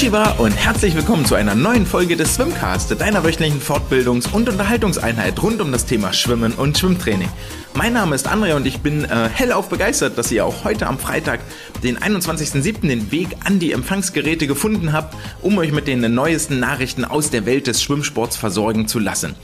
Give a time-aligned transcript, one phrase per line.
[0.00, 5.42] Konnichiwa und herzlich willkommen zu einer neuen Folge des Swimcast, deiner wöchentlichen Fortbildungs- und Unterhaltungseinheit
[5.42, 7.28] rund um das Thema Schwimmen und Schwimmtraining.
[7.74, 10.98] Mein Name ist André und ich bin äh, hellauf begeistert, dass ihr auch heute am
[10.98, 11.40] Freitag,
[11.82, 17.04] den 21.07., den Weg an die Empfangsgeräte gefunden habt, um euch mit den neuesten Nachrichten
[17.04, 19.34] aus der Welt des Schwimmsports versorgen zu lassen.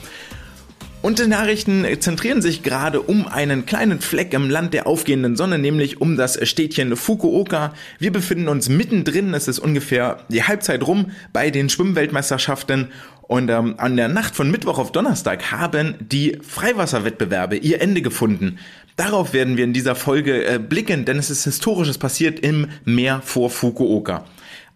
[1.06, 5.56] Und die Nachrichten zentrieren sich gerade um einen kleinen Fleck im Land der aufgehenden Sonne,
[5.56, 7.74] nämlich um das Städtchen Fukuoka.
[8.00, 12.88] Wir befinden uns mittendrin, es ist ungefähr die Halbzeit rum bei den Schwimmweltmeisterschaften
[13.22, 18.58] und ähm, an der Nacht von Mittwoch auf Donnerstag haben die Freiwasserwettbewerbe ihr Ende gefunden.
[18.96, 23.22] Darauf werden wir in dieser Folge äh, blicken, denn es ist Historisches passiert im Meer
[23.24, 24.24] vor Fukuoka.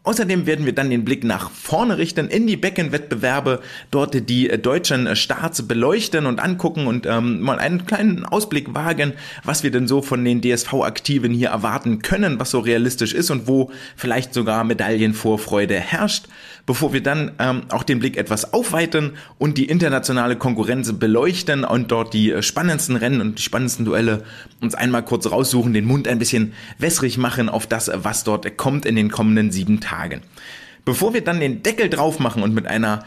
[0.02, 5.14] Außerdem werden wir dann den Blick nach vorne richten in die Beckenwettbewerbe, dort die deutschen
[5.14, 9.12] Starts beleuchten und angucken und ähm, mal einen kleinen Ausblick wagen,
[9.44, 13.46] was wir denn so von den DSV-Aktiven hier erwarten können, was so realistisch ist und
[13.46, 16.28] wo vielleicht sogar Medaillenvorfreude herrscht,
[16.70, 21.90] bevor wir dann ähm, auch den Blick etwas aufweiten und die internationale Konkurrenz beleuchten und
[21.90, 24.22] dort die spannendsten Rennen und die spannendsten Duelle
[24.60, 28.86] uns einmal kurz raussuchen, den Mund ein bisschen wässrig machen auf das, was dort kommt
[28.86, 29.90] in den kommenden sieben Tagen.
[29.90, 30.22] Tagen.
[30.84, 33.04] Bevor wir dann den Deckel drauf machen und mit einer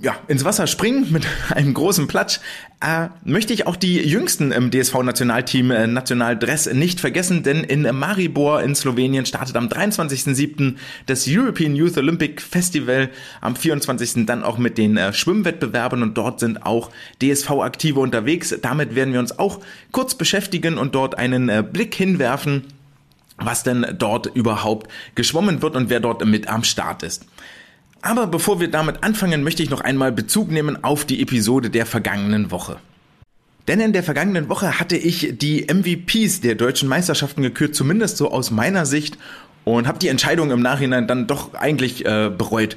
[0.00, 2.40] ja, ins Wasser springen mit einem großen Platsch,
[2.80, 8.62] äh, möchte ich auch die Jüngsten im DSV-Nationalteam äh, Nationaldress nicht vergessen, denn in Maribor
[8.62, 10.76] in Slowenien startet am 23.07.
[11.06, 13.08] das European Youth Olympic Festival,
[13.40, 14.26] am 24.
[14.26, 16.90] dann auch mit den äh, Schwimmwettbewerben und dort sind auch
[17.22, 18.54] DSV-Aktive unterwegs.
[18.60, 19.60] Damit werden wir uns auch
[19.92, 22.64] kurz beschäftigen und dort einen äh, Blick hinwerfen
[23.38, 27.26] was denn dort überhaupt geschwommen wird und wer dort mit am Start ist.
[28.02, 31.86] Aber bevor wir damit anfangen, möchte ich noch einmal Bezug nehmen auf die Episode der
[31.86, 32.78] vergangenen Woche.
[33.68, 38.30] Denn in der vergangenen Woche hatte ich die MVPs der deutschen Meisterschaften gekürt, zumindest so
[38.30, 39.18] aus meiner Sicht,
[39.64, 42.76] und habe die Entscheidung im Nachhinein dann doch eigentlich äh, bereut.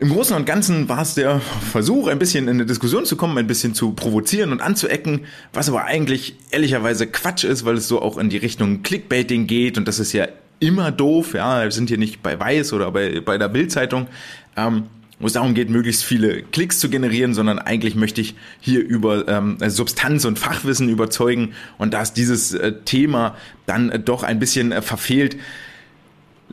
[0.00, 1.40] Im Großen und Ganzen war es der
[1.70, 5.20] Versuch, ein bisschen in eine Diskussion zu kommen, ein bisschen zu provozieren und anzuecken,
[5.52, 9.78] was aber eigentlich ehrlicherweise Quatsch ist, weil es so auch in die Richtung Clickbaiting geht
[9.78, 10.26] und das ist ja
[10.64, 11.34] immer doof.
[11.34, 14.08] Ja, wir sind hier nicht bei Weiß oder bei, bei der Bildzeitung,
[14.56, 14.84] ähm,
[15.18, 19.28] wo es darum geht, möglichst viele Klicks zu generieren, sondern eigentlich möchte ich hier über
[19.28, 23.36] ähm, Substanz und Fachwissen überzeugen und da ist dieses äh, Thema
[23.66, 25.36] dann äh, doch ein bisschen äh, verfehlt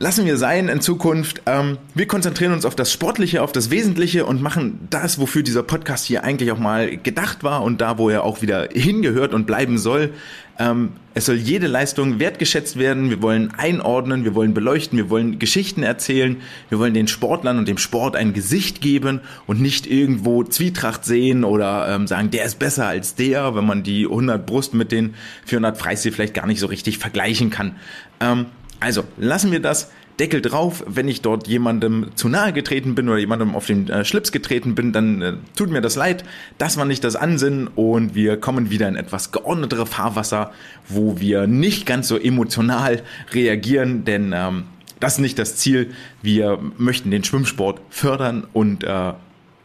[0.02, 1.42] lassen wir sein in Zukunft.
[1.46, 5.62] Ähm, wir konzentrieren uns auf das Sportliche, auf das Wesentliche und machen das, wofür dieser
[5.62, 9.46] Podcast hier eigentlich auch mal gedacht war und da, wo er auch wieder hingehört und
[9.46, 10.10] bleiben soll.
[10.58, 13.10] Ähm, es soll jede Leistung wertgeschätzt werden.
[13.10, 16.38] Wir wollen einordnen, wir wollen beleuchten, wir wollen Geschichten erzählen.
[16.68, 21.44] Wir wollen den Sportlern und dem Sport ein Gesicht geben und nicht irgendwo Zwietracht sehen
[21.44, 25.14] oder ähm, sagen, der ist besser als der, wenn man die 100 Brust mit den
[25.44, 27.76] 400 Freistil vielleicht gar nicht so richtig vergleichen kann.
[28.18, 28.46] Ähm,
[28.82, 29.90] also lassen wir das.
[30.18, 34.04] Deckel drauf, wenn ich dort jemandem zu nahe getreten bin oder jemandem auf den äh,
[34.04, 36.22] Schlips getreten bin, dann äh, tut mir das leid.
[36.58, 40.52] Das war nicht das Ansinnen und wir kommen wieder in etwas geordnetere Fahrwasser,
[40.86, 44.64] wo wir nicht ganz so emotional reagieren, denn ähm,
[45.00, 45.92] das ist nicht das Ziel.
[46.20, 49.14] Wir möchten den Schwimmsport fördern und äh,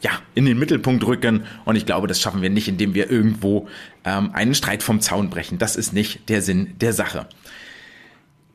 [0.02, 1.44] ja, in den Mittelpunkt rücken.
[1.66, 3.68] Und ich glaube, das schaffen wir nicht, indem wir irgendwo
[4.06, 5.58] ähm, einen Streit vom Zaun brechen.
[5.58, 7.28] Das ist nicht der Sinn der Sache.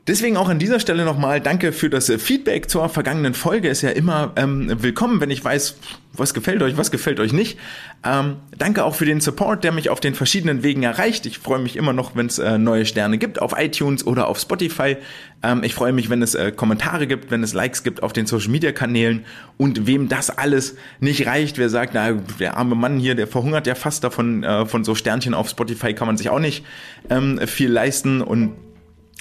[0.05, 3.69] Deswegen auch an dieser Stelle nochmal danke für das äh, Feedback zur vergangenen Folge.
[3.69, 5.77] Ist ja immer ähm, willkommen, wenn ich weiß,
[6.11, 7.57] was gefällt euch, was gefällt euch nicht.
[8.03, 11.25] Ähm, danke auch für den Support, der mich auf den verschiedenen Wegen erreicht.
[11.25, 14.37] Ich freue mich immer noch, wenn es äh, neue Sterne gibt auf iTunes oder auf
[14.39, 14.97] Spotify.
[15.41, 18.25] Ähm, ich freue mich, wenn es äh, Kommentare gibt, wenn es Likes gibt auf den
[18.25, 19.23] Social Media Kanälen.
[19.55, 23.67] Und wem das alles nicht reicht, wer sagt, na, der arme Mann hier, der verhungert
[23.67, 26.65] ja fast davon, äh, von so Sternchen auf Spotify kann man sich auch nicht
[27.09, 28.51] ähm, viel leisten und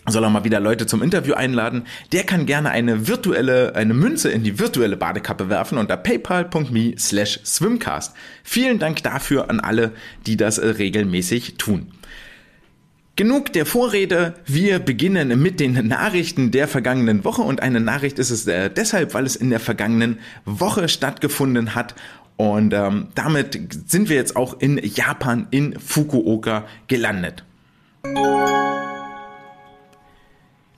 [0.07, 4.31] soll er mal wieder Leute zum Interview einladen, der kann gerne eine virtuelle, eine Münze
[4.31, 8.15] in die virtuelle Badekappe werfen unter paypal.me slash swimcast.
[8.43, 9.93] Vielen Dank dafür an alle,
[10.27, 11.93] die das äh, regelmäßig tun.
[13.15, 18.31] Genug der Vorrede, wir beginnen mit den Nachrichten der vergangenen Woche und eine Nachricht ist
[18.31, 21.95] es äh, deshalb, weil es in der vergangenen Woche stattgefunden hat
[22.37, 27.45] und ähm, damit sind wir jetzt auch in Japan in Fukuoka gelandet.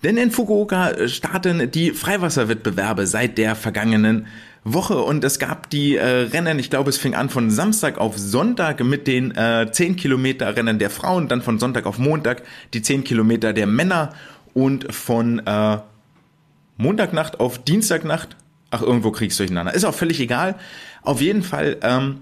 [0.04, 4.26] Denn in Fukuoka äh, starten die Freiwasserwettbewerbe seit der vergangenen
[4.62, 8.16] Woche und es gab die äh, Rennen, ich glaube es fing an von Samstag auf
[8.18, 12.42] Sonntag mit den äh, 10 Kilometer Rennen der Frauen, dann von Sonntag auf Montag
[12.74, 14.14] die 10 Kilometer der Männer
[14.52, 15.78] und von äh,
[16.76, 18.36] Montagnacht auf Dienstagnacht,
[18.70, 20.56] ach irgendwo kriegst du durcheinander, ist auch völlig egal.
[21.02, 22.20] Auf jeden Fall ähm,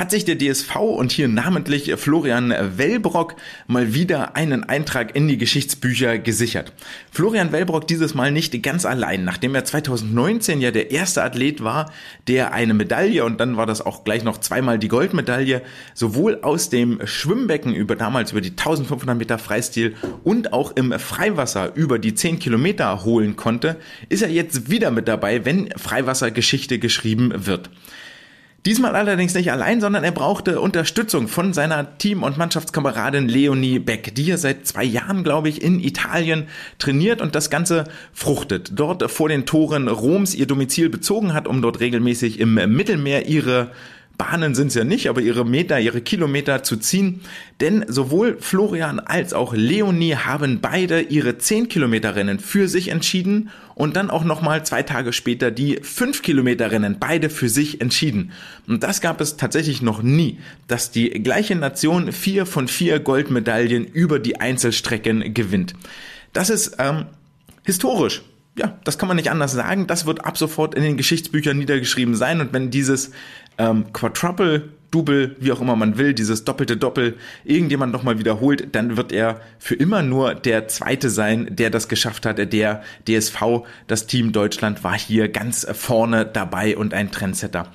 [0.00, 3.36] hat sich der DSV und hier namentlich Florian Wellbrock
[3.66, 6.72] mal wieder einen Eintrag in die Geschichtsbücher gesichert.
[7.12, 11.92] Florian Wellbrock dieses Mal nicht ganz allein, nachdem er 2019 ja der erste Athlet war,
[12.28, 15.60] der eine Medaille und dann war das auch gleich noch zweimal die Goldmedaille,
[15.92, 21.74] sowohl aus dem Schwimmbecken über damals über die 1500 Meter Freistil und auch im Freiwasser
[21.74, 23.76] über die 10 Kilometer holen konnte,
[24.08, 27.68] ist er jetzt wieder mit dabei, wenn Freiwassergeschichte geschrieben wird.
[28.66, 34.14] Diesmal allerdings nicht allein, sondern er brauchte Unterstützung von seiner Team- und Mannschaftskameradin Leonie Beck,
[34.14, 36.46] die er seit zwei Jahren, glaube ich, in Italien
[36.78, 38.72] trainiert und das Ganze fruchtet.
[38.74, 43.70] Dort vor den Toren Roms ihr Domizil bezogen hat, um dort regelmäßig im Mittelmeer ihre
[44.20, 47.22] Bahnen sind es ja nicht, aber ihre Meter, ihre Kilometer zu ziehen.
[47.58, 53.48] Denn sowohl Florian als auch Leonie haben beide ihre 10 Kilometer Rennen für sich entschieden
[53.74, 58.32] und dann auch nochmal zwei Tage später die 5 Kilometer Rennen beide für sich entschieden.
[58.68, 60.38] Und das gab es tatsächlich noch nie,
[60.68, 65.72] dass die gleiche Nation vier von vier Goldmedaillen über die Einzelstrecken gewinnt.
[66.34, 67.06] Das ist ähm,
[67.64, 68.20] historisch
[68.60, 69.86] ja, das kann man nicht anders sagen.
[69.86, 72.40] Das wird ab sofort in den Geschichtsbüchern niedergeschrieben sein.
[72.40, 73.12] Und wenn dieses
[73.60, 78.96] ähm, Quadruple, Double, wie auch immer man will, dieses doppelte Doppel, irgendjemand nochmal wiederholt, dann
[78.96, 82.38] wird er für immer nur der Zweite sein, der das geschafft hat.
[82.52, 87.68] Der DSV, das Team Deutschland, war hier ganz vorne dabei und ein Trendsetter.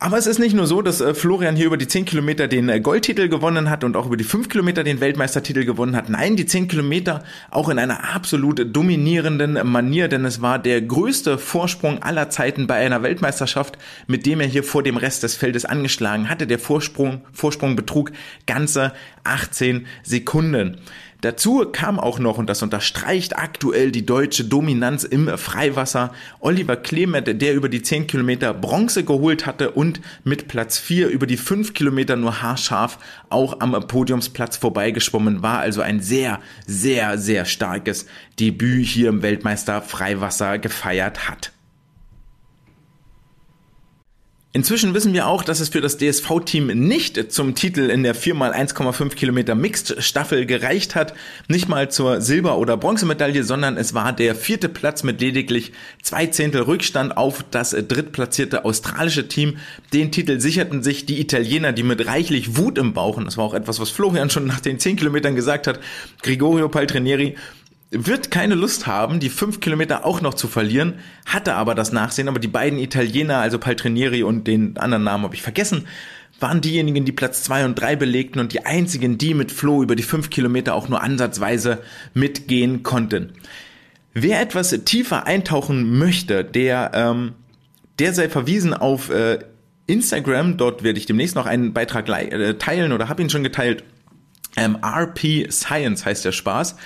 [0.00, 2.68] Aber es ist nicht nur so, dass äh, Florian hier über die 10 Kilometer den
[2.68, 6.08] äh, Goldtitel gewonnen hat und auch über die 5 Kilometer den Weltmeistertitel gewonnen hat.
[6.08, 11.38] Nein, die 10 Kilometer auch in einer absolut dominierenden Manier, denn es war der größte
[11.38, 15.64] Vorsprung aller Zeiten bei einer Weltmeisterschaft, mit dem er hier vor dem Rest des Feldes
[15.64, 16.46] angeschlagen hatte.
[16.46, 18.10] Der Vorsprung, Vorsprung betrug
[18.46, 18.92] ganze
[19.22, 20.78] 18 Sekunden.
[21.24, 27.40] Dazu kam auch noch, und das unterstreicht aktuell die deutsche Dominanz im Freiwasser, Oliver Clement,
[27.40, 31.72] der über die 10 Kilometer Bronze geholt hatte und mit Platz 4 über die 5
[31.72, 32.98] Kilometer nur haarscharf
[33.30, 35.60] auch am Podiumsplatz vorbeigeschwommen war.
[35.60, 38.04] Also ein sehr, sehr, sehr starkes
[38.38, 41.53] Debüt hier im Weltmeister Freiwasser gefeiert hat.
[44.56, 49.16] Inzwischen wissen wir auch, dass es für das DSV-Team nicht zum Titel in der 4x1,5
[49.16, 51.12] Kilometer Mixed-Staffel gereicht hat,
[51.48, 55.72] nicht mal zur Silber- oder Bronzemedaille, sondern es war der vierte Platz mit lediglich
[56.02, 59.56] zwei Zehntel Rückstand auf das drittplatzierte australische Team.
[59.92, 63.46] Den Titel sicherten sich die Italiener, die mit reichlich Wut im Bauch, und das war
[63.46, 65.80] auch etwas, was Florian schon nach den 10 Kilometern gesagt hat,
[66.22, 67.34] Gregorio Paltrinieri,
[67.90, 70.94] wird keine Lust haben, die fünf Kilometer auch noch zu verlieren,
[71.26, 75.34] hatte aber das Nachsehen, aber die beiden Italiener, also Paltrinieri und den anderen Namen habe
[75.34, 75.86] ich vergessen,
[76.40, 79.94] waren diejenigen, die Platz zwei und drei belegten und die einzigen, die mit Flo über
[79.94, 81.78] die fünf Kilometer auch nur ansatzweise
[82.12, 83.32] mitgehen konnten.
[84.12, 87.32] Wer etwas tiefer eintauchen möchte, der, ähm,
[87.98, 89.38] der sei verwiesen auf äh,
[89.86, 90.56] Instagram.
[90.56, 93.84] Dort werde ich demnächst noch einen Beitrag äh, teilen oder habe ihn schon geteilt.
[94.56, 96.76] Ähm, RP Science heißt der Spaß.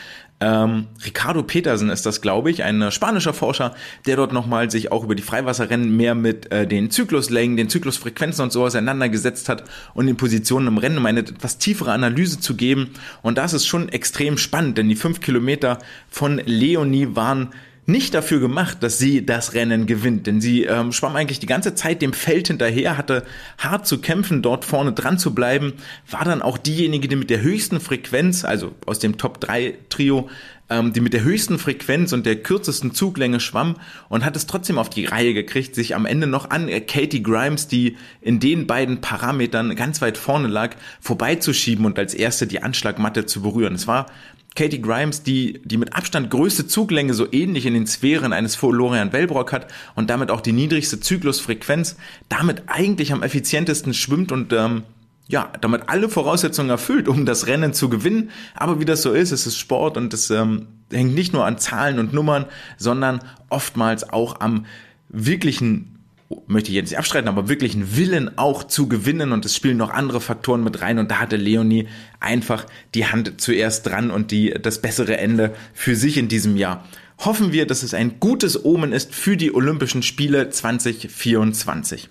[0.40, 3.74] Ähm, Ricardo Petersen ist das, glaube ich, ein spanischer Forscher,
[4.06, 8.44] der dort nochmal sich auch über die Freiwasserrennen mehr mit äh, den Zykluslängen, den Zyklusfrequenzen
[8.44, 9.64] und so auseinandergesetzt hat
[9.94, 12.90] und den Positionen im Rennen, um eine etwas tiefere Analyse zu geben.
[13.22, 17.48] Und das ist schon extrem spannend, denn die fünf Kilometer von Leonie waren
[17.88, 21.74] nicht dafür gemacht, dass sie das Rennen gewinnt, denn sie ähm, schwamm eigentlich die ganze
[21.74, 23.24] Zeit dem Feld hinterher, hatte
[23.56, 25.72] hart zu kämpfen, dort vorne dran zu bleiben,
[26.10, 30.28] war dann auch diejenige, die mit der höchsten Frequenz, also aus dem Top 3 Trio,
[30.68, 33.76] ähm, die mit der höchsten Frequenz und der kürzesten Zuglänge schwamm
[34.10, 37.22] und hat es trotzdem auf die Reihe gekriegt, sich am Ende noch an äh, Katie
[37.22, 42.62] Grimes, die in den beiden Parametern ganz weit vorne lag, vorbeizuschieben und als erste die
[42.62, 43.74] Anschlagmatte zu berühren.
[43.74, 44.06] Es war
[44.58, 49.12] Katie Grimes, die die mit Abstand größte Zuglänge so ähnlich in den Sphären eines Florian
[49.12, 51.96] Wellbrock hat und damit auch die niedrigste Zyklusfrequenz,
[52.28, 54.82] damit eigentlich am effizientesten schwimmt und ähm,
[55.28, 58.30] ja, damit alle Voraussetzungen erfüllt, um das Rennen zu gewinnen.
[58.56, 61.58] Aber wie das so ist, es ist Sport und es ähm, hängt nicht nur an
[61.58, 62.46] Zahlen und Nummern,
[62.78, 64.66] sondern oftmals auch am
[65.08, 65.97] wirklichen
[66.46, 69.78] möchte ich jetzt nicht abstreiten, aber wirklich einen Willen auch zu gewinnen und es spielen
[69.78, 71.88] noch andere Faktoren mit rein und da hatte Leonie
[72.20, 76.84] einfach die Hand zuerst dran und die, das bessere Ende für sich in diesem Jahr.
[77.18, 82.08] Hoffen wir, dass es ein gutes Omen ist für die Olympischen Spiele 2024.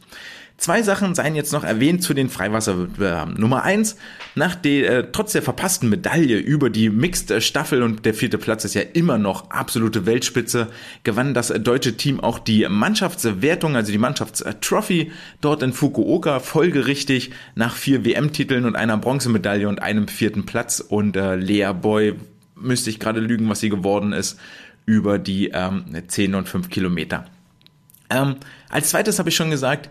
[0.57, 3.39] Zwei Sachen seien jetzt noch erwähnt zu den Freiwasserwettbewerben.
[3.39, 3.95] Nummer eins,
[4.33, 8.65] nach der, äh, trotz der verpassten Medaille über die Mixed Staffel und der vierte Platz
[8.65, 10.67] ist ja immer noch absolute Weltspitze,
[11.03, 15.11] gewann das deutsche Team auch die Mannschaftswertung, also die Mannschaftstrophy
[15.41, 21.15] dort in Fukuoka, folgerichtig nach vier WM-Titeln und einer Bronzemedaille und einem vierten Platz und
[21.17, 22.15] äh, Lea Boy,
[22.55, 24.39] müsste ich gerade lügen, was sie geworden ist,
[24.87, 27.25] über die ähm, 10 und 5 Kilometer.
[28.09, 28.37] Ähm,
[28.69, 29.89] als zweites habe ich schon gesagt,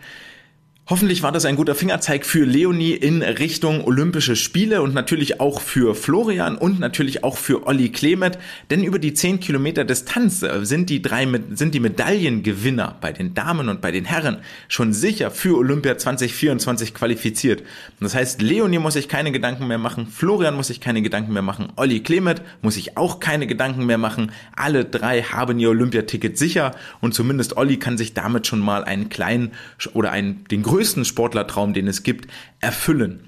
[0.88, 5.60] Hoffentlich war das ein guter Fingerzeig für Leonie in Richtung Olympische Spiele und natürlich auch
[5.60, 8.38] für Florian und natürlich auch für Olli Klemet,
[8.70, 13.34] denn über die 10 Kilometer Distanz äh, sind die drei, sind die Medaillengewinner bei den
[13.34, 14.38] Damen und bei den Herren
[14.68, 17.64] schon sicher für Olympia 2024 qualifiziert.
[17.98, 21.42] Das heißt, Leonie muss sich keine Gedanken mehr machen, Florian muss sich keine Gedanken mehr
[21.42, 24.30] machen, Olli Klemet muss sich auch keine Gedanken mehr machen.
[24.54, 29.08] Alle drei haben ihr Olympiaticket sicher und zumindest Olli kann sich damit schon mal einen
[29.08, 29.50] kleinen
[29.94, 32.30] oder einen, den größten größten Sportlertraum, den es gibt,
[32.60, 33.20] erfüllen.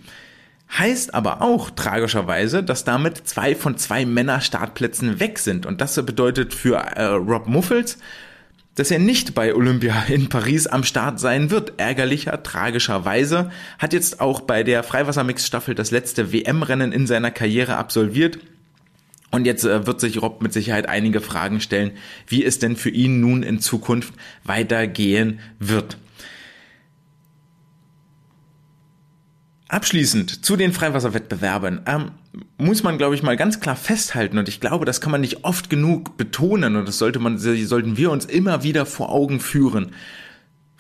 [0.77, 5.65] Heißt aber auch tragischerweise, dass damit zwei von zwei Männer-Startplätzen weg sind.
[5.65, 7.97] Und das bedeutet für äh, Rob Muffels,
[8.75, 11.81] dass er nicht bei Olympia in Paris am Start sein wird.
[11.81, 18.41] Ärgerlicher, tragischerweise hat jetzt auch bei der Freiwassermix-Staffel das letzte WM-Rennen in seiner Karriere absolviert.
[19.31, 21.93] Und jetzt äh, wird sich Rob mit Sicherheit einige Fragen stellen,
[22.27, 24.13] wie es denn für ihn nun in Zukunft
[24.45, 25.97] weitergehen wird.
[29.69, 32.13] Abschließend zu den Freiwasserwettbewerben ähm,
[32.57, 35.45] muss man, glaube ich, mal ganz klar festhalten und ich glaube, das kann man nicht
[35.45, 39.93] oft genug betonen und das sollte man, sollten wir uns immer wieder vor Augen führen.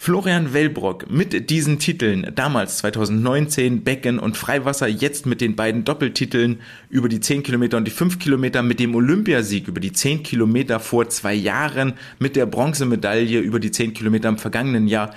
[0.00, 6.60] Florian Wellbrock mit diesen Titeln, damals 2019 Becken und Freiwasser, jetzt mit den beiden Doppeltiteln
[6.88, 10.78] über die 10 Kilometer und die 5 Kilometer, mit dem Olympiasieg über die 10 Kilometer
[10.78, 15.12] vor zwei Jahren, mit der Bronzemedaille über die 10 Kilometer im vergangenen Jahr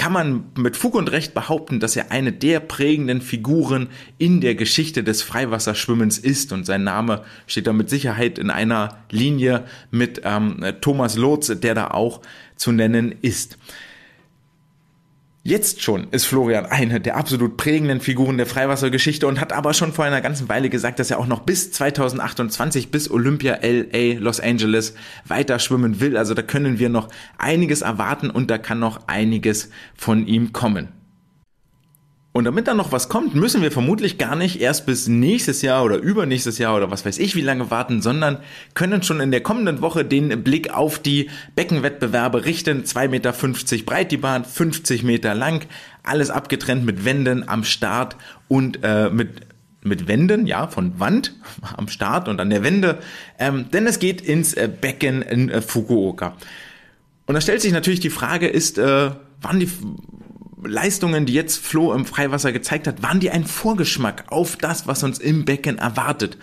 [0.00, 4.54] kann man mit Fug und Recht behaupten, dass er eine der prägenden Figuren in der
[4.54, 10.22] Geschichte des Freiwasserschwimmens ist und sein Name steht da mit Sicherheit in einer Linie mit
[10.24, 12.22] ähm, Thomas Lotz, der da auch
[12.56, 13.58] zu nennen ist.
[15.42, 19.94] Jetzt schon ist Florian eine der absolut prägenden Figuren der Freiwassergeschichte und hat aber schon
[19.94, 24.38] vor einer ganzen Weile gesagt, dass er auch noch bis 2028, bis Olympia LA Los
[24.38, 24.94] Angeles
[25.26, 26.18] weiter schwimmen will.
[26.18, 30.99] Also da können wir noch einiges erwarten und da kann noch einiges von ihm kommen.
[32.32, 35.82] Und damit dann noch was kommt, müssen wir vermutlich gar nicht erst bis nächstes Jahr
[35.82, 38.38] oder übernächstes Jahr oder was weiß ich wie lange warten, sondern
[38.74, 42.84] können schon in der kommenden Woche den Blick auf die Beckenwettbewerbe richten.
[42.84, 43.32] 2,50 Meter
[43.84, 45.66] breit die Bahn, 50 Meter lang,
[46.04, 49.50] alles abgetrennt mit Wänden am Start und äh, mit
[49.82, 51.34] mit Wänden, ja, von Wand
[51.76, 52.98] am Start und an der Wende,
[53.38, 56.36] ähm, denn es geht ins äh, Becken in äh, Fukuoka.
[57.26, 59.10] Und da stellt sich natürlich die Frage, ist, äh,
[59.40, 59.70] wann die
[60.62, 65.02] Leistungen, die jetzt Flo im Freiwasser gezeigt hat, waren die ein Vorgeschmack auf das, was
[65.02, 66.36] uns im Becken erwartet.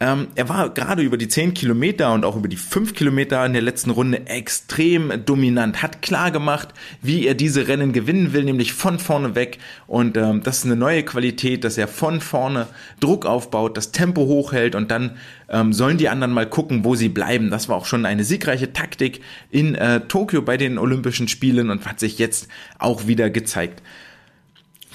[0.00, 3.52] Ähm, er war gerade über die 10 Kilometer und auch über die 5 Kilometer in
[3.52, 6.68] der letzten Runde extrem dominant, hat klar gemacht,
[7.00, 9.58] wie er diese Rennen gewinnen will, nämlich von vorne weg.
[9.86, 12.66] Und ähm, das ist eine neue Qualität, dass er von vorne
[12.98, 15.16] Druck aufbaut, das Tempo hochhält und dann
[15.48, 17.50] ähm, sollen die anderen mal gucken, wo sie bleiben.
[17.50, 19.20] Das war auch schon eine siegreiche Taktik
[19.52, 22.48] in äh, Tokio bei den Olympischen Spielen und hat sich jetzt
[22.80, 23.80] auch wieder gezeigt.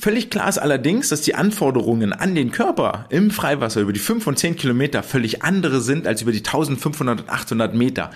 [0.01, 4.27] Völlig klar ist allerdings, dass die Anforderungen an den Körper im Freiwasser über die 5
[4.27, 8.09] und 10 Kilometer völlig andere sind als über die 1500 und 800 Meter.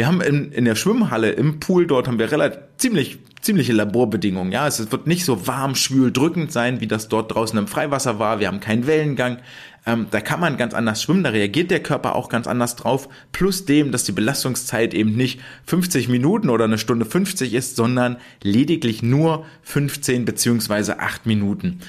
[0.00, 4.50] Wir haben in, in der Schwimmhalle, im Pool dort haben wir relativ ziemlich ziemliche Laborbedingungen.
[4.50, 8.18] Ja, es wird nicht so warm, schwül, drückend sein, wie das dort draußen im Freiwasser
[8.18, 8.40] war.
[8.40, 9.40] Wir haben keinen Wellengang.
[9.84, 13.10] Ähm, da kann man ganz anders schwimmen, da reagiert der Körper auch ganz anders drauf.
[13.32, 18.16] Plus dem, dass die Belastungszeit eben nicht 50 Minuten oder eine Stunde 50 ist, sondern
[18.42, 21.80] lediglich nur 15 beziehungsweise 8 Minuten.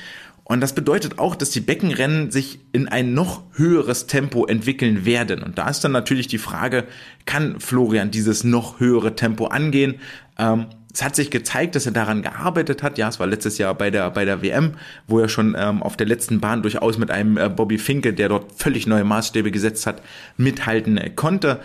[0.51, 5.43] Und das bedeutet auch, dass die Beckenrennen sich in ein noch höheres Tempo entwickeln werden.
[5.43, 6.83] Und da ist dann natürlich die Frage,
[7.25, 10.01] kann Florian dieses noch höhere Tempo angehen?
[10.37, 12.97] Ähm, es hat sich gezeigt, dass er daran gearbeitet hat.
[12.97, 14.73] Ja, es war letztes Jahr bei der, bei der WM,
[15.07, 18.27] wo er schon ähm, auf der letzten Bahn durchaus mit einem äh, Bobby Finke, der
[18.27, 20.01] dort völlig neue Maßstäbe gesetzt hat,
[20.35, 21.61] mithalten äh, konnte.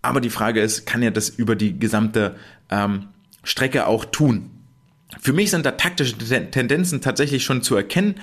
[0.00, 2.36] Aber die Frage ist, kann er das über die gesamte
[2.70, 3.08] ähm,
[3.44, 4.48] Strecke auch tun?
[5.20, 8.16] Für mich sind da taktische Tendenzen tatsächlich schon zu erkennen.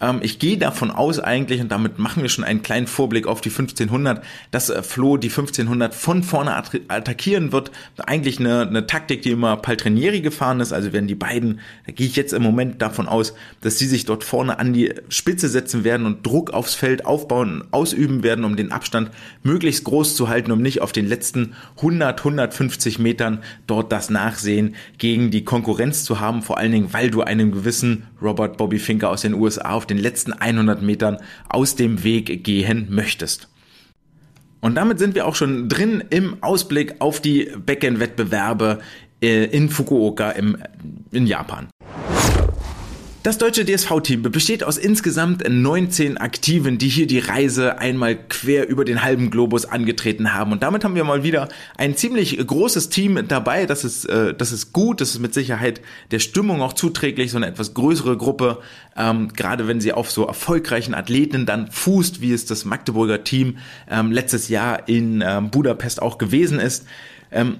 [0.00, 3.40] Ähm, ich gehe davon aus eigentlich, und damit machen wir schon einen kleinen Vorblick auf
[3.40, 7.70] die 1500, dass äh, Flo die 1500 von vorne attackieren wird.
[7.98, 10.72] Eigentlich eine, eine Taktik, die immer Paltrinieri gefahren ist.
[10.72, 14.04] Also werden die beiden, da gehe ich jetzt im Moment davon aus, dass sie sich
[14.04, 18.56] dort vorne an die Spitze setzen werden und Druck aufs Feld aufbauen, ausüben werden, um
[18.56, 19.10] den Abstand
[19.42, 24.74] möglichst groß zu halten, um nicht auf den letzten 100, 150 Metern dort das Nachsehen
[24.98, 26.42] gegen die Konkurrenz zu haben.
[26.42, 29.98] Vor allen Dingen, weil du einem gewissen Robert Bobby Finker aus den USA auf den
[29.98, 31.18] letzten 100 Metern
[31.48, 33.48] aus dem Weg gehen möchtest.
[34.60, 38.80] Und damit sind wir auch schon drin im Ausblick auf die Becken-Wettbewerbe
[39.22, 40.56] äh, in Fukuoka im,
[41.12, 41.68] in Japan.
[43.26, 48.84] Das deutsche DSV-Team besteht aus insgesamt 19 Aktiven, die hier die Reise einmal quer über
[48.84, 50.52] den halben Globus angetreten haben.
[50.52, 53.66] Und damit haben wir mal wieder ein ziemlich großes Team dabei.
[53.66, 55.80] Das ist, äh, das ist gut, das ist mit Sicherheit
[56.12, 58.58] der Stimmung auch zuträglich, so eine etwas größere Gruppe,
[58.96, 63.58] ähm, gerade wenn sie auf so erfolgreichen Athleten dann fußt, wie es das Magdeburger Team
[63.90, 66.86] ähm, letztes Jahr in ähm, Budapest auch gewesen ist.
[67.32, 67.58] Ähm,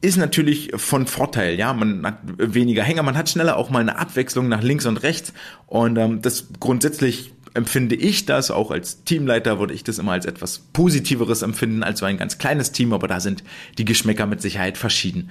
[0.00, 3.98] ist natürlich von Vorteil, ja, man hat weniger Hänger, man hat schneller auch mal eine
[3.98, 5.32] Abwechslung nach links und rechts
[5.66, 10.26] und ähm, das grundsätzlich empfinde ich das, auch als Teamleiter würde ich das immer als
[10.26, 13.42] etwas Positiveres empfinden als so ein ganz kleines Team, aber da sind
[13.78, 15.30] die Geschmäcker mit Sicherheit verschieden.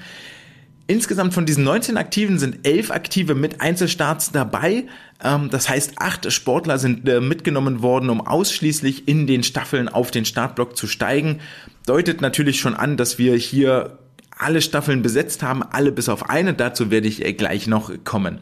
[0.89, 4.86] Insgesamt von diesen 19 Aktiven sind elf Aktive mit Einzelstarts dabei.
[5.21, 10.12] Ähm, das heißt, acht Sportler sind äh, mitgenommen worden, um ausschließlich in den Staffeln auf
[10.12, 11.41] den Startblock zu steigen.
[11.86, 14.00] Deutet natürlich schon an, dass wir hier
[14.38, 16.53] alle Staffeln besetzt haben, alle bis auf eine.
[16.53, 18.39] Dazu werde ich äh, gleich noch kommen.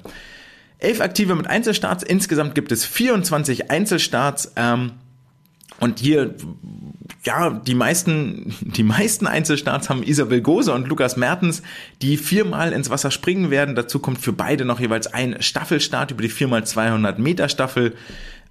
[0.79, 2.03] Elf Aktive mit Einzelstarts.
[2.03, 4.53] Insgesamt gibt es 24 Einzelstarts.
[4.55, 4.91] Ähm,
[5.79, 6.35] und hier,
[7.23, 11.63] ja, die meisten, die meisten Einzelstarts haben Isabel Gose und Lukas Mertens,
[12.01, 13.75] die viermal ins Wasser springen werden.
[13.75, 17.95] Dazu kommt für beide noch jeweils ein Staffelstart über die 4x200 Meter Staffel.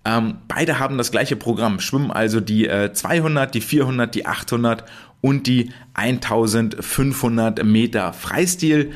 [0.04, 4.84] Ähm, beide haben das gleiche Programm, schwimmen also die äh, 200, die 400, die 800
[5.24, 8.92] und die 1500 Meter Freistil.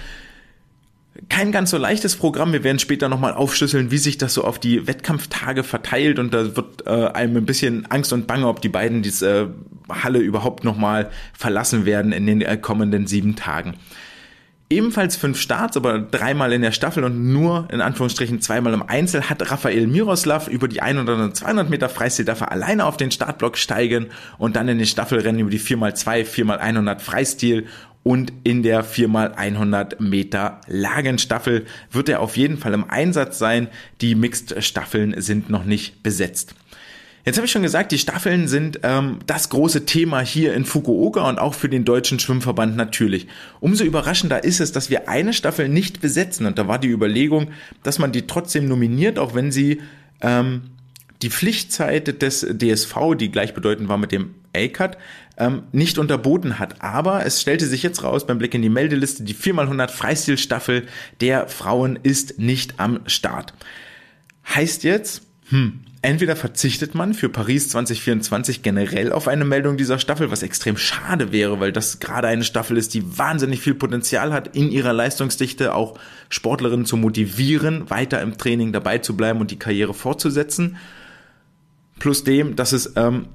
[1.30, 2.52] Kein ganz so leichtes Programm.
[2.52, 6.18] Wir werden später nochmal aufschlüsseln, wie sich das so auf die Wettkampftage verteilt.
[6.18, 9.54] Und da wird äh, einem ein bisschen Angst und Bange, ob die beiden diese
[9.88, 13.76] äh, Halle überhaupt nochmal verlassen werden in den äh, kommenden sieben Tagen.
[14.70, 19.30] Ebenfalls fünf Starts, aber dreimal in der Staffel und nur in Anführungsstrichen zweimal im Einzel
[19.30, 23.10] hat Rafael Miroslav über die 100 und 200 Meter Freistil darf er alleine auf den
[23.10, 27.66] Startblock steigen und dann in den Staffelrennen über die 4x2, 4x100 Freistil
[28.02, 33.68] und in der 4x100 Meter Lagenstaffel wird er auf jeden Fall im Einsatz sein.
[34.02, 36.54] Die Mixed-Staffeln sind noch nicht besetzt.
[37.28, 41.28] Jetzt habe ich schon gesagt, die Staffeln sind ähm, das große Thema hier in Fukuoka
[41.28, 43.26] und auch für den deutschen Schwimmverband natürlich.
[43.61, 46.47] Umso überraschender ist es, dass wir eine Staffel nicht besetzen.
[46.47, 47.49] Und da war die Überlegung,
[47.82, 49.82] dass man die trotzdem nominiert, auch wenn sie
[50.23, 50.70] ähm,
[51.20, 54.96] die Pflichtzeit des DSV, die gleichbedeutend war mit dem A-Cut,
[55.37, 56.81] ähm, nicht unterboten hat.
[56.81, 60.87] Aber es stellte sich jetzt raus beim Blick in die Meldeliste, die 4x100 Freistilstaffel
[61.20, 63.53] der Frauen ist nicht am Start.
[64.46, 70.30] Heißt jetzt, hm, entweder verzichtet man für Paris 2024 generell auf eine Meldung dieser Staffel,
[70.30, 74.56] was extrem schade wäre, weil das gerade eine Staffel ist, die wahnsinnig viel Potenzial hat,
[74.56, 79.58] in ihrer Leistungsdichte auch Sportlerinnen zu motivieren, weiter im Training dabei zu bleiben und die
[79.58, 80.76] Karriere fortzusetzen.
[81.98, 83.26] Plus dem, dass es ähm,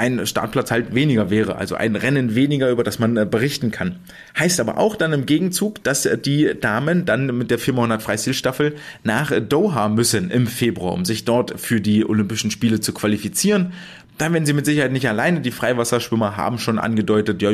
[0.00, 3.96] ein Startplatz halt weniger wäre, also ein Rennen weniger, über das man äh, berichten kann.
[4.38, 8.76] Heißt aber auch dann im Gegenzug, dass äh, die Damen dann mit der 400 Freistilstaffel
[9.04, 13.74] nach Doha müssen im Februar, um sich dort für die Olympischen Spiele zu qualifizieren.
[14.16, 15.42] Da werden sie mit Sicherheit nicht alleine.
[15.42, 17.50] Die Freiwasserschwimmer haben schon angedeutet, ja,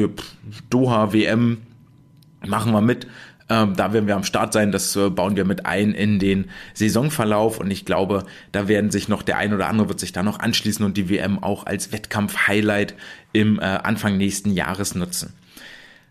[0.70, 1.58] Doha, WM,
[2.46, 3.08] machen wir mit.
[3.48, 4.72] Ähm, da werden wir am Start sein.
[4.72, 7.58] Das äh, bauen wir mit ein in den Saisonverlauf.
[7.58, 10.40] Und ich glaube, da werden sich noch der ein oder andere wird sich da noch
[10.40, 12.94] anschließen und die WM auch als Wettkampf-Highlight
[13.32, 15.32] im äh, Anfang nächsten Jahres nutzen.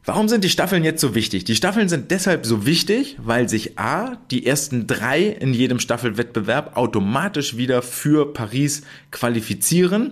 [0.05, 1.45] Warum sind die Staffeln jetzt so wichtig?
[1.45, 6.77] Die Staffeln sind deshalb so wichtig, weil sich A, die ersten drei in jedem Staffelwettbewerb
[6.77, 10.11] automatisch wieder für Paris qualifizieren.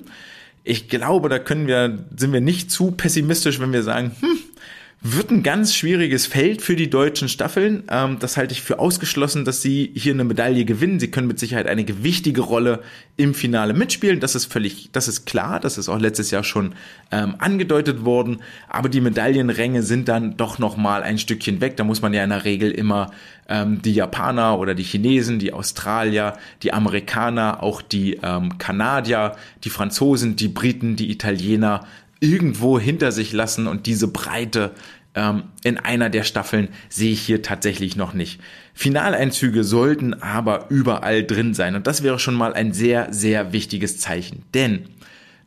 [0.64, 4.40] Ich glaube, da können wir, sind wir nicht zu pessimistisch, wenn wir sagen, hm,
[5.06, 7.84] wird ein ganz schwieriges Feld für die deutschen Staffeln.
[7.90, 11.02] Ähm, das halte ich für ausgeschlossen, dass sie hier eine Medaille gewinnen.
[11.02, 12.80] Sie können mit Sicherheit eine gewichtige Rolle
[13.18, 14.22] im Finale mitspielen.
[14.22, 15.60] Das ist völlig, das ist klar.
[15.60, 16.74] Das ist auch letztes Jahr schon
[17.12, 18.38] ähm, angedeutet worden.
[18.70, 21.76] Aber die Medaillenränge sind dann doch noch mal ein Stückchen weg.
[21.76, 23.12] Da muss man ja in der Regel immer
[23.50, 29.36] ähm, die Japaner oder die Chinesen, die Australier, die Amerikaner, auch die ähm, Kanadier,
[29.66, 31.86] die Franzosen, die Briten, die Italiener
[32.24, 34.72] irgendwo hinter sich lassen und diese Breite
[35.14, 38.40] ähm, in einer der Staffeln sehe ich hier tatsächlich noch nicht.
[38.74, 44.00] Finaleinzüge sollten aber überall drin sein und das wäre schon mal ein sehr, sehr wichtiges
[44.00, 44.44] Zeichen.
[44.54, 44.86] Denn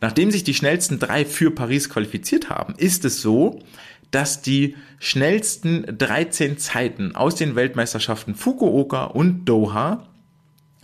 [0.02, 3.62] nachdem sich die schnellsten drei für Paris qualifiziert haben, ist es so,
[4.10, 10.06] dass die schnellsten 13 Zeiten aus den Weltmeisterschaften Fukuoka und Doha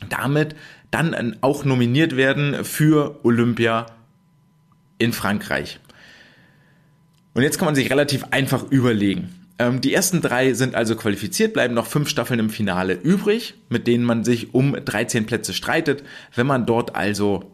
[0.09, 0.57] damit
[0.91, 3.87] dann auch nominiert werden für Olympia
[4.99, 5.81] in Frankreich.
[7.35, 9.35] Und jetzt kann man sich relativ einfach überlegen.
[9.59, 13.87] Ähm, die ersten drei sind also qualifiziert, bleiben noch fünf Staffeln im Finale übrig, mit
[13.87, 16.03] denen man sich um 13 Plätze streitet.
[16.35, 17.53] Wenn man dort also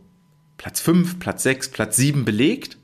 [0.57, 2.79] Platz 5, Platz 6, Platz 7 belegt,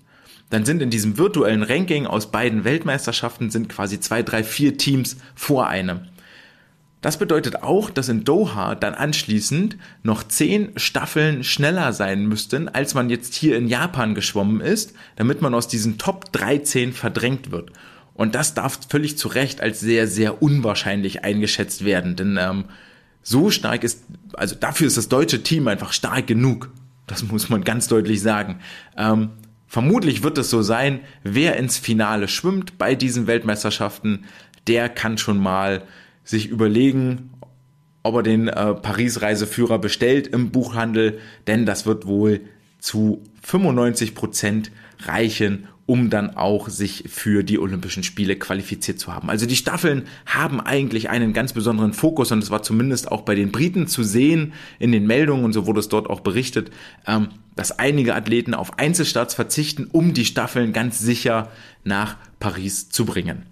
[0.50, 5.16] dann sind in diesem virtuellen Ranking aus beiden Weltmeisterschaften sind quasi zwei, drei, vier Teams
[5.34, 6.02] vor einem.
[7.04, 12.94] Das bedeutet auch, dass in Doha dann anschließend noch zehn Staffeln schneller sein müssten, als
[12.94, 17.72] man jetzt hier in Japan geschwommen ist, damit man aus diesen Top 13 verdrängt wird.
[18.14, 22.64] Und das darf völlig zu Recht als sehr, sehr unwahrscheinlich eingeschätzt werden, denn ähm,
[23.22, 26.70] so stark ist, also dafür ist das deutsche Team einfach stark genug.
[27.06, 28.60] Das muss man ganz deutlich sagen.
[28.96, 29.28] Ähm,
[29.66, 34.24] vermutlich wird es so sein, wer ins Finale schwimmt bei diesen Weltmeisterschaften,
[34.66, 35.82] der kann schon mal
[36.24, 37.30] sich überlegen,
[38.02, 42.40] ob er den äh, Paris-Reiseführer bestellt im Buchhandel, denn das wird wohl
[42.78, 44.70] zu 95 Prozent
[45.06, 49.28] reichen, um dann auch sich für die Olympischen Spiele qualifiziert zu haben.
[49.28, 53.34] Also die Staffeln haben eigentlich einen ganz besonderen Fokus und es war zumindest auch bei
[53.34, 56.70] den Briten zu sehen in den Meldungen und so wurde es dort auch berichtet,
[57.06, 61.50] ähm, dass einige Athleten auf Einzelstarts verzichten, um die Staffeln ganz sicher
[61.84, 63.46] nach Paris zu bringen.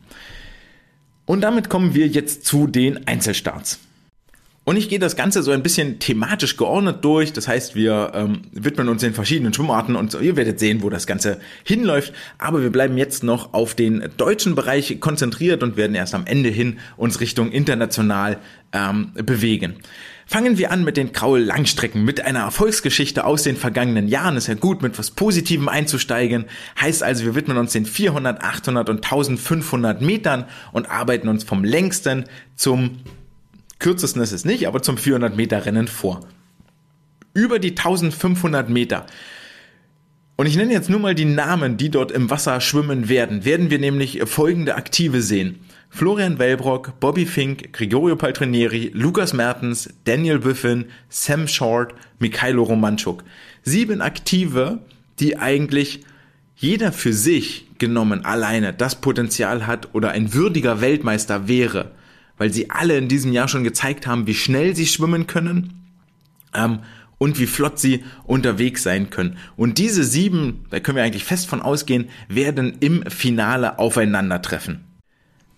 [1.26, 3.78] Und damit kommen wir jetzt zu den Einzelstarts.
[4.64, 7.32] Und ich gehe das Ganze so ein bisschen thematisch geordnet durch.
[7.32, 11.08] Das heißt, wir ähm, widmen uns den verschiedenen Schwimmarten und ihr werdet sehen, wo das
[11.08, 12.12] Ganze hinläuft.
[12.38, 16.48] Aber wir bleiben jetzt noch auf den deutschen Bereich konzentriert und werden erst am Ende
[16.48, 18.38] hin uns Richtung international
[18.72, 19.74] ähm, bewegen.
[20.32, 24.38] Fangen wir an mit den Kraul-Langstrecken, mit einer Erfolgsgeschichte aus den vergangenen Jahren.
[24.38, 26.46] Ist ja gut, mit was Positivem einzusteigen.
[26.80, 31.64] Heißt also, wir widmen uns den 400, 800 und 1500 Metern und arbeiten uns vom
[31.64, 32.24] längsten
[32.56, 33.00] zum
[33.78, 36.20] kürzesten ist es nicht, aber zum 400 Meter Rennen vor.
[37.34, 39.04] Über die 1500 Meter.
[40.36, 43.44] Und ich nenne jetzt nur mal die Namen, die dort im Wasser schwimmen werden.
[43.44, 45.58] Werden wir nämlich folgende Aktive sehen.
[45.94, 53.22] Florian Wellbrock, Bobby Fink, Gregorio Paltrinieri, Lukas Mertens, Daniel Biffin, Sam Short, Mikhailo Romanchuk.
[53.62, 54.80] Sieben Aktive,
[55.20, 56.04] die eigentlich
[56.56, 61.92] jeder für sich genommen alleine das Potenzial hat oder ein würdiger Weltmeister wäre
[62.42, 65.74] weil sie alle in diesem Jahr schon gezeigt haben, wie schnell sie schwimmen können
[66.54, 66.80] ähm,
[67.18, 69.36] und wie flott sie unterwegs sein können.
[69.56, 74.80] Und diese sieben, da können wir eigentlich fest von ausgehen, werden im Finale aufeinandertreffen.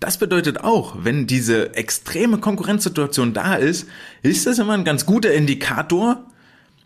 [0.01, 3.89] Das bedeutet auch, wenn diese extreme Konkurrenzsituation da ist,
[4.23, 6.25] ist das immer ein ganz guter Indikator,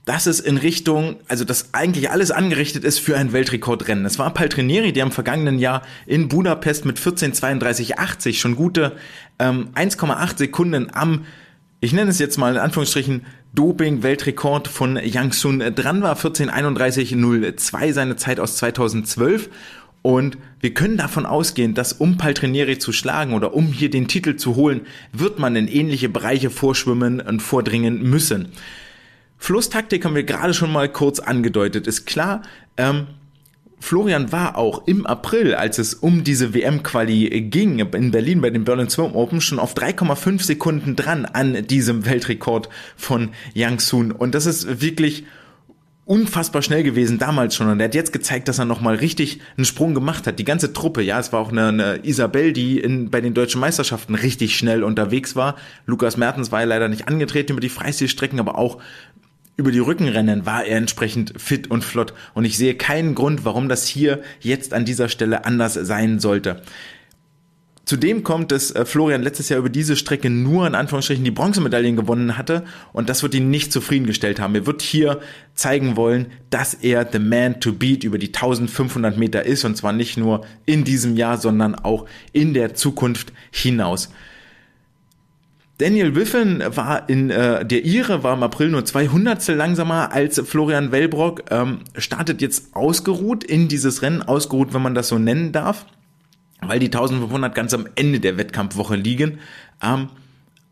[0.09, 4.07] dass es in Richtung, also dass eigentlich alles angerichtet ist für ein Weltrekordrennen.
[4.07, 8.97] Es war Paltrinieri, der im vergangenen Jahr in Budapest mit 14:32:80 schon gute
[9.39, 11.27] ähm, 1,8 Sekunden am,
[11.81, 18.17] ich nenne es jetzt mal in Anführungsstrichen, Doping-Weltrekord von Yang Sun dran war, 14:31:02 seine
[18.17, 19.51] Zeit aus 2012.
[20.03, 24.37] Und wir können davon ausgehen, dass um Paltrinieri zu schlagen oder um hier den Titel
[24.37, 24.83] zu holen,
[25.13, 28.49] wird man in ähnliche Bereiche vorschwimmen und vordringen müssen.
[29.39, 31.87] Flusstaktik haben wir gerade schon mal kurz angedeutet.
[31.87, 32.43] Ist klar,
[32.77, 33.07] ähm,
[33.81, 38.65] Florian war auch im April, als es um diese WM-Quali ging, in Berlin bei den
[38.65, 44.13] Berlin Swim Open schon auf 3,5 Sekunden dran an diesem Weltrekord von Yang Sun.
[44.13, 45.25] Und das ist wirklich
[46.09, 49.67] unfassbar schnell gewesen damals schon und er hat jetzt gezeigt, dass er nochmal richtig einen
[49.67, 50.39] Sprung gemacht hat.
[50.39, 53.61] Die ganze Truppe, ja, es war auch eine, eine Isabel, die in, bei den deutschen
[53.61, 55.57] Meisterschaften richtig schnell unterwegs war.
[55.85, 58.79] Lukas Mertens war ja leider nicht angetreten über die Freistilstrecken, aber auch
[59.59, 63.69] über die Rückenrennen war er entsprechend fit und flott und ich sehe keinen Grund, warum
[63.69, 66.63] das hier jetzt an dieser Stelle anders sein sollte.
[67.89, 71.97] Zudem kommt, dass äh, Florian letztes Jahr über diese Strecke nur in Anführungsstrichen die Bronzemedaillen
[71.97, 74.55] gewonnen hatte und das wird ihn nicht zufriedengestellt haben.
[74.55, 75.21] Er wird hier
[75.55, 79.95] zeigen wollen, dass er the man to beat über die 1500 Meter ist und zwar
[79.95, 84.11] nicht nur in diesem Jahr, sondern auch in der Zukunft hinaus.
[85.79, 90.93] Daniel Wiffen war in äh, der Ire war im April nur 200 langsamer als Florian
[90.93, 95.87] Wellbrock, ähm, startet jetzt ausgeruht in dieses Rennen, ausgeruht, wenn man das so nennen darf,
[96.61, 99.39] weil die 1500 ganz am Ende der Wettkampfwoche liegen.
[99.83, 100.09] Ähm,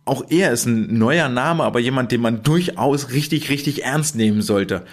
[0.04, 4.40] auch er ist ein neuer Name, aber jemand, den man durchaus richtig, richtig ernst nehmen
[4.40, 4.84] sollte.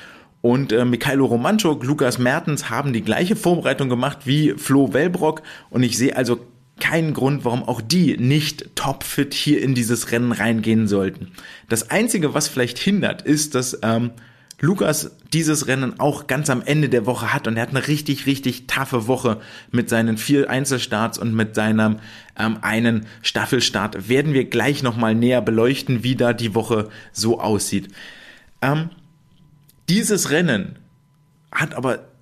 [0.42, 5.84] Und äh, Mikhailo Romanchuk, Lukas Mertens haben die gleiche Vorbereitung gemacht wie Flo Wellbrock und
[5.84, 6.40] ich sehe also
[6.80, 11.32] keinen Grund, warum auch die nicht topfit hier in dieses Rennen reingehen sollten.
[11.70, 14.12] Das Einzige, was vielleicht hindert, ist, dass ähm,
[14.60, 18.26] Lukas dieses Rennen auch ganz am Ende der Woche hat und er hat eine richtig,
[18.26, 22.00] richtig taffe Woche mit seinen vier Einzelstarts und mit seinem
[22.38, 24.08] ähm, einen Staffelstart.
[24.08, 27.90] Werden wir gleich nochmal näher beleuchten, wie da die Woche so aussieht.
[28.62, 28.90] Ähm,
[29.90, 30.80] dieses Rennen
[31.52, 32.13] hat aber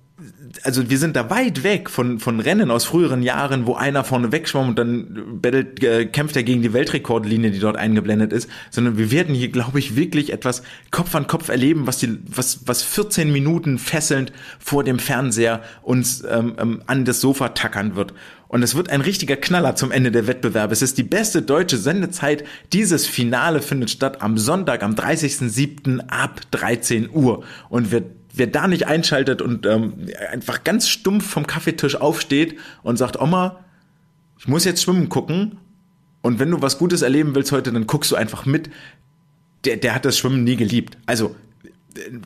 [0.64, 4.32] also wir sind da weit weg von, von Rennen aus früheren Jahren, wo einer vorne
[4.32, 8.98] wegschwamm und dann bettelt, äh, kämpft er gegen die Weltrekordlinie, die dort eingeblendet ist, sondern
[8.98, 12.82] wir werden hier, glaube ich, wirklich etwas Kopf an Kopf erleben, was die, was, was
[12.82, 18.14] 14 Minuten fesselnd vor dem Fernseher uns ähm, ähm, an das Sofa tackern wird.
[18.52, 20.74] Und es wird ein richtiger Knaller zum Ende der Wettbewerbe.
[20.74, 22.44] Es ist die beste deutsche Sendezeit.
[22.74, 26.08] Dieses Finale findet statt am Sonntag, am 30.07.
[26.08, 27.44] ab 13 Uhr.
[27.70, 32.96] Und wer, wer da nicht einschaltet und ähm, einfach ganz stumpf vom Kaffeetisch aufsteht und
[32.96, 33.60] sagt, Oma,
[34.38, 35.58] ich muss jetzt schwimmen gucken.
[36.22, 38.70] Und wenn du was Gutes erleben willst heute, dann guckst du einfach mit.
[39.64, 40.96] Der, der hat das Schwimmen nie geliebt.
[41.06, 41.34] Also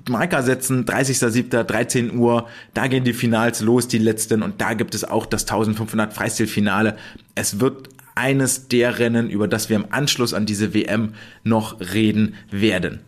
[0.08, 4.94] Marker setzen, 30.07., 13 Uhr, da gehen die Finals los, die letzten, und da gibt
[4.94, 6.96] es auch das 1500 Freistilfinale.
[7.34, 12.34] Es wird eines der Rennen, über das wir im Anschluss an diese WM noch reden
[12.50, 13.00] werden.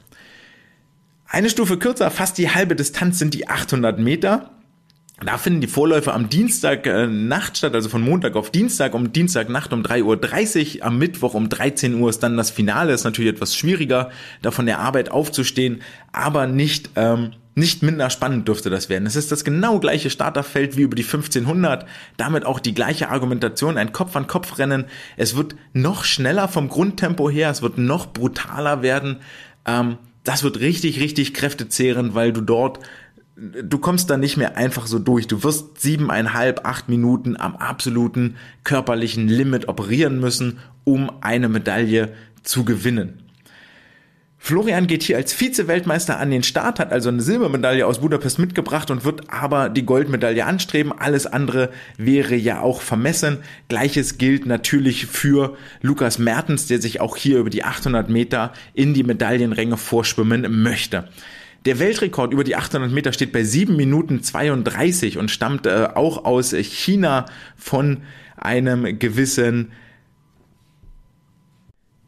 [1.31, 4.51] Eine Stufe kürzer, fast die halbe Distanz sind die 800 Meter.
[5.21, 9.13] Da finden die Vorläufe am Dienstag äh, Nacht statt, also von Montag auf Dienstag, um
[9.13, 13.33] Dienstagnacht um 3.30 Uhr, am Mittwoch um 13 Uhr ist dann das Finale, ist natürlich
[13.35, 14.11] etwas schwieriger,
[14.43, 19.07] da von der Arbeit aufzustehen, aber nicht, ähm, nicht minder spannend dürfte das werden.
[19.07, 21.85] Es ist das genau gleiche Starterfeld wie über die 1500,
[22.17, 24.85] damit auch die gleiche Argumentation, ein Kopf-an-Kopf-Rennen.
[25.17, 29.19] Es wird noch schneller vom Grundtempo her, es wird noch brutaler werden.
[29.67, 32.81] Ähm, das wird richtig, richtig kräftezehrend, weil du dort
[33.39, 35.27] du kommst da nicht mehr einfach so durch.
[35.27, 42.65] Du wirst siebeneinhalb, acht Minuten am absoluten körperlichen Limit operieren müssen, um eine Medaille zu
[42.65, 43.28] gewinnen.
[44.49, 48.91] Florian geht hier als Vize-Weltmeister an den Start, hat also eine Silbermedaille aus Budapest mitgebracht
[48.91, 50.91] und wird aber die Goldmedaille anstreben.
[50.91, 53.41] Alles andere wäre ja auch vermessen.
[53.69, 58.95] Gleiches gilt natürlich für Lukas Mertens, der sich auch hier über die 800 Meter in
[58.95, 61.11] die Medaillenränge vorschwimmen möchte.
[61.67, 66.25] Der Weltrekord über die 800 Meter steht bei 7 Minuten 32 und stammt äh, auch
[66.25, 67.27] aus China
[67.59, 67.99] von
[68.39, 69.73] einem gewissen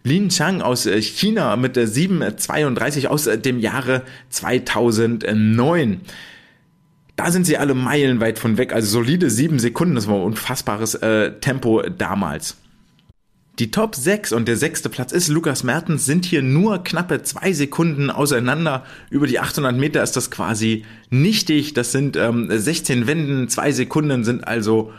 [0.03, 6.01] Lin Chang aus äh, China mit 7,32 aus äh, dem Jahre 2009.
[7.17, 10.95] Da sind sie alle meilenweit von weg, also solide 7 Sekunden, das war ein unfassbares
[10.95, 12.57] äh, Tempo damals.
[13.59, 17.53] Die Top 6 und der sechste Platz ist Lukas Mertens, sind hier nur knappe zwei
[17.53, 18.87] Sekunden auseinander.
[19.11, 21.75] Über die 800 Meter ist das quasi nichtig.
[21.75, 24.95] Das sind ähm, 16 Wenden, zwei Sekunden sind also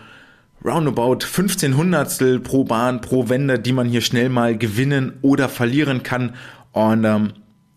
[0.63, 6.03] roundabout 15 Hundertstel pro Bahn, pro Wende, die man hier schnell mal gewinnen oder verlieren
[6.03, 6.35] kann.
[6.71, 7.33] Und ähm,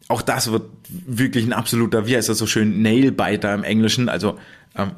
[0.09, 4.09] auch das wird wirklich ein absoluter, wie heißt das so schön, Nailbiter im Englischen.
[4.09, 4.39] Also
[4.77, 4.93] ähm,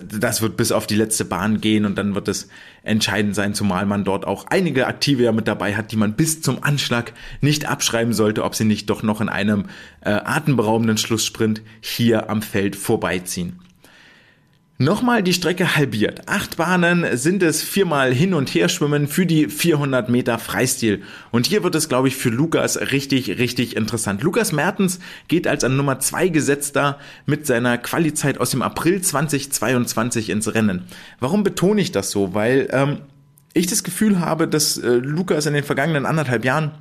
[0.00, 2.48] das wird bis auf die letzte Bahn gehen und dann wird es
[2.82, 6.40] entscheidend sein, zumal man dort auch einige Aktive ja mit dabei hat, die man bis
[6.40, 9.66] zum Anschlag nicht abschreiben sollte, ob sie nicht doch noch in einem
[10.00, 13.61] äh, atemberaubenden Schlusssprint hier am Feld vorbeiziehen.
[14.82, 16.22] Nochmal die Strecke halbiert.
[16.26, 21.02] Acht Bahnen sind es viermal hin und her schwimmen für die 400 Meter Freistil.
[21.30, 24.24] Und hier wird es, glaube ich, für Lukas richtig, richtig interessant.
[24.24, 30.30] Lukas Mertens geht als an Nummer zwei gesetzter mit seiner Qualizeit aus dem April 2022
[30.30, 30.82] ins Rennen.
[31.20, 32.34] Warum betone ich das so?
[32.34, 33.02] Weil ähm,
[33.54, 36.72] ich das Gefühl habe, dass äh, Lukas in den vergangenen anderthalb Jahren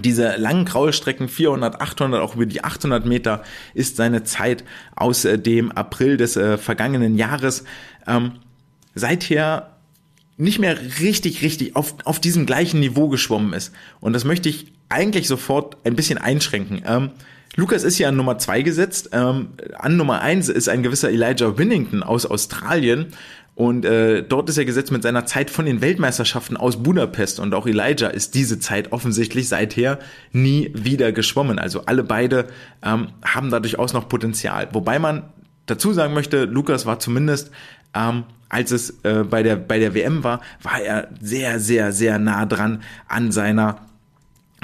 [0.00, 3.42] diese langen Kraulstrecken 400, 800, auch über die 800 Meter
[3.74, 7.64] ist seine Zeit aus äh, dem April des äh, vergangenen Jahres.
[8.06, 8.32] Ähm,
[8.94, 9.76] seither
[10.36, 13.72] nicht mehr richtig, richtig auf, auf diesem gleichen Niveau geschwommen ist.
[14.00, 16.82] Und das möchte ich eigentlich sofort ein bisschen einschränken.
[16.86, 17.10] Ähm,
[17.56, 19.10] Lukas ist hier an Nummer zwei gesetzt.
[19.12, 23.06] Ähm, an Nummer eins ist ein gewisser Elijah Winnington aus Australien.
[23.56, 27.40] Und äh, dort ist er gesetzt mit seiner Zeit von den Weltmeisterschaften aus Budapest.
[27.40, 29.98] Und auch Elijah ist diese Zeit offensichtlich seither
[30.30, 31.58] nie wieder geschwommen.
[31.58, 32.48] Also alle beide
[32.82, 34.68] ähm, haben da durchaus noch Potenzial.
[34.72, 35.22] Wobei man
[35.64, 37.50] dazu sagen möchte, Lukas war zumindest,
[37.94, 42.18] ähm, als es äh, bei, der, bei der WM war, war er sehr, sehr, sehr
[42.18, 43.78] nah dran an seiner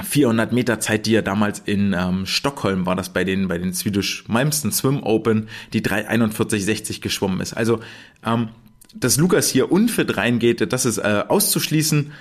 [0.03, 3.73] 400 Meter Zeit, die er damals in ähm, Stockholm war das bei den bei den
[3.73, 7.53] Swedish Malmsten Swim Open, die 341,60 geschwommen ist.
[7.53, 7.79] Also
[8.25, 8.49] ähm,
[8.93, 12.11] dass Lukas hier unfit reingeht, das ist äh, auszuschließen,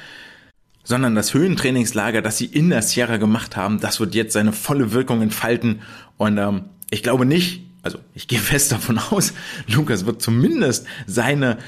[0.84, 4.92] sondern das Höhentrainingslager, das sie in der Sierra gemacht haben, das wird jetzt seine volle
[4.92, 5.80] Wirkung entfalten.
[6.16, 9.32] Und ähm, ich glaube nicht, also ich gehe fest davon aus,
[9.68, 11.58] Lukas wird zumindest seine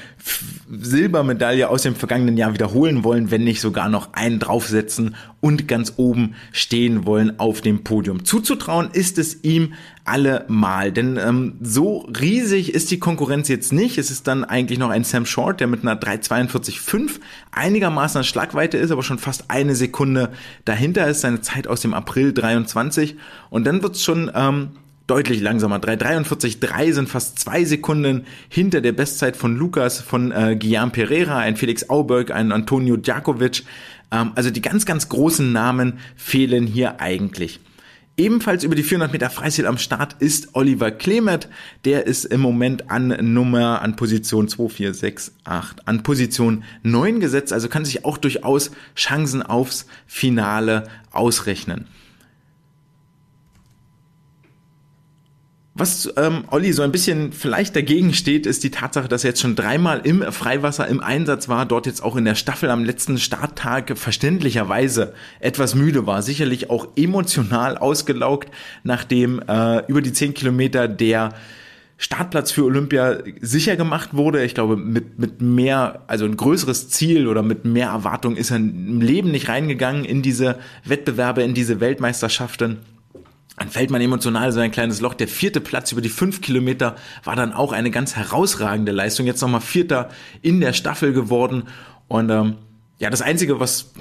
[0.69, 5.93] Silbermedaille aus dem vergangenen Jahr wiederholen wollen, wenn nicht sogar noch einen draufsetzen und ganz
[5.97, 8.25] oben stehen wollen auf dem Podium.
[8.25, 9.73] Zuzutrauen ist es ihm
[10.05, 13.97] allemal, denn ähm, so riesig ist die Konkurrenz jetzt nicht.
[13.97, 17.19] Es ist dann eigentlich noch ein Sam Short, der mit einer 342,5
[17.51, 20.31] einigermaßen an Schlagweite ist, aber schon fast eine Sekunde
[20.63, 23.15] dahinter ist seine Zeit aus dem April 23
[23.49, 24.69] und dann wird's schon ähm,
[25.07, 25.79] deutlich langsamer.
[25.79, 31.57] 3,43,3 sind fast zwei Sekunden hinter der Bestzeit von Lukas, von äh, Guillaume Pereira, ein
[31.57, 33.63] Felix Auberg, ein Antonio Djakovic.
[34.11, 37.59] Ähm, also die ganz, ganz großen Namen fehlen hier eigentlich.
[38.17, 41.49] Ebenfalls über die 400 Meter Freistil am Start ist Oliver Klemert.
[41.83, 47.19] Der ist im Moment an Nummer, an Position 2, 4, 6, 8, an Position 9
[47.19, 47.51] gesetzt.
[47.51, 51.87] Also kann sich auch durchaus Chancen aufs Finale ausrechnen.
[55.77, 59.41] Was ähm, Olli so ein bisschen vielleicht dagegen steht, ist die Tatsache, dass er jetzt
[59.41, 63.17] schon dreimal im Freiwasser im Einsatz war, dort jetzt auch in der Staffel am letzten
[63.17, 68.51] Starttag verständlicherweise etwas müde war, sicherlich auch emotional ausgelaugt,
[68.83, 71.33] nachdem äh, über die zehn Kilometer der
[71.97, 74.45] Startplatz für Olympia sicher gemacht wurde.
[74.45, 78.57] Ich glaube, mit, mit mehr, also ein größeres Ziel oder mit mehr Erwartung ist er
[78.57, 82.77] im Leben nicht reingegangen in diese Wettbewerbe, in diese Weltmeisterschaften
[83.57, 85.13] dann fällt man emotional so ein kleines Loch.
[85.13, 89.25] Der vierte Platz über die fünf Kilometer war dann auch eine ganz herausragende Leistung.
[89.25, 90.09] Jetzt nochmal Vierter
[90.41, 91.63] in der Staffel geworden.
[92.07, 92.55] Und ähm,
[92.99, 93.93] ja, das Einzige, was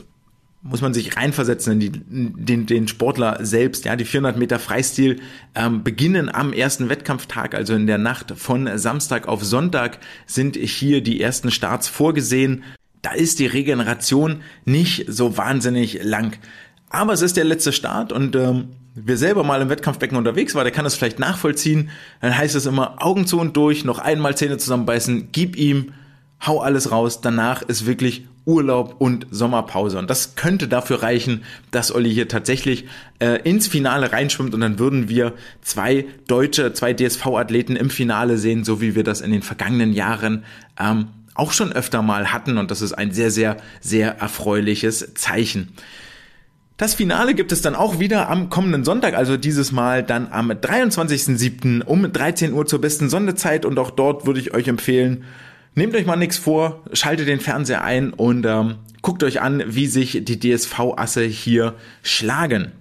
[0.65, 3.85] muss man sich reinversetzen in, die, in den, den Sportler selbst.
[3.85, 5.21] Ja, die 400 Meter Freistil
[5.55, 11.03] ähm, beginnen am ersten Wettkampftag, also in der Nacht von Samstag auf Sonntag sind hier
[11.03, 12.65] die ersten Starts vorgesehen.
[13.03, 16.39] Da ist die Regeneration nicht so wahnsinnig lang.
[16.89, 20.65] Aber es ist der letzte Start und ähm, wer selber mal im Wettkampfbecken unterwegs war,
[20.65, 21.91] der kann das vielleicht nachvollziehen.
[22.21, 25.93] Dann heißt es immer Augen zu und durch, noch einmal Zähne zusammenbeißen, gib ihm,
[26.47, 27.21] hau alles raus.
[27.21, 29.99] Danach ist wirklich Urlaub und Sommerpause.
[29.99, 32.85] Und das könnte dafür reichen, dass Olli hier tatsächlich
[33.19, 38.65] äh, ins Finale reinschwimmt und dann würden wir zwei deutsche, zwei DSV-Athleten im Finale sehen,
[38.65, 40.45] so wie wir das in den vergangenen Jahren
[40.79, 42.59] ähm, auch schon öfter mal hatten.
[42.59, 45.73] Und das ist ein sehr, sehr, sehr erfreuliches Zeichen.
[46.77, 50.51] Das Finale gibt es dann auch wieder am kommenden Sonntag, also dieses Mal dann am
[50.51, 51.85] 23.07.
[51.85, 55.23] um 13 Uhr zur besten Sondezeit und auch dort würde ich euch empfehlen,
[55.77, 59.87] nehmt euch mal nichts vor, schaltet den Fernseher ein und ähm, guckt euch an, wie
[59.87, 62.73] sich die DSV-Asse hier schlagen.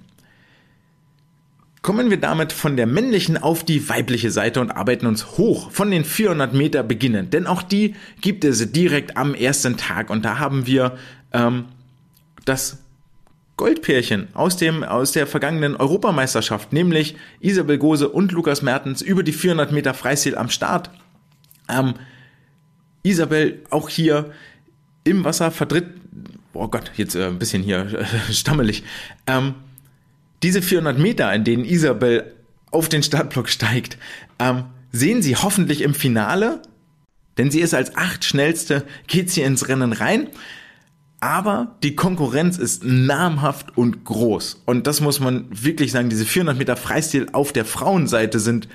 [1.84, 5.91] Kommen wir damit von der männlichen auf die weibliche Seite und arbeiten uns hoch von
[5.91, 10.39] den 400 Meter beginnen, denn auch die gibt es direkt am ersten Tag und da
[10.39, 10.97] haben wir
[11.32, 11.65] ähm,
[12.45, 12.83] das
[13.58, 19.34] Goldpärchen aus dem, aus der vergangenen Europameisterschaft, nämlich Isabel Gose und Lukas Mertens über die
[19.34, 20.89] 400 Meter Freistil am Start.
[21.70, 21.94] Ähm,
[23.04, 24.32] Isabel auch hier
[25.04, 25.86] im Wasser vertritt,
[26.54, 28.84] oh Gott, jetzt äh, ein bisschen hier stammelig,
[29.28, 29.56] ähm,
[30.42, 32.34] diese 400 Meter, in denen Isabel
[32.72, 33.98] auf den Startblock steigt,
[34.39, 36.62] ähm, sehen Sie hoffentlich im Finale,
[37.38, 40.30] denn sie ist als acht schnellste, geht sie ins Rennen rein
[41.24, 44.62] aber die Konkurrenz ist namhaft und groß.
[44.66, 46.10] Und das muss man wirklich sagen.
[46.10, 48.68] Diese 400 Meter Freistil auf der Frauenseite sind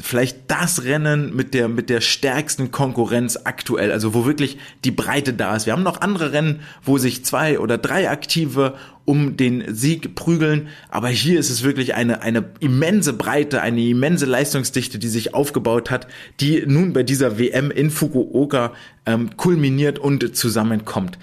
[0.00, 3.90] vielleicht das Rennen mit der, mit der stärksten Konkurrenz aktuell.
[3.90, 5.66] Also wo wirklich die Breite da ist.
[5.66, 10.68] Wir haben noch andere Rennen, wo sich zwei oder drei Aktive um den Sieg prügeln.
[10.90, 15.90] Aber hier ist es wirklich eine, eine immense Breite, eine immense Leistungsdichte, die sich aufgebaut
[15.90, 16.06] hat,
[16.38, 18.72] die nun bei dieser WM in Fukuoka
[19.04, 21.18] ähm, kulminiert und zusammenkommt.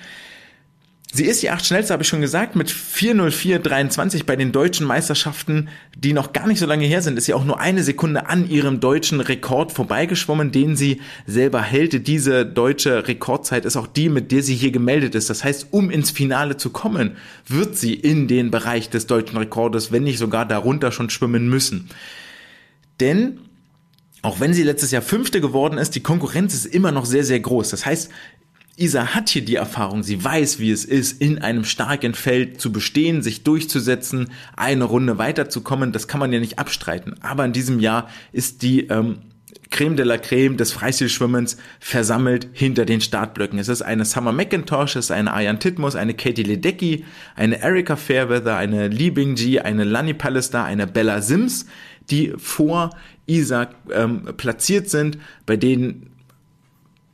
[1.15, 5.69] Sie ist die acht schnellste, habe ich schon gesagt, mit 4.04.23 bei den deutschen Meisterschaften,
[5.97, 8.49] die noch gar nicht so lange her sind, ist sie auch nur eine Sekunde an
[8.49, 12.05] ihrem deutschen Rekord vorbeigeschwommen, den sie selber hält.
[12.05, 15.29] Diese deutsche Rekordzeit ist auch die, mit der sie hier gemeldet ist.
[15.29, 17.15] Das heißt, um ins Finale zu kommen,
[17.47, 21.87] wird sie in den Bereich des deutschen Rekordes, wenn nicht sogar darunter schon schwimmen müssen.
[22.99, 23.39] Denn
[24.25, 27.39] auch wenn sie letztes Jahr Fünfte geworden ist, die Konkurrenz ist immer noch sehr, sehr
[27.39, 27.69] groß.
[27.69, 28.09] Das heißt,
[28.77, 32.71] Isa hat hier die Erfahrung, sie weiß, wie es ist, in einem starken Feld zu
[32.73, 37.15] bestehen, sich durchzusetzen, eine Runde weiterzukommen, das kann man ja nicht abstreiten.
[37.21, 39.19] Aber in diesem Jahr ist die ähm,
[39.69, 43.59] Creme de la Creme des Freistilschwimmens versammelt hinter den Startblöcken.
[43.59, 47.95] Es ist eine Summer McIntosh, es ist eine Ayan Titmus, eine Katie Ledecky, eine Erika
[47.95, 51.65] Fairweather, eine Li Bingji, eine Lani Pallister, eine Bella Sims,
[52.09, 52.91] die vor
[53.25, 56.14] Isa ähm, platziert sind, bei denen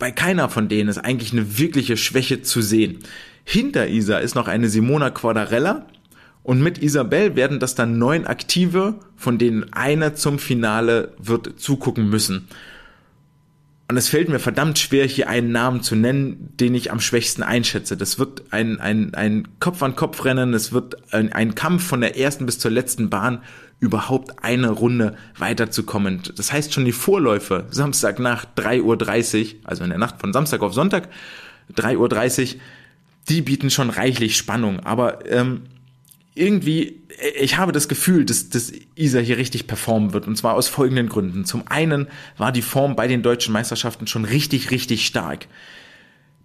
[0.01, 2.97] bei keiner von denen ist eigentlich eine wirkliche Schwäche zu sehen.
[3.43, 5.85] Hinter Isa ist noch eine Simona Quadarella
[6.41, 12.09] und mit Isabel werden das dann neun Aktive, von denen eine zum Finale wird zugucken
[12.09, 12.47] müssen.
[13.91, 17.43] Und es fällt mir verdammt schwer, hier einen Namen zu nennen, den ich am schwächsten
[17.43, 17.97] einschätze.
[17.97, 22.57] Das wird ein, ein, ein Kopf-an-Kopf-Rennen, es wird ein, ein Kampf von der ersten bis
[22.57, 23.41] zur letzten Bahn
[23.81, 26.21] überhaupt eine Runde weiterzukommen.
[26.37, 28.81] Das heißt schon die Vorläufe, Samstag nach 3.30
[29.41, 31.09] Uhr, also in der Nacht von Samstag auf Sonntag,
[31.75, 32.61] 3.30 Uhr,
[33.27, 34.79] die bieten schon reichlich Spannung.
[34.85, 35.63] Aber ähm,
[36.33, 37.00] irgendwie,
[37.39, 40.27] ich habe das Gefühl, dass, dass Isa hier richtig performen wird.
[40.27, 41.45] Und zwar aus folgenden Gründen.
[41.45, 42.07] Zum einen
[42.37, 45.47] war die Form bei den deutschen Meisterschaften schon richtig, richtig stark.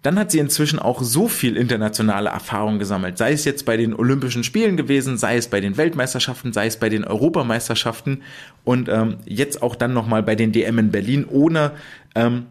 [0.03, 3.93] dann hat sie inzwischen auch so viel internationale Erfahrung gesammelt, sei es jetzt bei den
[3.93, 8.21] Olympischen Spielen gewesen, sei es bei den Weltmeisterschaften, sei es bei den Europameisterschaften
[8.63, 11.71] und ähm, jetzt auch dann nochmal bei den DM in Berlin ohne
[12.15, 12.45] ähm,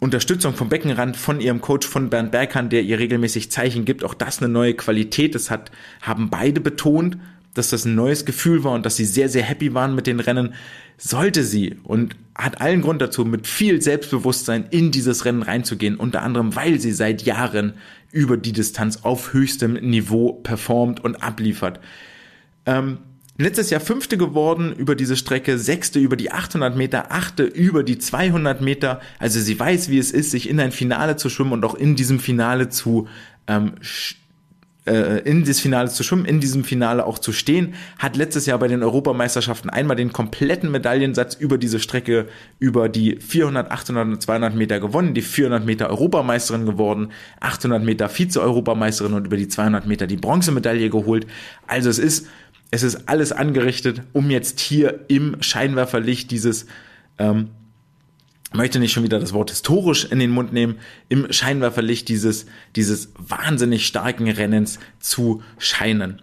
[0.00, 4.02] Unterstützung vom Beckenrand von ihrem Coach von Bernd Berghahn, der ihr regelmäßig Zeichen gibt.
[4.02, 5.34] Auch das eine neue Qualität.
[5.34, 5.70] Das hat,
[6.00, 7.18] haben beide betont,
[7.52, 10.20] dass das ein neues Gefühl war und dass sie sehr, sehr happy waren mit den
[10.20, 10.54] Rennen.
[10.96, 16.22] Sollte sie und hat allen Grund dazu, mit viel Selbstbewusstsein in dieses Rennen reinzugehen, unter
[16.22, 17.74] anderem, weil sie seit Jahren
[18.10, 21.80] über die Distanz auf höchstem Niveau performt und abliefert.
[22.64, 22.98] Ähm,
[23.40, 27.96] Letztes Jahr Fünfte geworden über diese Strecke, Sechste über die 800 Meter, Achte über die
[27.96, 29.00] 200 Meter.
[29.18, 31.96] Also sie weiß, wie es ist, sich in ein Finale zu schwimmen und auch in
[31.96, 33.08] diesem Finale zu
[33.46, 33.72] ähm,
[34.86, 38.58] äh, in das Finale zu schwimmen, in diesem Finale auch zu stehen, hat letztes Jahr
[38.58, 42.26] bei den Europameisterschaften einmal den kompletten Medaillensatz über diese Strecke
[42.58, 47.08] über die 400, 800 und 200 Meter gewonnen, die 400 Meter Europameisterin geworden,
[47.40, 51.26] 800 Meter Vize-Europameisterin und über die 200 Meter die Bronzemedaille geholt.
[51.66, 52.26] Also es ist
[52.70, 56.66] es ist alles angerichtet, um jetzt hier im Scheinwerferlicht dieses,
[57.18, 57.50] ähm,
[58.52, 62.46] möchte nicht schon wieder das Wort historisch in den Mund nehmen, im Scheinwerferlicht dieses,
[62.76, 66.22] dieses wahnsinnig starken Rennens zu scheinen.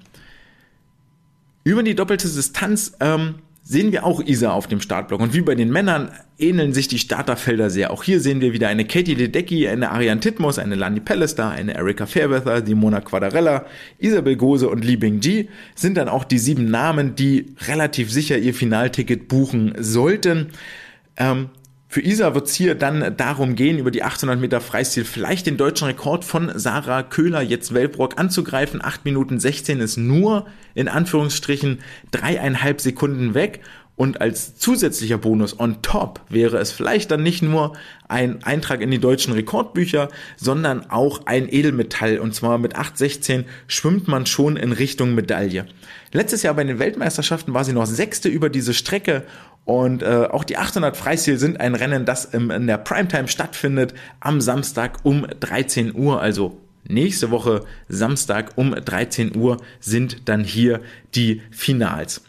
[1.64, 3.36] Über die doppelte Distanz ähm,
[3.68, 5.20] sehen wir auch Isa auf dem Startblock.
[5.20, 6.10] Und wie bei den Männern
[6.40, 7.92] ähneln sich die Starterfelder sehr.
[7.92, 11.76] Auch hier sehen wir wieder eine Katie Ledecky, eine Ariane Titmus, eine Lani Pallister, eine
[11.76, 13.66] Erika Fairweather, die Mona Quadarella,
[13.98, 18.54] Isabel Gose und Li Bingji sind dann auch die sieben Namen, die relativ sicher ihr
[18.54, 20.48] Finalticket buchen sollten.
[21.18, 21.50] Ähm,
[21.98, 25.58] für Isa wird es hier dann darum gehen, über die 800 Meter Freistil vielleicht den
[25.58, 28.86] deutschen Rekord von Sarah Köhler, jetzt Weltbrock, anzugreifen.
[28.86, 30.46] 8 Minuten 16 ist nur
[30.76, 31.80] in Anführungsstrichen
[32.12, 33.62] dreieinhalb Sekunden weg.
[33.96, 37.74] Und als zusätzlicher Bonus on top wäre es vielleicht dann nicht nur
[38.08, 42.20] ein Eintrag in die deutschen Rekordbücher, sondern auch ein Edelmetall.
[42.20, 45.66] Und zwar mit 8,16 schwimmt man schon in Richtung Medaille.
[46.14, 49.24] Letztes Jahr bei den Weltmeisterschaften war sie noch Sechste über diese Strecke
[49.68, 53.94] und äh, auch die 800 Freistil sind ein Rennen, das im, in der Primetime stattfindet
[54.22, 56.58] am Samstag um 13 Uhr, also
[56.88, 60.80] nächste Woche Samstag um 13 Uhr sind dann hier
[61.16, 62.22] die Finals.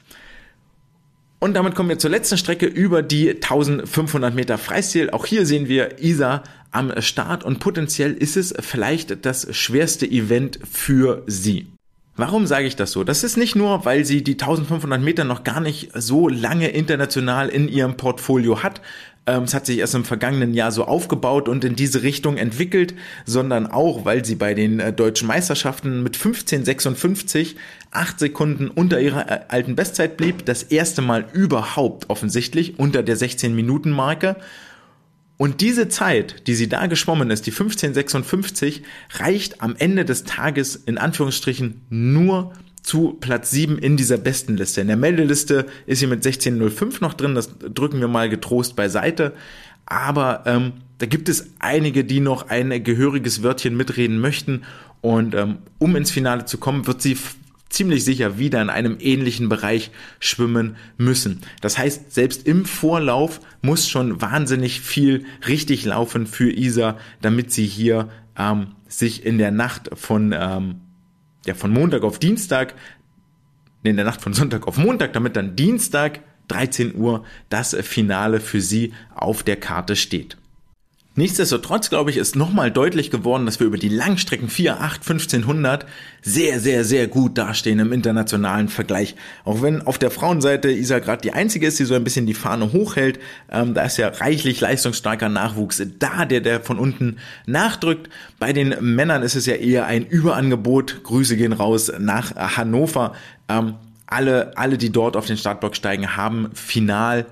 [1.38, 5.10] Und damit kommen wir zur letzten Strecke über die 1500 Meter Freistil.
[5.10, 10.58] Auch hier sehen wir Isa am Start und potenziell ist es vielleicht das schwerste Event
[10.68, 11.68] für sie.
[12.18, 13.04] Warum sage ich das so?
[13.04, 17.48] Das ist nicht nur, weil sie die 1500 Meter noch gar nicht so lange international
[17.48, 18.80] in ihrem Portfolio hat.
[19.28, 22.94] Ähm, es hat sich erst im vergangenen Jahr so aufgebaut und in diese Richtung entwickelt,
[23.24, 27.54] sondern auch, weil sie bei den äh, deutschen Meisterschaften mit 15,56
[27.92, 30.44] acht Sekunden unter ihrer äh, alten Bestzeit blieb.
[30.44, 34.34] Das erste Mal überhaupt offensichtlich unter der 16 Minuten Marke
[35.38, 38.82] und diese Zeit, die sie da geschwommen ist, die 1556,
[39.18, 44.80] reicht am Ende des Tages in Anführungsstrichen nur zu Platz 7 in dieser besten Liste.
[44.80, 49.32] In der Meldeliste ist sie mit 16.05 noch drin, das drücken wir mal getrost beiseite.
[49.86, 54.62] Aber ähm, da gibt es einige, die noch ein gehöriges Wörtchen mitreden möchten.
[55.00, 57.16] Und ähm, um ins Finale zu kommen, wird sie
[57.68, 59.90] ziemlich sicher wieder in einem ähnlichen Bereich
[60.20, 61.40] schwimmen müssen.
[61.60, 67.66] Das heißt, selbst im Vorlauf muss schon wahnsinnig viel richtig laufen für Isa, damit sie
[67.66, 70.80] hier ähm, sich in der Nacht von, ähm,
[71.46, 72.74] ja, von Montag auf Dienstag,
[73.82, 78.60] in der Nacht von Sonntag auf Montag, damit dann Dienstag 13 Uhr das Finale für
[78.60, 80.36] sie auf der Karte steht.
[81.18, 85.84] Nichtsdestotrotz, glaube ich, ist nochmal deutlich geworden, dass wir über die Langstrecken 4, 8, 1500
[86.22, 89.16] sehr, sehr, sehr gut dastehen im internationalen Vergleich.
[89.44, 92.34] Auch wenn auf der Frauenseite Isa gerade die einzige ist, die so ein bisschen die
[92.34, 93.18] Fahne hochhält,
[93.50, 97.16] ähm, da ist ja reichlich leistungsstarker Nachwuchs da, der, der von unten
[97.46, 98.08] nachdrückt.
[98.38, 101.02] Bei den Männern ist es ja eher ein Überangebot.
[101.02, 103.14] Grüße gehen raus nach Hannover.
[103.48, 103.74] Ähm,
[104.06, 107.26] alle, alle, die dort auf den Startblock steigen, haben final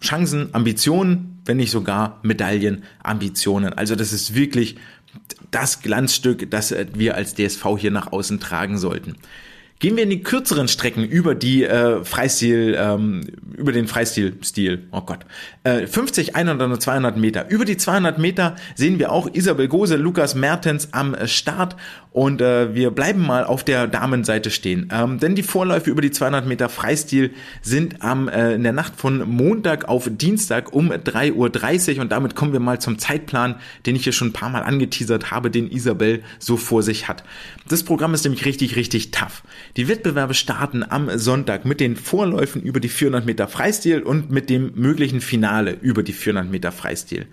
[0.00, 3.72] Chancen, Ambitionen, wenn nicht sogar Medaillenambitionen.
[3.72, 4.76] Also das ist wirklich
[5.50, 9.16] das Glanzstück, das wir als DSV hier nach außen tragen sollten.
[9.80, 13.22] Gehen wir in die kürzeren Strecken über die äh, Freistil, ähm,
[13.56, 14.86] über den Freistilstil.
[14.92, 15.20] Oh Gott.
[15.64, 17.48] Äh, 50, 100 und 200 Meter.
[17.48, 21.76] Über die 200 Meter sehen wir auch Isabel Gose, Lukas Mertens am Start
[22.12, 24.88] und äh, wir bleiben mal auf der Damenseite stehen.
[24.92, 28.96] Ähm, denn die Vorläufe über die 200 Meter Freistil sind am, äh, in der Nacht
[28.96, 32.02] von Montag auf Dienstag um 3.30 Uhr.
[32.02, 33.56] Und damit kommen wir mal zum Zeitplan,
[33.86, 37.22] den ich hier schon ein paar Mal angeteasert habe, den Isabel so vor sich hat.
[37.68, 39.44] Das Programm ist nämlich richtig, richtig tough.
[39.76, 44.50] Die Wettbewerbe starten am Sonntag mit den Vorläufen über die 400 Meter Freistil und mit
[44.50, 47.26] dem möglichen Finale über die 400 Meter Freistil.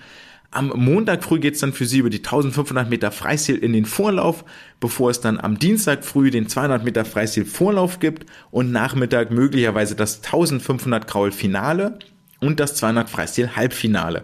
[0.51, 4.45] Am Montag früh geht's dann für sie über die 1500 Meter Freistil in den Vorlauf,
[4.79, 9.95] bevor es dann am Dienstag früh den 200 Meter Freistil Vorlauf gibt und Nachmittag möglicherweise
[9.95, 11.99] das 1500 Kraul Finale
[12.39, 14.23] und das 200 Freistil Halbfinale.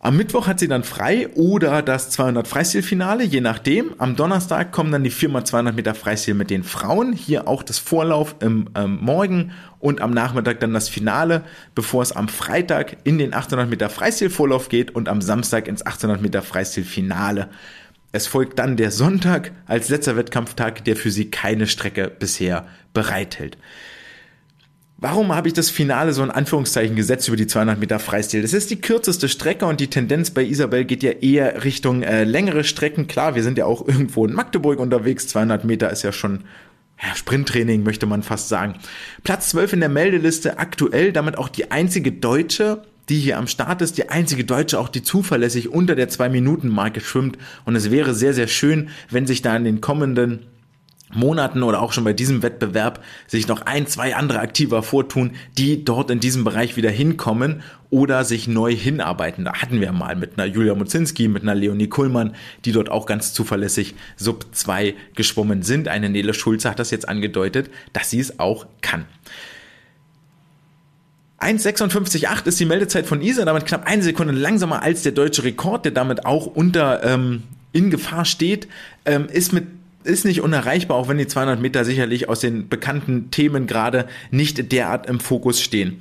[0.00, 3.94] Am Mittwoch hat sie dann frei oder das 200 Freistilfinale, je nachdem.
[3.98, 7.12] Am Donnerstag kommen dann die 4x200 Meter Freistil mit den Frauen.
[7.12, 11.42] Hier auch das Vorlauf im ähm, Morgen und am Nachmittag dann das Finale,
[11.74, 16.22] bevor es am Freitag in den 800 Meter Freistilvorlauf geht und am Samstag ins 800
[16.22, 17.48] Meter Freistilfinale.
[18.12, 23.58] Es folgt dann der Sonntag als letzter Wettkampftag, der für sie keine Strecke bisher bereithält.
[25.00, 28.42] Warum habe ich das Finale so in Anführungszeichen gesetzt über die 200 Meter Freistil?
[28.42, 32.24] Das ist die kürzeste Strecke und die Tendenz bei Isabel geht ja eher Richtung äh,
[32.24, 33.06] längere Strecken.
[33.06, 35.28] Klar, wir sind ja auch irgendwo in Magdeburg unterwegs.
[35.28, 36.40] 200 Meter ist ja schon
[37.00, 38.74] ja, Sprinttraining, möchte man fast sagen.
[39.22, 43.82] Platz 12 in der Meldeliste aktuell, damit auch die einzige Deutsche, die hier am Start
[43.82, 47.38] ist, die einzige Deutsche auch, die zuverlässig unter der 2-Minuten-Marke schwimmt.
[47.64, 50.46] Und es wäre sehr, sehr schön, wenn sich da in den kommenden
[51.14, 55.84] Monaten oder auch schon bei diesem Wettbewerb sich noch ein, zwei andere aktiver vortun, die
[55.84, 59.44] dort in diesem Bereich wieder hinkommen oder sich neu hinarbeiten.
[59.44, 62.34] Da hatten wir mal mit einer Julia Muzinski, mit einer Leonie Kuhlmann,
[62.64, 65.88] die dort auch ganz zuverlässig Sub 2 geschwommen sind.
[65.88, 69.06] Eine Nele Schulze hat das jetzt angedeutet, dass sie es auch kann.
[71.40, 75.84] 1,56,8 ist die Meldezeit von Isa, damit knapp eine Sekunde langsamer als der deutsche Rekord,
[75.84, 78.66] der damit auch unter ähm, in Gefahr steht,
[79.04, 79.66] ähm, ist mit
[80.08, 84.72] ist nicht unerreichbar, auch wenn die 200 Meter sicherlich aus den bekannten Themen gerade nicht
[84.72, 86.00] derart im Fokus stehen.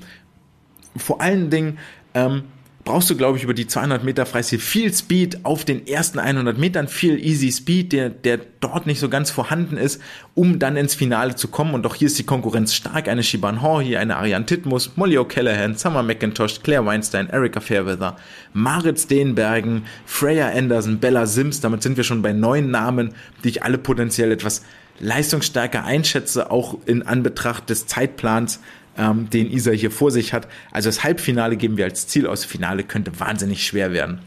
[0.96, 1.78] Vor allen Dingen
[2.14, 2.44] ähm,
[2.88, 6.58] brauchst du, glaube ich, über die 200 Meter Freistil viel Speed auf den ersten 100
[6.58, 10.02] Metern, viel Easy Speed, der, der dort nicht so ganz vorhanden ist,
[10.36, 11.74] um dann ins Finale zu kommen.
[11.74, 13.10] Und auch hier ist die Konkurrenz stark.
[13.10, 18.16] Eine Shiban Hor, hier eine Ariane Titmus, Molly O'Callaghan, Summer McIntosh, Claire Weinstein, Erika Fairweather,
[18.54, 21.60] Marit Steenbergen, Freya Anderson, Bella Sims.
[21.60, 23.14] Damit sind wir schon bei neun Namen,
[23.44, 24.64] die ich alle potenziell etwas
[25.00, 28.62] leistungsstärker einschätze, auch in Anbetracht des Zeitplans
[28.98, 30.48] ähm, den Isa hier vor sich hat.
[30.72, 32.46] Also das Halbfinale geben wir als Ziel aus.
[32.46, 34.20] Finale könnte wahnsinnig schwer werden.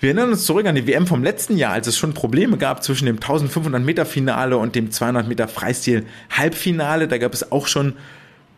[0.00, 2.82] Wir erinnern uns zurück an die WM vom letzten Jahr, als es schon Probleme gab
[2.82, 7.06] zwischen dem 1500 Meter Finale und dem 200 Meter Freistil Halbfinale.
[7.06, 7.94] Da gab es auch schon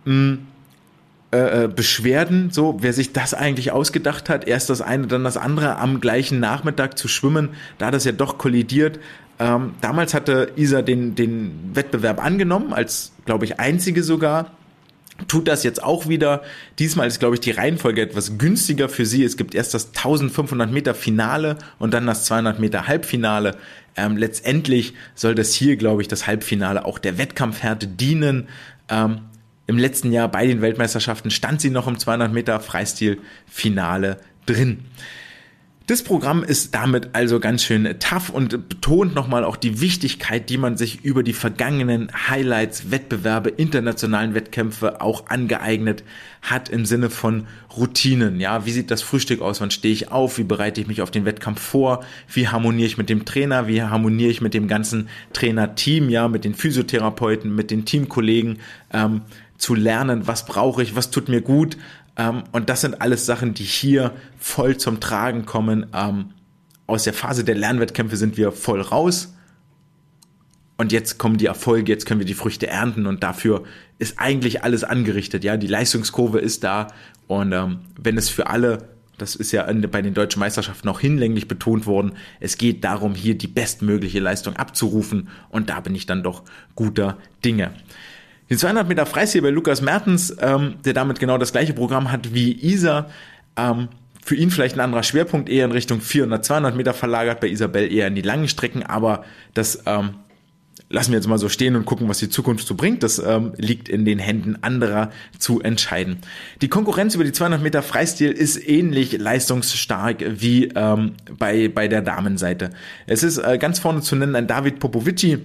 [0.07, 0.39] mh, hm,
[1.35, 5.37] äh, äh, Beschwerden, so wer sich das eigentlich ausgedacht hat, erst das eine, dann das
[5.37, 9.01] andere am gleichen Nachmittag zu schwimmen, da das ja doch kollidiert.
[9.41, 14.53] Ähm, damals hatte Isa den, den Wettbewerb angenommen, als, glaube ich, einzige sogar
[15.29, 16.43] tut das jetzt auch wieder.
[16.79, 19.25] Diesmal ist, glaube ich, die Reihenfolge etwas günstiger für sie.
[19.25, 23.57] Es gibt erst das 1500 Meter Finale und dann das 200 Meter Halbfinale.
[23.97, 28.49] Ähm, letztendlich soll das hier, glaube ich, das Halbfinale auch der Wettkampfhärte dienen.
[28.89, 29.21] Ähm,
[29.67, 34.85] Im letzten Jahr bei den Weltmeisterschaften stand sie noch im 200 Meter Freistil-Finale drin.
[35.87, 40.57] Das Programm ist damit also ganz schön tough und betont nochmal auch die Wichtigkeit, die
[40.57, 46.03] man sich über die vergangenen Highlights, Wettbewerbe, internationalen Wettkämpfe auch angeeignet
[46.41, 48.41] hat im Sinne von Routinen.
[48.41, 49.61] Ja, wie sieht das Frühstück aus?
[49.61, 50.39] Wann stehe ich auf?
[50.39, 52.03] Wie bereite ich mich auf den Wettkampf vor?
[52.33, 53.69] Wie harmoniere ich mit dem Trainer?
[53.69, 56.09] Wie harmoniere ich mit dem ganzen Trainerteam?
[56.09, 58.59] Ja, mit den Physiotherapeuten, mit den Teamkollegen?
[58.91, 59.21] Ähm,
[59.59, 61.77] zu lernen, was brauche ich, was tut mir gut,
[62.53, 65.87] und das sind alles Sachen, die hier voll zum Tragen kommen.
[65.93, 66.31] Ähm,
[66.87, 69.35] aus der Phase der Lernwettkämpfe sind wir voll raus.
[70.77, 73.63] Und jetzt kommen die Erfolge, jetzt können wir die Früchte ernten und dafür
[73.99, 75.45] ist eigentlich alles angerichtet.
[75.45, 76.89] Ja, die Leistungskurve ist da
[77.29, 81.47] und ähm, wenn es für alle, das ist ja bei den deutschen Meisterschaften auch hinlänglich
[81.47, 86.25] betont worden, es geht darum, hier die bestmögliche Leistung abzurufen und da bin ich dann
[86.25, 86.43] doch
[86.75, 87.71] guter Dinge.
[88.51, 92.35] Die 200 Meter Freistil bei Lukas Mertens, ähm, der damit genau das gleiche Programm hat
[92.35, 93.09] wie Isa,
[93.57, 93.89] ähm,
[94.25, 97.93] für ihn vielleicht ein anderer Schwerpunkt, eher in Richtung 400, 200 Meter verlagert, bei Isabel
[97.93, 100.15] eher in die langen Strecken, aber das ähm,
[100.89, 103.03] lassen wir jetzt mal so stehen und gucken, was die Zukunft so bringt.
[103.03, 106.19] Das ähm, liegt in den Händen anderer zu entscheiden.
[106.63, 112.03] Die Konkurrenz über die 200 Meter Freistil ist ähnlich leistungsstark wie ähm, bei, bei der
[112.03, 112.71] Damenseite.
[113.07, 115.39] Es ist äh, ganz vorne zu nennen ein David Popovici,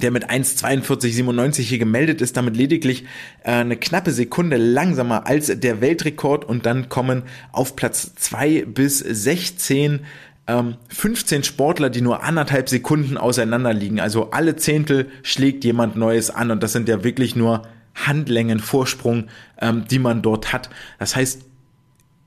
[0.00, 3.04] der mit 1,42,97 hier gemeldet ist, damit lediglich
[3.44, 8.98] äh, eine knappe Sekunde langsamer als der Weltrekord und dann kommen auf Platz 2 bis
[8.98, 10.00] 16
[10.46, 14.00] ähm, 15 Sportler, die nur anderthalb Sekunden auseinander liegen.
[14.00, 17.62] Also alle Zehntel schlägt jemand Neues an und das sind ja wirklich nur
[17.94, 19.28] Handlängen Vorsprung,
[19.60, 20.70] ähm, die man dort hat.
[20.98, 21.42] Das heißt,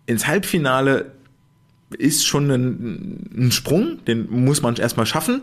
[0.06, 1.12] ins Halbfinale
[1.98, 5.42] ist schon ein, ein Sprung, den muss man erstmal schaffen.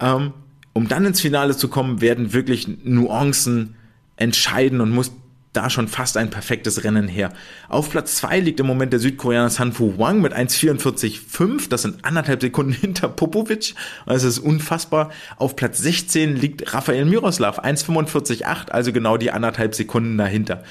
[0.00, 0.32] Ähm,
[0.72, 3.74] um dann ins Finale zu kommen, werden wirklich Nuancen
[4.16, 5.12] entscheiden und muss
[5.52, 7.32] da schon fast ein perfektes Rennen her.
[7.68, 11.68] Auf Platz zwei liegt im Moment der Südkoreaner Sanfu Wang mit 1,44,5.
[11.68, 13.74] Das sind anderthalb Sekunden hinter Popovic.
[14.06, 15.10] Das ist unfassbar.
[15.36, 20.62] Auf Platz 16 liegt Rafael Miroslav 1,45,8, also genau die anderthalb Sekunden dahinter.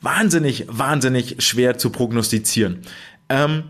[0.00, 2.80] Wahnsinnig, wahnsinnig schwer zu prognostizieren.
[3.28, 3.64] Ähm,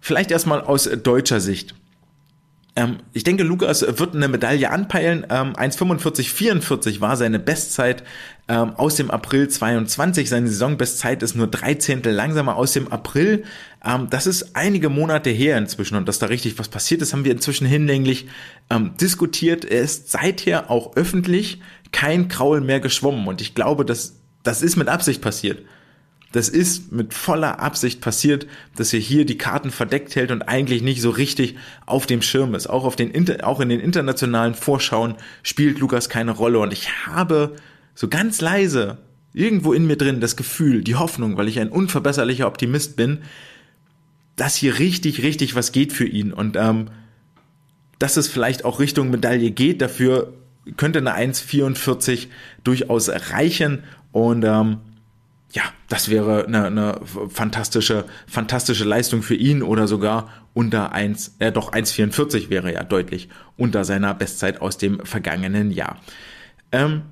[0.00, 1.74] vielleicht erstmal aus deutscher Sicht.
[2.76, 5.26] Ähm, ich denke, Lukas wird eine Medaille anpeilen.
[5.30, 8.04] Ähm, 1,45,44 war seine Bestzeit
[8.48, 10.28] ähm, aus dem April 22.
[10.28, 13.44] Seine Saisonbestzeit ist nur drei Zehntel langsamer aus dem April.
[13.84, 17.24] Ähm, das ist einige Monate her inzwischen und dass da richtig was passiert ist, haben
[17.24, 18.26] wir inzwischen hinlänglich
[18.68, 19.64] ähm, diskutiert.
[19.64, 21.62] Er ist seither auch öffentlich
[21.92, 25.62] kein Kraul mehr geschwommen und ich glaube, dass das ist mit Absicht passiert.
[26.36, 30.82] Das ist mit voller Absicht passiert, dass er hier die Karten verdeckt hält und eigentlich
[30.82, 31.56] nicht so richtig
[31.86, 32.66] auf dem Schirm ist.
[32.66, 36.58] Auch, auf den, auch in den internationalen Vorschauen spielt Lukas keine Rolle.
[36.58, 37.56] Und ich habe
[37.94, 38.98] so ganz leise
[39.32, 43.20] irgendwo in mir drin das Gefühl, die Hoffnung, weil ich ein unverbesserlicher Optimist bin,
[44.36, 46.34] dass hier richtig, richtig was geht für ihn.
[46.34, 46.88] Und ähm,
[47.98, 50.34] dass es vielleicht auch Richtung Medaille geht, dafür
[50.76, 52.26] könnte eine 1,44
[52.62, 53.84] durchaus reichen.
[54.12, 54.80] Und ähm,
[55.52, 61.52] ja, das wäre eine, eine fantastische, fantastische Leistung für ihn oder sogar unter 1, äh,
[61.52, 66.00] doch 1,44 wäre ja deutlich unter seiner Bestzeit aus dem vergangenen Jahr.
[66.72, 67.02] Ähm,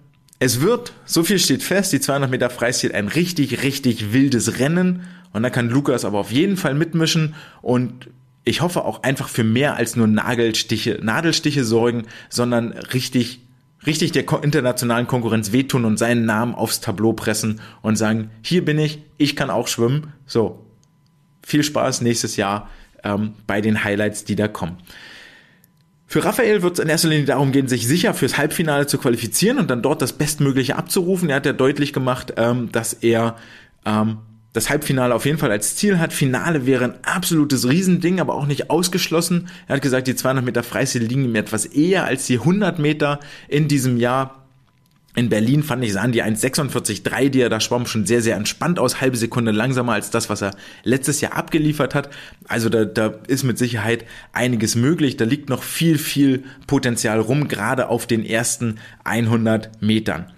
[0.41, 5.05] es wird, so viel steht fest, die 200 Meter Freistil ein richtig, richtig wildes Rennen
[5.33, 8.09] und da kann Lukas aber auf jeden Fall mitmischen und
[8.45, 13.41] ich hoffe auch einfach für mehr als nur Nagelstiche, Nadelstiche sorgen, sondern richtig
[13.87, 18.79] richtig der internationalen Konkurrenz wehtun und seinen Namen aufs Tableau pressen und sagen, hier bin
[18.79, 20.13] ich, ich kann auch schwimmen.
[20.27, 20.65] So,
[21.43, 22.69] viel Spaß nächstes Jahr
[23.03, 24.79] ähm, bei den Highlights, die da kommen.
[26.07, 29.59] Für Raphael wird es in erster Linie darum gehen, sich sicher fürs Halbfinale zu qualifizieren
[29.59, 31.29] und dann dort das Bestmögliche abzurufen.
[31.29, 33.37] Er hat ja deutlich gemacht, ähm, dass er
[33.85, 34.19] ähm,
[34.55, 36.13] das Halbfinale auf jeden Fall als Ziel hat.
[36.13, 39.49] Finale wäre ein absolutes Riesending, aber auch nicht ausgeschlossen.
[39.67, 43.21] Er hat gesagt, die 200 Meter Freistil liegen ihm etwas eher als die 100 Meter
[43.49, 44.47] in diesem Jahr.
[45.17, 48.79] In Berlin fand ich, sahen die 1,46,3, die er da schwamm, schon sehr, sehr entspannt
[48.79, 50.53] aus, halbe Sekunde langsamer als das, was er
[50.85, 52.11] letztes Jahr abgeliefert hat.
[52.47, 55.17] Also da, da ist mit Sicherheit einiges möglich.
[55.17, 60.34] Da liegt noch viel, viel Potenzial rum, gerade auf den ersten 100 Metern.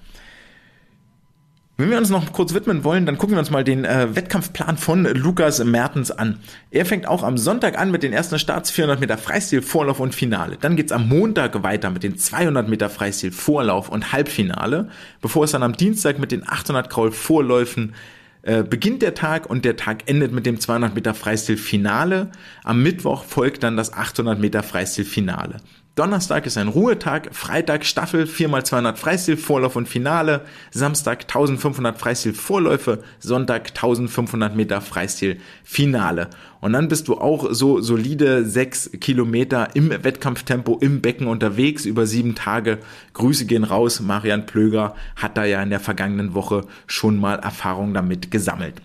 [1.79, 4.79] Wenn wir uns noch kurz widmen wollen, dann gucken wir uns mal den äh, Wettkampfplan
[4.79, 6.39] von Lukas Mertens an.
[6.71, 10.15] Er fängt auch am Sonntag an mit den ersten Starts 400 Meter Freistil, Vorlauf und
[10.15, 10.57] Finale.
[10.59, 14.89] Dann geht's am Montag weiter mit den 200 Meter Freistil, Vorlauf und Halbfinale,
[15.21, 17.93] bevor es dann am Dienstag mit den 800 Kraul Vorläufen
[18.41, 22.31] äh, beginnt der Tag und der Tag endet mit dem 200 Meter Freistil Finale.
[22.65, 25.59] Am Mittwoch folgt dann das 800 Meter Freistil Finale.
[25.97, 33.03] Donnerstag ist ein Ruhetag, Freitag Staffel 4x200 Freistil, Vorlauf und Finale, Samstag 1500 Freistil Vorläufe,
[33.19, 36.29] Sonntag 1500 Meter Freistil Finale.
[36.61, 42.07] Und dann bist du auch so solide sechs Kilometer im Wettkampftempo im Becken unterwegs über
[42.07, 42.77] sieben Tage.
[43.15, 44.01] Grüße gehen raus.
[44.01, 48.83] Marian Plöger hat da ja in der vergangenen Woche schon mal Erfahrung damit gesammelt.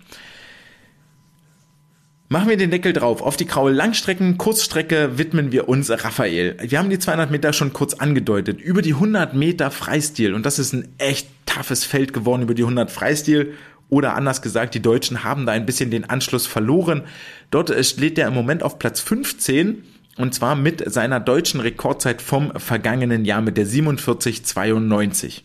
[2.32, 3.20] Machen wir den Deckel drauf.
[3.20, 6.56] Auf die graue Langstrecken, Kurzstrecke widmen wir uns Raphael.
[6.62, 8.58] Wir haben die 200 Meter schon kurz angedeutet.
[8.58, 10.32] Über die 100 Meter Freistil.
[10.32, 13.52] Und das ist ein echt toughes Feld geworden über die 100 Freistil.
[13.90, 17.02] Oder anders gesagt, die Deutschen haben da ein bisschen den Anschluss verloren.
[17.50, 19.84] Dort steht er im Moment auf Platz 15.
[20.16, 25.42] Und zwar mit seiner deutschen Rekordzeit vom vergangenen Jahr mit der 47,92.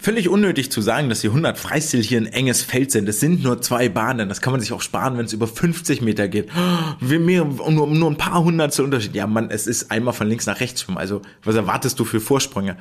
[0.00, 3.08] Völlig unnötig zu sagen, dass die 100 Freistil hier ein enges Feld sind.
[3.08, 4.28] Es sind nur zwei Bahnen.
[4.28, 6.48] Das kann man sich auch sparen, wenn es über 50 Meter geht.
[7.00, 9.16] Wir mehr, nur, nur ein paar Hundertstel Unterschied.
[9.16, 10.98] Ja, man, es ist einmal von links nach rechts schwimmen.
[10.98, 12.76] Also, was erwartest du für Vorsprünge?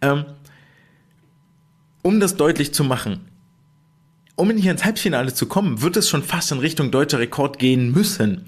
[0.00, 0.24] Ähm,
[2.00, 3.20] um das deutlich zu machen,
[4.34, 7.92] um hier ins Halbfinale zu kommen, wird es schon fast in Richtung deutscher Rekord gehen
[7.92, 8.46] müssen.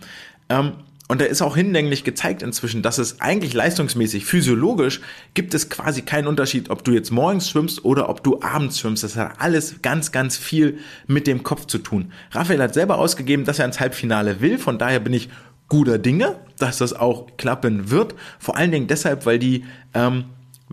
[0.49, 0.73] Ähm,
[1.07, 5.03] und da ist auch hinlänglich gezeigt inzwischen, dass es eigentlich leistungsmäßig, physiologisch,
[5.35, 9.05] gibt es quasi keinen Unterschied, ob du jetzt morgens schwimmst oder ob du abends schwimmst.
[9.05, 12.13] Das hat alles ganz, ganz viel mit dem Kopf zu tun.
[12.31, 14.57] Raphael hat selber ausgegeben, dass er ins Halbfinale will.
[14.57, 15.29] Von daher bin ich
[15.69, 18.15] guter Dinge, dass das auch klappen wird.
[18.39, 20.25] Vor allen Dingen deshalb, weil die ähm,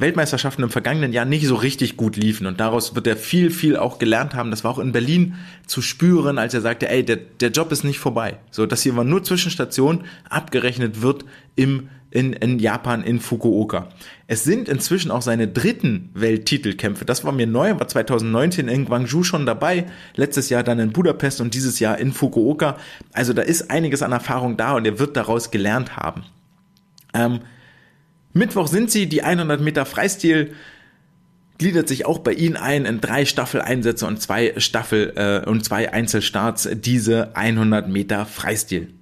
[0.01, 3.77] Weltmeisterschaften im vergangenen Jahr nicht so richtig gut liefen und daraus wird er viel, viel
[3.77, 4.51] auch gelernt haben.
[4.51, 5.35] Das war auch in Berlin
[5.67, 8.39] zu spüren, als er sagte, ey, der, der Job ist nicht vorbei.
[8.49, 11.25] So, dass hier war nur Zwischenstation abgerechnet wird
[11.55, 13.89] im, in, in Japan, in Fukuoka.
[14.27, 17.05] Es sind inzwischen auch seine dritten Welttitelkämpfe.
[17.05, 19.85] Das war mir neu, war 2019 in Guangzhou schon dabei,
[20.15, 22.77] letztes Jahr dann in Budapest und dieses Jahr in Fukuoka.
[23.13, 26.23] Also da ist einiges an Erfahrung da und er wird daraus gelernt haben.
[27.13, 27.41] Ähm,
[28.34, 30.53] Mittwoch sind sie, die 100 Meter Freistil.
[31.57, 35.91] gliedert sich auch bei ihnen ein in drei Staffeleinsätze und zwei Staffel äh, und zwei
[35.93, 38.93] Einzelstarts diese 100 Meter Freistil.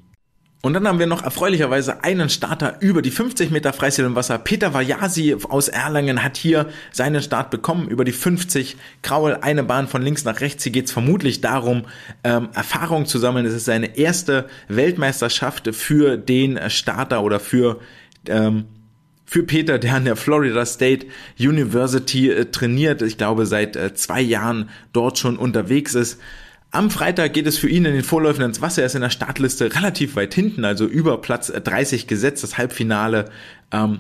[0.61, 4.38] Und dann haben wir noch erfreulicherweise einen Starter über die 50 Meter Freistil im Wasser.
[4.38, 9.88] Peter Vajasi aus Erlangen hat hier seinen Start bekommen über die 50 Kraul, eine Bahn
[9.88, 10.63] von links nach rechts.
[10.63, 11.86] Hier geht es vermutlich darum,
[12.25, 13.45] ähm, Erfahrung zu sammeln.
[13.45, 17.80] Es ist seine erste Weltmeisterschaft für den Starter oder für
[18.27, 18.65] ähm,
[19.30, 21.05] für Peter, der an der Florida State
[21.38, 23.03] University äh, trainiert.
[23.03, 26.19] Ich glaube, seit äh, zwei Jahren dort schon unterwegs ist.
[26.71, 28.82] Am Freitag geht es für ihn in den Vorläufen ins Wasser.
[28.82, 32.41] Er ist in der Startliste relativ weit hinten, also über Platz 30 gesetzt.
[32.41, 33.25] Das Halbfinale,
[33.71, 33.99] ähm,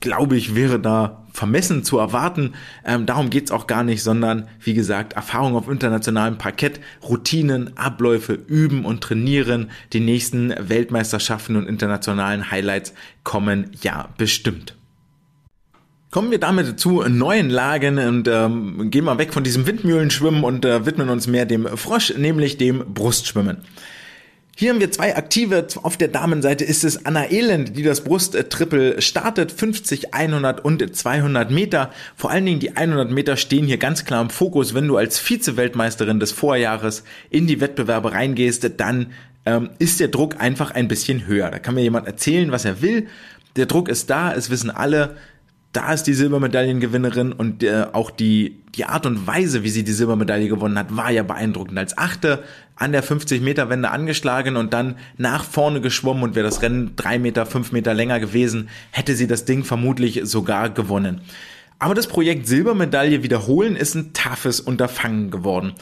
[0.00, 2.54] glaube ich, wäre da vermessen zu erwarten.
[2.84, 8.34] Ähm, darum geht's auch gar nicht, sondern wie gesagt, Erfahrung auf internationalem Parkett, Routinen, Abläufe,
[8.34, 9.70] üben und trainieren.
[9.92, 14.74] Die nächsten Weltmeisterschaften und internationalen Highlights kommen ja bestimmt.
[16.10, 20.64] Kommen wir damit zu neuen Lagen und ähm, gehen mal weg von diesem Windmühlenschwimmen und
[20.64, 23.58] äh, widmen uns mehr dem Frosch, nämlich dem Brustschwimmen.
[24.60, 25.66] Hier haben wir zwei Aktive.
[25.82, 29.52] Auf der Damenseite ist es Anna Elend, die das Brusttriple startet.
[29.52, 31.90] 50, 100 und 200 Meter.
[32.14, 34.74] Vor allen Dingen die 100 Meter stehen hier ganz klar im Fokus.
[34.74, 39.14] Wenn du als Vize-Weltmeisterin des Vorjahres in die Wettbewerbe reingehst, dann
[39.46, 41.50] ähm, ist der Druck einfach ein bisschen höher.
[41.50, 43.06] Da kann mir jemand erzählen, was er will.
[43.56, 45.16] Der Druck ist da, es wissen alle
[45.72, 49.92] da ist die Silbermedaillengewinnerin und äh, auch die, die Art und Weise, wie sie die
[49.92, 51.78] Silbermedaille gewonnen hat, war ja beeindruckend.
[51.78, 52.42] Als Achte
[52.74, 57.46] an der 50-Meter-Wende angeschlagen und dann nach vorne geschwommen und wäre das Rennen drei Meter,
[57.46, 61.20] fünf Meter länger gewesen, hätte sie das Ding vermutlich sogar gewonnen.
[61.78, 65.74] Aber das Projekt Silbermedaille wiederholen ist ein toughes Unterfangen geworden.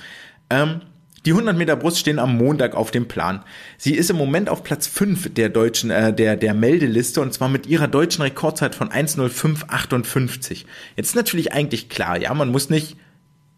[0.50, 0.82] Ähm,
[1.26, 3.42] die 100 Meter Brust stehen am Montag auf dem Plan.
[3.76, 7.48] Sie ist im Moment auf Platz 5 der deutschen, äh, der, der Meldeliste und zwar
[7.48, 10.64] mit ihrer deutschen Rekordzeit von 1.05.58.
[10.96, 12.96] Jetzt ist natürlich eigentlich klar, ja, man muss nicht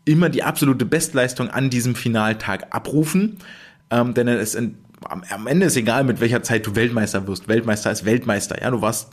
[0.04, 3.38] immer die absolute Bestleistung an diesem Finaltag abrufen,
[3.90, 7.48] ähm, denn es in, am, am Ende ist egal, mit welcher Zeit du Weltmeister wirst.
[7.48, 9.10] Weltmeister ist Weltmeister, ja, du warst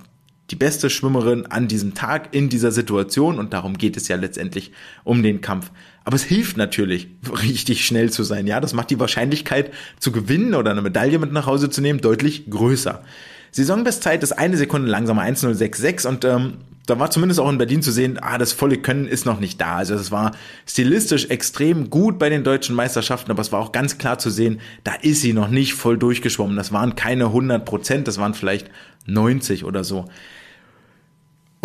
[0.50, 4.72] die beste Schwimmerin an diesem Tag in dieser Situation und darum geht es ja letztendlich
[5.04, 5.72] um den Kampf.
[6.04, 7.10] Aber es hilft natürlich,
[7.44, 8.48] richtig schnell zu sein.
[8.48, 12.00] Ja, das macht die Wahrscheinlichkeit zu gewinnen oder eine Medaille mit nach Hause zu nehmen
[12.00, 13.04] deutlich größer.
[13.52, 17.92] Saisonbestzeit ist eine Sekunde langsamer, 1,066 und ähm, da war zumindest auch in Berlin zu
[17.92, 19.76] sehen, ah, das volle Können ist noch nicht da.
[19.76, 20.32] Also es war
[20.66, 24.62] stilistisch extrem gut bei den deutschen Meisterschaften, aber es war auch ganz klar zu sehen,
[24.86, 26.56] da ist sie noch nicht voll durchgeschwommen.
[26.56, 28.70] Das waren keine 100 Prozent, das waren vielleicht
[29.06, 30.06] 90 oder so.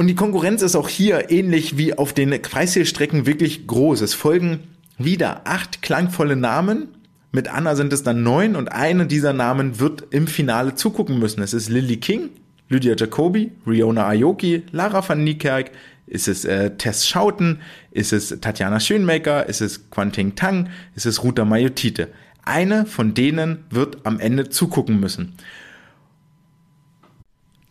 [0.02, 4.00] Und die Konkurrenz ist auch hier ähnlich wie auf den Kreisseelstrecken wirklich groß.
[4.00, 4.58] Es folgen
[4.98, 6.88] wieder acht klangvolle Namen.
[7.30, 11.40] Mit Anna sind es dann neun und eine dieser Namen wird im Finale zugucken müssen.
[11.40, 12.30] Es ist Lily King,
[12.68, 15.70] Lydia Jacobi, Riona Aoki, Lara van Niekerk,
[16.08, 17.60] ist es äh, Tess Schauten,
[17.92, 22.08] ist es Tatjana Schönmaker, ist es Quanting Tang, ist es Ruta Mayotite.
[22.44, 25.36] Eine von denen wird am Ende zugucken müssen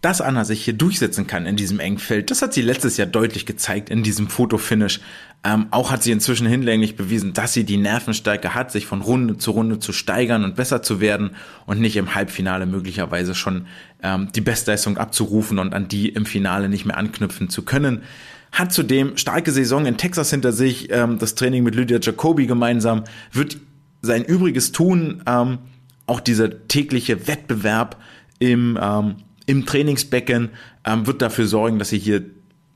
[0.02, 3.08] dass Anna sich hier durchsetzen kann in diesem engen Feld, das hat sie letztes Jahr
[3.08, 5.00] deutlich gezeigt in diesem Fotofinish.
[5.44, 9.38] Ähm, auch hat sie inzwischen hinlänglich bewiesen, dass sie die Nervenstärke hat, sich von Runde
[9.38, 11.32] zu Runde zu steigern und besser zu werden
[11.66, 13.68] und nicht im Halbfinale möglicherweise schon
[14.04, 18.04] ähm, die Bestleistung abzurufen und an die im Finale nicht mehr anknüpfen zu können.
[18.52, 23.04] Hat zudem starke Saison in Texas hinter sich, ähm, das Training mit Lydia Jacobi gemeinsam,
[23.32, 23.58] wird
[24.02, 25.60] sein Übriges tun, ähm,
[26.06, 27.98] auch dieser tägliche Wettbewerb
[28.40, 29.16] im ähm,
[29.46, 30.50] im Trainingsbecken,
[30.86, 32.24] ähm, wird dafür sorgen, dass sie hier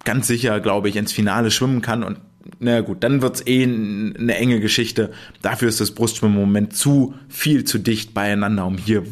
[0.03, 2.19] ganz sicher, glaube ich, ins Finale schwimmen kann und
[2.59, 5.11] na gut, dann wird's eh eine enge Geschichte.
[5.41, 9.03] Dafür ist das Brustschwimmen im Moment zu viel zu dicht beieinander, um hier,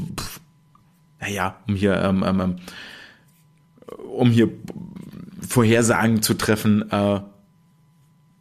[1.19, 2.55] naja, um hier, ähm, ähm, ähm,
[4.15, 4.49] um hier
[5.47, 6.89] Vorhersagen zu treffen.
[6.91, 7.21] Äh,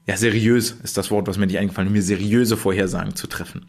[0.06, 3.26] ja, seriös ist das Wort, was mir nicht eingefallen ist, um hier seriöse Vorhersagen zu
[3.28, 3.66] treffen.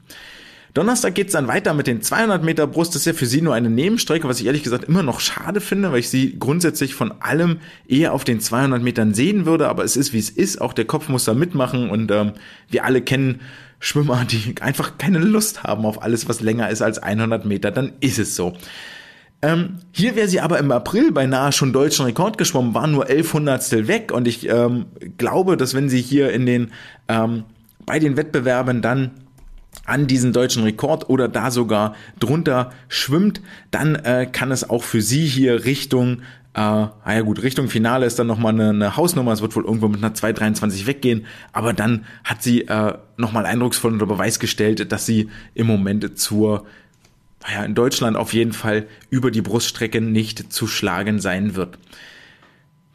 [0.74, 2.96] Donnerstag geht's dann weiter mit den 200 Meter Brust.
[2.96, 5.62] Das ist ja für sie nur eine Nebenstrecke, was ich ehrlich gesagt immer noch schade
[5.62, 9.70] finde, weil ich sie grundsätzlich von allem eher auf den 200 Metern sehen würde.
[9.70, 10.60] Aber es ist, wie es ist.
[10.60, 12.32] Auch der Kopf muss da mitmachen und ähm,
[12.70, 13.42] wir alle kennen
[13.80, 17.70] Schwimmer, die einfach keine Lust haben auf alles, was länger ist als 100 Meter.
[17.70, 18.54] Dann ist es so.
[19.44, 23.34] Ähm, hier wäre sie aber im April beinahe schon deutschen Rekord geschwommen, war nur 11
[23.34, 24.86] Hundertstel weg und ich ähm,
[25.18, 26.72] glaube, dass wenn sie hier in den
[27.10, 27.44] ähm,
[27.86, 29.12] bei den Wettbewerben dann
[29.86, 35.02] an diesen deutschen Rekord oder da sogar drunter schwimmt, dann äh, kann es auch für
[35.02, 36.22] sie hier Richtung
[36.56, 39.66] äh, ah ja gut, Richtung Finale ist dann nochmal eine, eine Hausnummer, es wird wohl
[39.66, 44.92] irgendwo mit einer 2,23 weggehen, aber dann hat sie äh, nochmal eindrucksvoll unter Beweis gestellt,
[44.92, 46.66] dass sie im Moment zur,
[47.42, 51.80] naja, in Deutschland auf jeden Fall über die Bruststrecke nicht zu schlagen sein wird.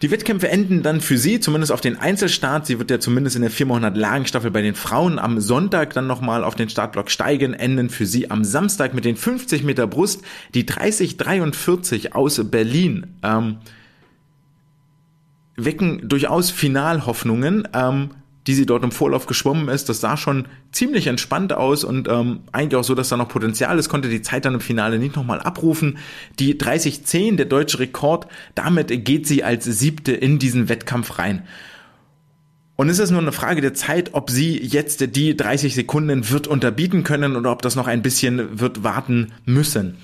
[0.00, 2.66] Die Wettkämpfe enden dann für sie, zumindest auf den Einzelstart.
[2.66, 6.44] Sie wird ja zumindest in der 400 Lagenstaffel bei den Frauen am Sonntag dann nochmal
[6.44, 10.22] auf den Startblock steigen, enden für sie am Samstag mit den 50 Meter Brust,
[10.54, 13.16] die 3043 aus Berlin.
[13.24, 13.58] Ähm,
[15.56, 17.66] wecken durchaus Finalhoffnungen.
[17.74, 18.10] Ähm,
[18.48, 19.90] die sie dort im Vorlauf geschwommen ist.
[19.90, 23.78] Das sah schon ziemlich entspannt aus und ähm, eigentlich auch so, dass da noch Potenzial
[23.78, 25.98] ist, konnte die Zeit dann im Finale nicht nochmal abrufen.
[26.38, 31.42] Die 30-10, der deutsche Rekord, damit geht sie als siebte in diesen Wettkampf rein.
[32.76, 36.46] Und es ist nur eine Frage der Zeit, ob sie jetzt die 30 Sekunden wird
[36.46, 39.98] unterbieten können oder ob das noch ein bisschen wird warten müssen.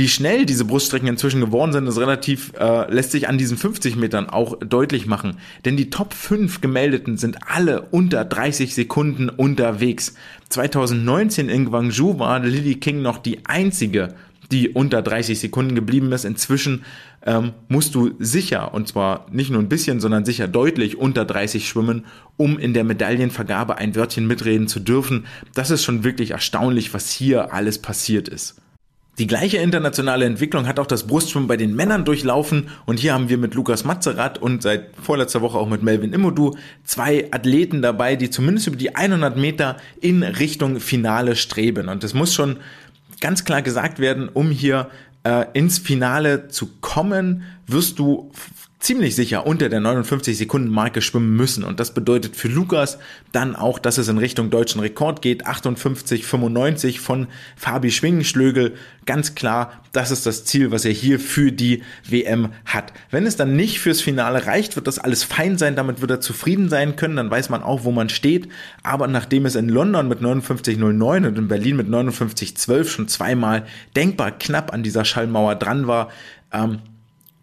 [0.00, 3.96] Wie schnell diese Bruststrecken inzwischen geworden sind, ist relativ, äh, lässt sich an diesen 50
[3.96, 5.36] Metern auch deutlich machen.
[5.66, 10.14] Denn die Top 5 gemeldeten sind alle unter 30 Sekunden unterwegs.
[10.48, 14.14] 2019 in Guangzhou war Lily King noch die einzige,
[14.50, 16.24] die unter 30 Sekunden geblieben ist.
[16.24, 16.86] Inzwischen
[17.26, 21.68] ähm, musst du sicher, und zwar nicht nur ein bisschen, sondern sicher deutlich unter 30
[21.68, 22.06] schwimmen,
[22.38, 25.26] um in der Medaillenvergabe ein Wörtchen mitreden zu dürfen.
[25.52, 28.62] Das ist schon wirklich erstaunlich, was hier alles passiert ist.
[29.20, 32.68] Die gleiche internationale Entwicklung hat auch das Brustschwimmen bei den Männern durchlaufen.
[32.86, 36.56] Und hier haben wir mit Lukas Mazerat und seit vorletzter Woche auch mit Melvin Immodu
[36.84, 41.90] zwei Athleten dabei, die zumindest über die 100 Meter in Richtung Finale streben.
[41.90, 42.60] Und es muss schon
[43.20, 44.88] ganz klar gesagt werden, um hier
[45.24, 48.30] äh, ins Finale zu kommen, wirst du
[48.80, 51.64] ziemlich sicher unter der 59 Sekunden Marke schwimmen müssen.
[51.64, 52.98] Und das bedeutet für Lukas
[53.30, 58.74] dann auch, dass es in Richtung deutschen Rekord geht, 58,95 von Fabi Schwingenschlögel,
[59.04, 62.92] ganz klar, das ist das Ziel, was er hier für die WM hat.
[63.10, 66.20] Wenn es dann nicht fürs Finale reicht, wird das alles fein sein, damit wird er
[66.20, 68.48] zufrieden sein können, dann weiß man auch, wo man steht,
[68.82, 74.30] aber nachdem es in London mit 59,09 und in Berlin mit 59,12 schon zweimal denkbar
[74.30, 76.08] knapp an dieser Schallmauer dran war,
[76.52, 76.78] ähm,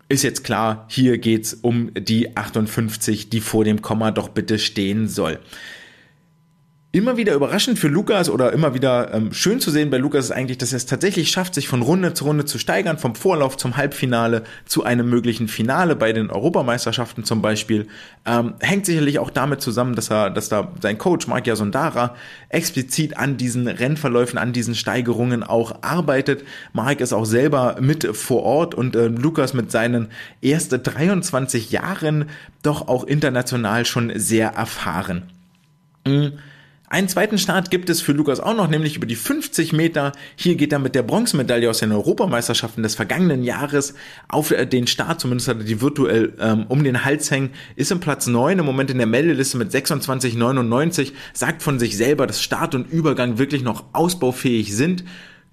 [0.09, 5.07] ist jetzt klar, hier geht's um die 58, die vor dem Komma doch bitte stehen
[5.07, 5.39] soll.
[6.93, 10.31] Immer wieder überraschend für Lukas oder immer wieder ähm, schön zu sehen bei Lukas ist
[10.31, 13.57] eigentlich, dass er es tatsächlich schafft, sich von Runde zu Runde zu steigern, vom Vorlauf
[13.57, 17.87] zum Halbfinale zu einem möglichen Finale bei den Europameisterschaften zum Beispiel.
[18.25, 22.15] Ähm, hängt sicherlich auch damit zusammen, dass er, dass da sein Coach Magia Sondara
[22.47, 26.45] explizit an diesen Rennverläufen, an diesen Steigerungen auch arbeitet.
[26.71, 30.07] Mark ist auch selber mit vor Ort und äh, Lukas mit seinen
[30.41, 32.29] ersten 23 Jahren
[32.63, 35.23] doch auch international schon sehr erfahren.
[36.05, 36.39] Mhm.
[36.89, 40.13] Einen zweiten Start gibt es für Lukas auch noch, nämlich über die 50 Meter.
[40.37, 43.93] Hier geht er mit der Bronzemedaille aus den Europameisterschaften des vergangenen Jahres
[44.29, 47.91] auf äh, den Start, zumindest hat er die virtuell ähm, um den Hals hängen, ist
[47.91, 52.41] im Platz 9 im Moment in der Meldeliste mit 26,99, sagt von sich selber, dass
[52.41, 55.03] Start und Übergang wirklich noch ausbaufähig sind.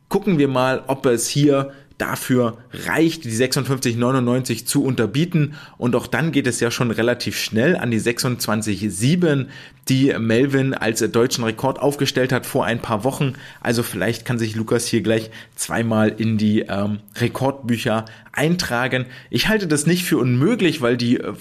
[0.09, 5.55] Gucken wir mal, ob es hier dafür reicht, die 56,99 zu unterbieten.
[5.79, 9.47] Und auch dann geht es ja schon relativ schnell an die 26,7,
[9.89, 13.35] die Melvin als deutschen Rekord aufgestellt hat vor ein paar Wochen.
[13.61, 19.07] Also vielleicht kann sich Lukas hier gleich zweimal in die ähm, Rekordbücher eintragen.
[19.31, 21.35] Ich halte das nicht für unmöglich, weil die äh,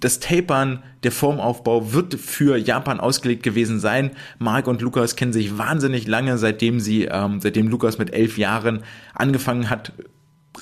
[0.00, 4.10] das Tapern, der Formaufbau wird für Japan ausgelegt gewesen sein.
[4.38, 8.82] Mark und Lukas kennen sich wahnsinnig lange, seitdem sie, ähm, seitdem Lukas mit elf Jahren
[9.14, 9.92] angefangen hat,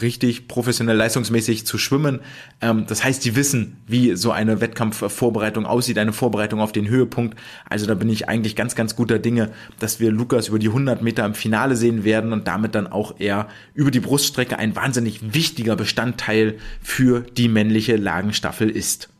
[0.00, 2.20] richtig professionell leistungsmäßig zu schwimmen.
[2.60, 7.38] Ähm, das heißt, die wissen, wie so eine Wettkampfvorbereitung aussieht, eine Vorbereitung auf den Höhepunkt.
[7.68, 11.02] Also da bin ich eigentlich ganz, ganz guter Dinge, dass wir Lukas über die 100
[11.02, 15.34] Meter im Finale sehen werden und damit dann auch er über die Bruststrecke ein wahnsinnig
[15.34, 19.10] wichtiger Bestandteil für die männliche Lagenstaffel ist.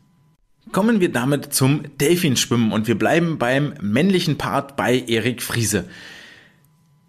[0.71, 5.85] Kommen wir damit zum Delfinschwimmen und wir bleiben beim männlichen Part bei Erik Friese.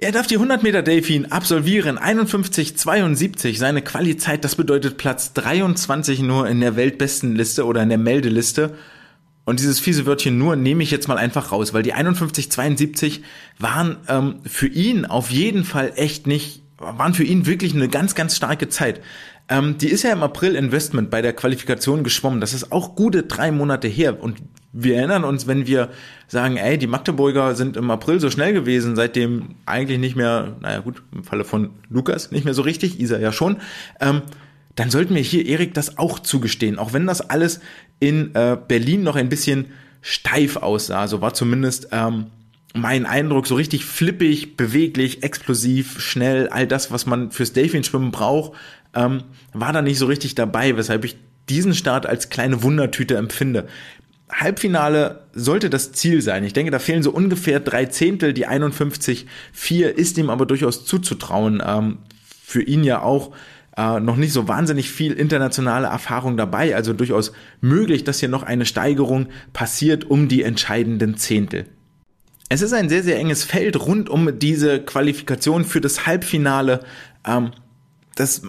[0.04, 6.46] Er darf die 100 Meter Delfin absolvieren, 51,72 seine Qualizeit, das bedeutet Platz 23 nur
[6.46, 8.76] in der Weltbestenliste oder in der Meldeliste.
[9.46, 13.22] Und dieses fiese Wörtchen nur nehme ich jetzt mal einfach raus, weil die 51,72
[13.58, 18.14] waren ähm, für ihn auf jeden Fall echt nicht, waren für ihn wirklich eine ganz,
[18.14, 19.00] ganz starke Zeit.
[19.48, 22.40] Ähm, die ist ja im April Investment bei der Qualifikation geschwommen.
[22.40, 24.22] Das ist auch gute drei Monate her.
[24.22, 24.38] Und
[24.72, 25.90] wir erinnern uns, wenn wir
[26.28, 30.80] sagen, ey, die Magdeburger sind im April so schnell gewesen, seitdem eigentlich nicht mehr, naja
[30.80, 33.58] gut, im Falle von Lukas nicht mehr so richtig, Isa ja schon,
[34.00, 34.22] ähm,
[34.74, 36.78] dann sollten wir hier Erik das auch zugestehen.
[36.78, 37.60] Auch wenn das alles
[38.00, 39.66] in äh, Berlin noch ein bisschen
[40.00, 42.26] steif aussah, so war zumindest ähm,
[42.74, 48.58] mein Eindruck, so richtig flippig, beweglich, explosiv, schnell, all das, was man fürs Delfinschwimmen braucht,
[48.94, 51.16] ähm, war da nicht so richtig dabei, weshalb ich
[51.48, 53.66] diesen Start als kleine Wundertüte empfinde.
[54.32, 56.44] Halbfinale sollte das Ziel sein.
[56.44, 58.32] Ich denke, da fehlen so ungefähr drei Zehntel.
[58.32, 61.62] Die 51,4 ist ihm aber durchaus zuzutrauen.
[61.64, 61.98] Ähm,
[62.42, 63.32] für ihn ja auch
[63.76, 68.42] äh, noch nicht so wahnsinnig viel internationale Erfahrung dabei, also durchaus möglich, dass hier noch
[68.42, 71.66] eine Steigerung passiert um die entscheidenden Zehntel.
[72.48, 76.80] Es ist ein sehr, sehr enges Feld rund um diese Qualifikation für das Halbfinale.
[77.26, 77.50] Ähm,
[78.14, 78.42] das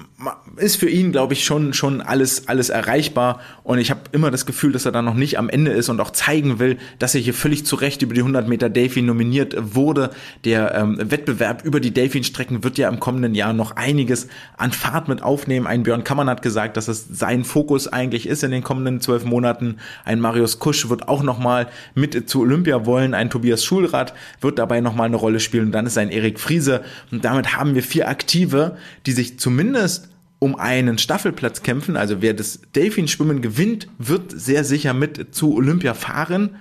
[0.58, 3.40] ist für ihn, glaube ich, schon, schon alles, alles erreichbar.
[3.64, 6.00] Und ich habe immer das Gefühl, dass er da noch nicht am Ende ist und
[6.00, 9.56] auch zeigen will, dass er hier völlig zu Recht über die 100 Meter Delfin nominiert
[9.58, 10.12] wurde.
[10.44, 15.08] Der ähm, Wettbewerb über die Delfin-Strecken wird ja im kommenden Jahr noch einiges an Fahrt
[15.08, 15.66] mit aufnehmen.
[15.66, 19.26] Ein Björn Kammann hat gesagt, dass es sein Fokus eigentlich ist in den kommenden zwölf
[19.26, 19.78] Monaten.
[20.04, 23.16] Ein Marius Kusch wird auch nochmal mit zu Olympia wollen.
[23.16, 25.68] Ein Tobias Schulrath wird dabei nochmal eine Rolle spielen.
[25.68, 26.84] Und dann ist ein Erik Friese.
[27.12, 31.96] Und damit haben wir vier Aktive, die sich zum zumindest um einen Staffelplatz kämpfen.
[31.96, 36.58] Also wer das Delfin-Schwimmen gewinnt, wird sehr sicher mit zu Olympia fahren.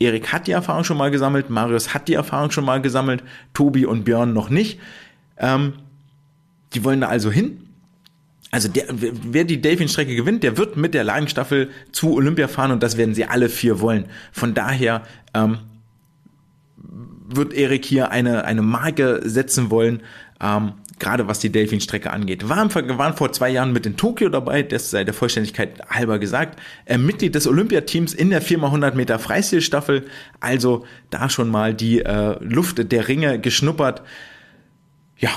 [0.00, 3.22] Erik hat die Erfahrung schon mal gesammelt, Marius hat die Erfahrung schon mal gesammelt,
[3.54, 4.80] Tobi und Björn noch nicht.
[5.38, 5.74] Ähm,
[6.74, 7.68] die wollen da also hin.
[8.50, 12.82] Also der, wer die Delfin-Strecke gewinnt, der wird mit der Lagenstaffel zu Olympia fahren und
[12.82, 14.06] das werden sie alle vier wollen.
[14.32, 15.02] Von daher
[15.34, 15.58] ähm,
[17.28, 20.02] wird Erik hier eine, eine Marke setzen wollen.
[20.40, 22.48] Ähm, gerade was die Delfin-Strecke angeht.
[22.48, 26.58] Waren, waren vor zwei Jahren mit in Tokio dabei, das sei der Vollständigkeit halber gesagt.
[26.84, 30.06] Äh, Mitglied des Olympiateams in der 4x100 Meter Freistilstaffel,
[30.40, 34.02] also da schon mal die äh, Luft der Ringe geschnuppert.
[35.18, 35.30] Ja,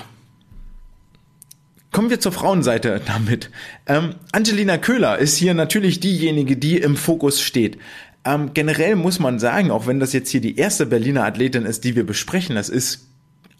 [1.91, 3.49] Kommen wir zur Frauenseite damit.
[3.87, 7.79] Ähm, Angelina Köhler ist hier natürlich diejenige, die im Fokus steht.
[8.23, 11.85] Ähm, generell muss man sagen, auch wenn das jetzt hier die erste Berliner Athletin ist,
[11.85, 13.06] die wir besprechen, das ist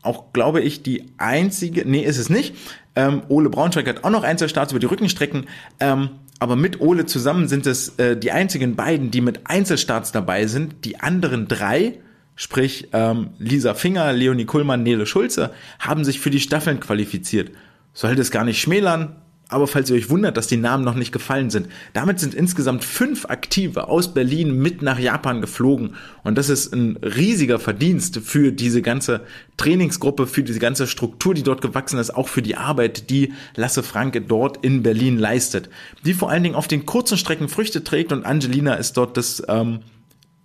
[0.08, 2.56] auch, glaube ich, die einzige, nee, ist es nicht.
[2.96, 5.46] Ähm, Ole Braunschweig hat auch noch Einzelstarts über die Rückenstrecken,
[5.80, 10.48] ähm, aber mit Ole zusammen sind es äh, die einzigen beiden, die mit Einzelstarts dabei
[10.48, 10.86] sind.
[10.86, 12.00] Die anderen drei,
[12.36, 17.52] sprich ähm, Lisa Finger, Leonie Kuhlmann, Nele Schulze, haben sich für die Staffeln qualifiziert.
[17.94, 19.16] Sollte es gar nicht schmälern,
[19.50, 22.84] aber falls ihr euch wundert, dass die Namen noch nicht gefallen sind, damit sind insgesamt
[22.84, 25.96] fünf Aktive aus Berlin mit nach Japan geflogen.
[26.24, 29.22] Und das ist ein riesiger Verdienst für diese ganze
[29.56, 33.84] Trainingsgruppe, für diese ganze Struktur, die dort gewachsen ist, auch für die Arbeit, die Lasse
[33.84, 35.70] Franke dort in Berlin leistet.
[36.04, 39.42] Die vor allen Dingen auf den kurzen Strecken Früchte trägt und Angelina ist dort das
[39.48, 39.80] ähm,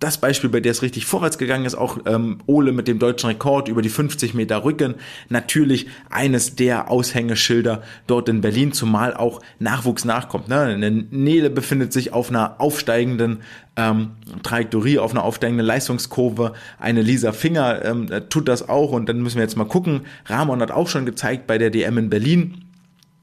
[0.03, 3.27] das Beispiel, bei der es richtig vorwärts gegangen ist, auch ähm, Ole mit dem deutschen
[3.27, 4.95] Rekord über die 50 Meter Rücken,
[5.29, 10.49] natürlich eines der Aushängeschilder dort in Berlin, zumal auch Nachwuchs nachkommt.
[10.49, 10.77] Ne?
[11.09, 13.39] Nele befindet sich auf einer aufsteigenden
[13.77, 14.11] ähm,
[14.43, 16.51] Trajektorie, auf einer aufsteigenden Leistungskurve.
[16.79, 20.01] Eine Lisa Finger ähm, tut das auch und dann müssen wir jetzt mal gucken.
[20.25, 22.65] Ramon hat auch schon gezeigt bei der DM in Berlin,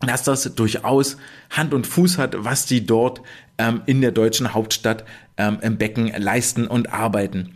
[0.00, 1.16] dass das durchaus
[1.50, 3.20] Hand und Fuß hat, was die dort
[3.58, 5.04] ähm, in der deutschen Hauptstadt
[5.36, 7.52] ähm, im Becken leisten und arbeiten.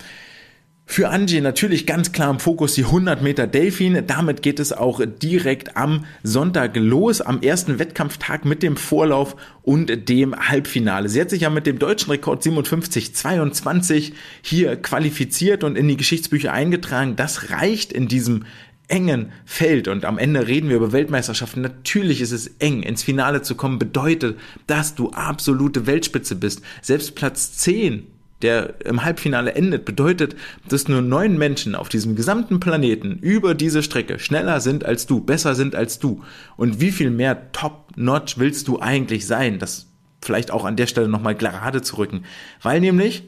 [0.87, 4.07] Für Angie natürlich ganz klar im Fokus die 100 Meter Delfin.
[4.07, 10.11] Damit geht es auch direkt am Sonntag los, am ersten Wettkampftag mit dem Vorlauf und
[10.11, 11.09] dem Halbfinale.
[11.09, 16.53] Sie hat sich ja mit dem deutschen Rekord 57,22 hier qualifiziert und in die Geschichtsbücher
[16.53, 17.17] eingetragen.
[17.17, 18.45] Das reicht in diesem
[18.89, 21.63] engen Feld und am Ende reden wir über Weltmeisterschaften.
[21.63, 22.83] Natürlich ist es eng.
[22.83, 26.63] Ins Finale zu kommen bedeutet, dass du absolute Weltspitze bist.
[26.83, 28.07] Selbst Platz 10,
[28.43, 30.37] der im Halbfinale endet, bedeutet,
[30.69, 35.21] dass nur neun Menschen auf diesem gesamten Planeten über diese Strecke schneller sind als du,
[35.21, 36.23] besser sind als du.
[36.57, 39.59] Und wie viel mehr Top-Notch willst du eigentlich sein?
[39.59, 39.87] Das
[40.21, 42.25] vielleicht auch an der Stelle nochmal gerade zu rücken.
[42.63, 43.25] Weil nämlich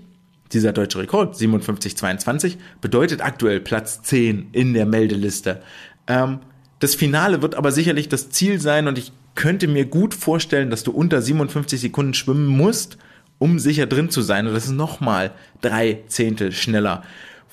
[0.53, 5.63] dieser deutsche Rekord, 57,22, bedeutet aktuell Platz 10 in der Meldeliste.
[6.07, 6.41] Ähm,
[6.79, 10.83] das Finale wird aber sicherlich das Ziel sein und ich könnte mir gut vorstellen, dass
[10.83, 12.99] du unter 57 Sekunden schwimmen musst,
[13.39, 14.47] um sicher drin zu sein.
[14.47, 17.03] Und das ist nochmal drei Zehntel schneller.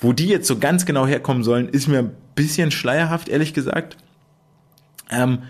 [0.00, 3.96] Wo die jetzt so ganz genau herkommen sollen, ist mir ein bisschen schleierhaft, ehrlich gesagt.
[5.10, 5.40] Ähm,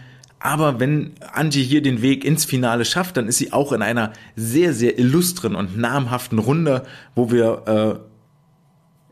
[0.44, 4.12] aber wenn Angie hier den Weg ins Finale schafft, dann ist sie auch in einer
[4.36, 6.82] sehr, sehr illustren und namhaften Runde,
[7.14, 8.02] wo wir,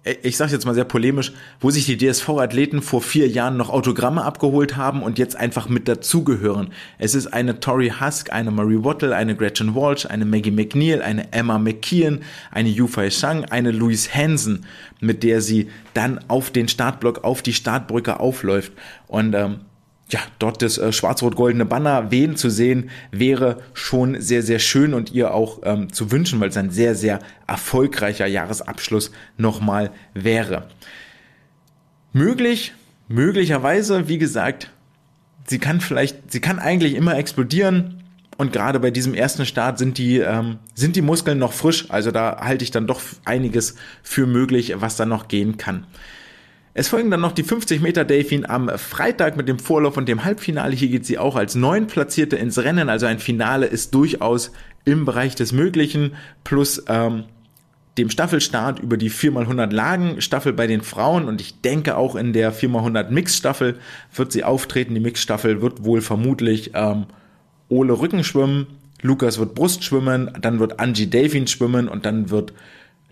[0.04, 3.70] äh, ich sage jetzt mal sehr polemisch, wo sich die DSV-Athleten vor vier Jahren noch
[3.70, 6.68] Autogramme abgeholt haben und jetzt einfach mit dazugehören.
[6.98, 11.32] Es ist eine Tori Husk, eine Marie Wattle, eine Gretchen Walsh, eine Maggie McNeil, eine
[11.32, 12.20] Emma McKeon,
[12.50, 14.66] eine Yufei Shang, eine Louise Hansen,
[15.00, 18.72] mit der sie dann auf den Startblock, auf die Startbrücke aufläuft.
[19.06, 19.60] Und ähm,
[20.10, 25.12] ja, dort das äh, schwarz-rot-goldene Banner wehen zu sehen, wäre schon sehr, sehr schön und
[25.12, 30.68] ihr auch ähm, zu wünschen, weil es ein sehr, sehr erfolgreicher Jahresabschluss nochmal wäre.
[32.12, 32.74] Möglich,
[33.08, 34.70] möglicherweise, wie gesagt,
[35.46, 37.98] sie kann vielleicht, sie kann eigentlich immer explodieren.
[38.38, 41.90] Und gerade bei diesem ersten Start sind die, ähm, sind die Muskeln noch frisch.
[41.90, 45.86] Also da halte ich dann doch einiges für möglich, was da noch gehen kann.
[46.74, 50.24] Es folgen dann noch die 50 Meter Delfin am Freitag mit dem Vorlauf und dem
[50.24, 50.74] Halbfinale.
[50.74, 52.88] Hier geht sie auch als neun Platzierte ins Rennen.
[52.88, 54.52] Also ein Finale ist durchaus
[54.86, 56.14] im Bereich des Möglichen.
[56.44, 57.24] Plus ähm,
[57.98, 62.32] dem Staffelstart über die 4x100 Lagen Staffel bei den Frauen und ich denke auch in
[62.32, 63.78] der 4x100 Mix Staffel
[64.14, 64.94] wird sie auftreten.
[64.94, 67.04] Die Mix Staffel wird wohl vermutlich ähm,
[67.68, 68.66] Ole Rücken schwimmen,
[69.02, 72.54] Lukas wird Brust schwimmen, dann wird Angie Delfin schwimmen und dann wird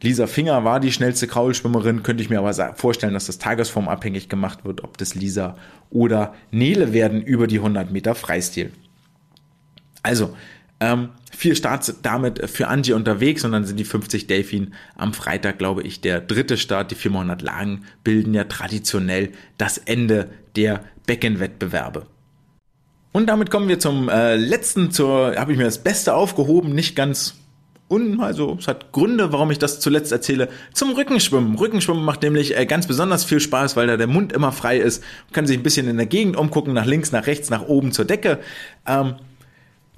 [0.03, 4.65] Lisa Finger war die schnellste Kraulschwimmerin, könnte ich mir aber vorstellen, dass das tagesformabhängig gemacht
[4.65, 5.57] wird, ob das Lisa
[5.91, 8.73] oder Nele werden über die 100 Meter Freistil.
[10.03, 10.35] Also,
[10.81, 15.59] ähm, vier Starts damit für Angie unterwegs und dann sind die 50 Delfin am Freitag,
[15.59, 16.91] glaube ich, der dritte Start.
[16.91, 22.07] Die 400 Lagen bilden ja traditionell das Ende der Beckenwettbewerbe.
[23.13, 26.97] Und damit kommen wir zum äh, letzten, zur, habe ich mir das Beste aufgehoben, nicht
[26.97, 27.35] ganz
[27.91, 31.57] un, also es hat Gründe, warum ich das zuletzt erzähle, zum Rückenschwimmen.
[31.57, 35.03] Rückenschwimmen macht nämlich äh, ganz besonders viel Spaß, weil da der Mund immer frei ist.
[35.27, 37.93] Man kann sich ein bisschen in der Gegend umgucken, nach links, nach rechts, nach oben
[37.93, 38.39] zur Decke.
[38.87, 39.17] Ähm,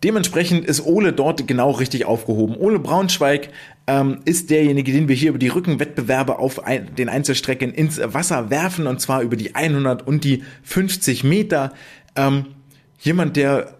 [0.04, 2.56] Dementsprechend ist Ole dort genau richtig aufgehoben.
[2.56, 3.50] Ole Braunschweig
[3.86, 8.50] ähm, ist derjenige, den wir hier über die Rückenwettbewerbe auf ein, den Einzelstrecken ins Wasser
[8.50, 11.72] werfen und zwar über die 100 und die 50 Meter.
[12.16, 12.46] Ähm,
[12.98, 13.74] jemand, der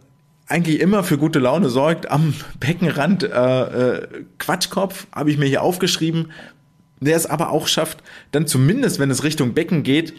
[0.47, 3.23] eigentlich immer für gute Laune sorgt am Beckenrand.
[3.23, 6.33] Äh, äh, Quatschkopf habe ich mir hier aufgeschrieben,
[7.01, 10.15] der es aber auch schafft, dann zumindest, wenn es Richtung Becken geht,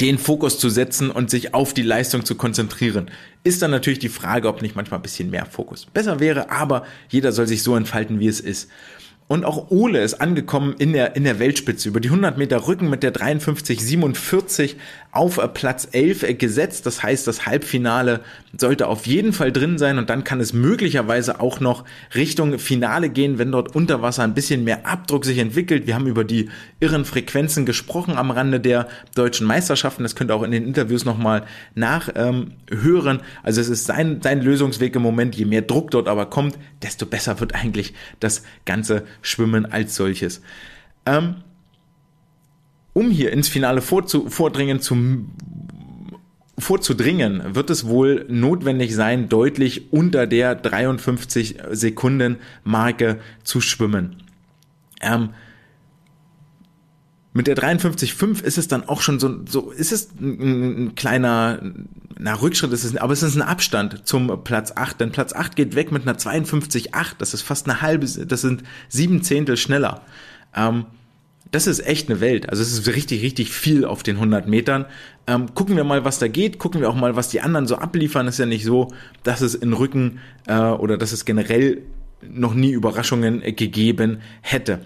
[0.00, 3.10] den Fokus zu setzen und sich auf die Leistung zu konzentrieren.
[3.44, 6.84] Ist dann natürlich die Frage, ob nicht manchmal ein bisschen mehr Fokus besser wäre, aber
[7.08, 8.70] jeder soll sich so entfalten, wie es ist.
[9.28, 11.88] Und auch Ole ist angekommen in der, in der Weltspitze.
[11.88, 14.74] Über die 100 Meter Rücken mit der 53,47
[15.12, 16.86] auf Platz 11 gesetzt.
[16.86, 18.20] Das heißt, das Halbfinale
[18.56, 21.84] sollte auf jeden Fall drin sein und dann kann es möglicherweise auch noch
[22.14, 25.86] Richtung Finale gehen, wenn dort unter Wasser ein bisschen mehr Abdruck sich entwickelt.
[25.86, 26.48] Wir haben über die
[26.80, 30.02] irren Frequenzen gesprochen am Rande der deutschen Meisterschaften.
[30.02, 31.44] Das könnt ihr auch in den Interviews nochmal
[31.74, 32.54] nachhören.
[32.70, 35.34] Ähm, also es ist sein, sein Lösungsweg im Moment.
[35.34, 40.40] Je mehr Druck dort aber kommt, desto besser wird eigentlich das ganze Schwimmen als solches.
[41.04, 41.36] Ähm,
[42.92, 45.26] um hier ins Finale vorzu, vordringen zu,
[46.58, 54.16] vorzudringen, wird es wohl notwendig sein, deutlich unter der 53 Sekunden Marke zu schwimmen.
[55.00, 55.30] Ähm,
[57.34, 61.60] mit der 53,5 ist es dann auch schon so, so ist es ein, ein kleiner,
[62.18, 65.56] na, Rückschritt ist es, aber es ist ein Abstand zum Platz 8, denn Platz 8
[65.56, 70.02] geht weg mit einer 52,8, das ist fast eine halbe, das sind sieben Zehntel schneller.
[70.54, 70.84] Ähm,
[71.52, 72.48] das ist echt eine Welt.
[72.48, 74.86] Also es ist richtig, richtig viel auf den 100 Metern.
[75.26, 76.58] Ähm, gucken wir mal, was da geht.
[76.58, 78.26] Gucken wir auch mal, was die anderen so abliefern.
[78.26, 78.88] Ist ja nicht so,
[79.22, 81.82] dass es in Rücken äh, oder dass es generell
[82.22, 84.80] noch nie Überraschungen äh, gegeben hätte.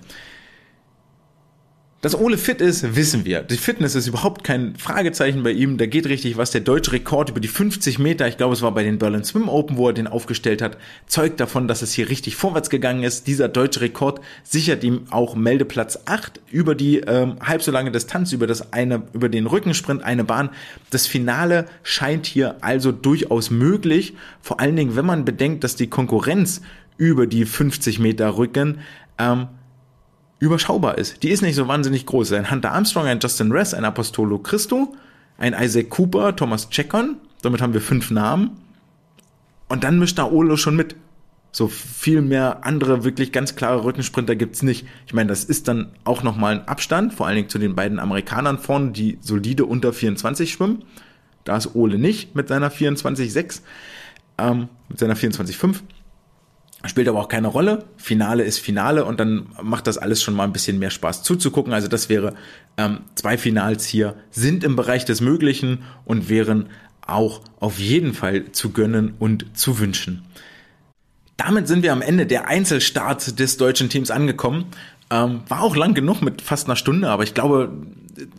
[2.03, 3.41] Dass Ole fit ist, wissen wir.
[3.41, 5.79] Die Fitness ist überhaupt kein Fragezeichen bei ihm.
[5.79, 6.51] Da geht richtig was.
[6.51, 9.49] Der deutsche Rekord über die 50 Meter, ich glaube, es war bei den Berlin Swim
[9.49, 10.77] Open, wo er den aufgestellt hat,
[11.07, 13.27] zeugt davon, dass es hier richtig vorwärts gegangen ist.
[13.27, 18.31] Dieser deutsche Rekord sichert ihm auch Meldeplatz 8 über die ähm, halb so lange Distanz,
[18.33, 20.51] über das eine, über den Rückensprint, eine Bahn.
[20.91, 24.13] Das Finale scheint hier also durchaus möglich.
[24.43, 26.61] Vor allen Dingen, wenn man bedenkt, dass die Konkurrenz
[26.99, 28.81] über die 50 Meter Rücken
[29.19, 29.49] ähm,
[30.39, 31.23] überschaubar ist.
[31.23, 32.33] Die ist nicht so wahnsinnig groß.
[32.33, 34.95] Ein Hunter Armstrong, ein Justin Ress, ein Apostolo Christo,
[35.39, 37.17] ein Isaac Cooper, Thomas Checkon.
[37.43, 38.59] Damit haben wir fünf Namen.
[39.69, 40.97] Und dann mischt da Olo schon mit.
[41.53, 44.87] So viel mehr andere wirklich ganz klare Rückensprinter gibt's nicht.
[45.07, 47.99] Ich meine, das ist dann auch nochmal ein Abstand, vor allen Dingen zu den beiden
[47.99, 50.85] Amerikanern vorne, die solide unter 24 schwimmen.
[51.45, 53.63] Da ist Ole nicht mit seiner 24,6,
[54.37, 55.81] ähm, mit seiner 24,5.
[56.89, 57.85] Spielt aber auch keine Rolle.
[57.97, 61.73] Finale ist Finale und dann macht das alles schon mal ein bisschen mehr Spaß zuzugucken.
[61.73, 62.35] Also das wäre
[62.77, 66.69] ähm, zwei Finals hier sind im Bereich des Möglichen und wären
[67.07, 70.23] auch auf jeden Fall zu gönnen und zu wünschen.
[71.37, 74.67] Damit sind wir am Ende der Einzelstart des deutschen Teams angekommen.
[75.11, 77.71] Ähm, war auch lang genug mit fast einer Stunde, aber ich glaube,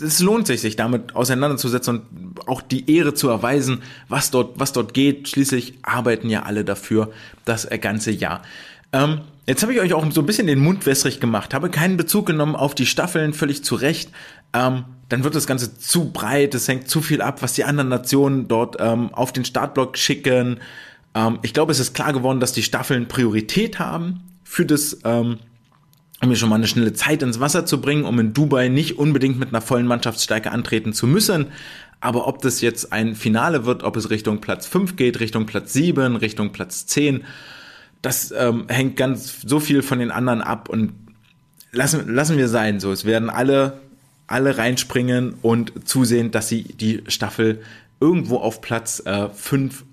[0.01, 4.73] es lohnt sich, sich damit auseinanderzusetzen und auch die Ehre zu erweisen, was dort, was
[4.73, 5.29] dort geht.
[5.29, 7.11] Schließlich arbeiten ja alle dafür
[7.45, 8.41] das ganze Jahr.
[8.91, 11.97] Ähm, jetzt habe ich euch auch so ein bisschen den Mund wässrig gemacht, habe keinen
[11.97, 14.11] Bezug genommen auf die Staffeln, völlig zu Recht.
[14.53, 17.89] Ähm, dann wird das Ganze zu breit, es hängt zu viel ab, was die anderen
[17.89, 20.59] Nationen dort ähm, auf den Startblock schicken.
[21.15, 25.39] Ähm, ich glaube, es ist klar geworden, dass die Staffeln Priorität haben für das ähm,
[26.21, 28.97] um mir schon mal eine schnelle Zeit ins Wasser zu bringen, um in Dubai nicht
[28.97, 31.47] unbedingt mit einer vollen Mannschaftsstärke antreten zu müssen.
[31.99, 35.73] Aber ob das jetzt ein Finale wird, ob es Richtung Platz 5 geht, Richtung Platz
[35.73, 37.23] 7, Richtung Platz 10,
[38.01, 40.93] das ähm, hängt ganz so viel von den anderen ab und
[41.71, 42.91] lassen, lassen wir sein so.
[42.91, 43.81] Es werden alle
[44.27, 47.61] alle reinspringen und zusehen, dass sie die Staffel
[47.99, 49.01] irgendwo auf Platz
[49.33, 49.83] 5, äh,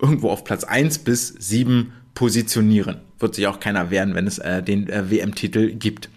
[0.00, 2.96] irgendwo auf Platz 1 bis 7 positionieren.
[3.24, 6.10] Wird sich auch keiner wehren, wenn es äh, den äh, WM-Titel gibt.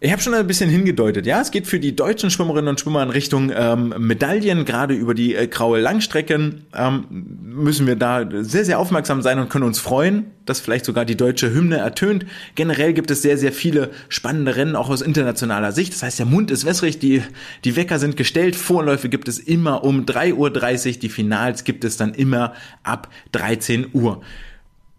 [0.00, 3.04] Ich habe schon ein bisschen hingedeutet, ja, es geht für die deutschen Schwimmerinnen und Schwimmer
[3.04, 7.04] in Richtung ähm, Medaillen, gerade über die äh, graue Langstrecken ähm,
[7.40, 11.16] müssen wir da sehr, sehr aufmerksam sein und können uns freuen, dass vielleicht sogar die
[11.16, 12.26] deutsche Hymne ertönt.
[12.56, 15.92] Generell gibt es sehr, sehr viele spannende Rennen, auch aus internationaler Sicht.
[15.92, 17.22] Das heißt, der Mund ist wässrig, die,
[17.62, 21.96] die Wecker sind gestellt, Vorläufe gibt es immer um 3.30 Uhr, die Finals gibt es
[21.96, 24.20] dann immer ab 13 Uhr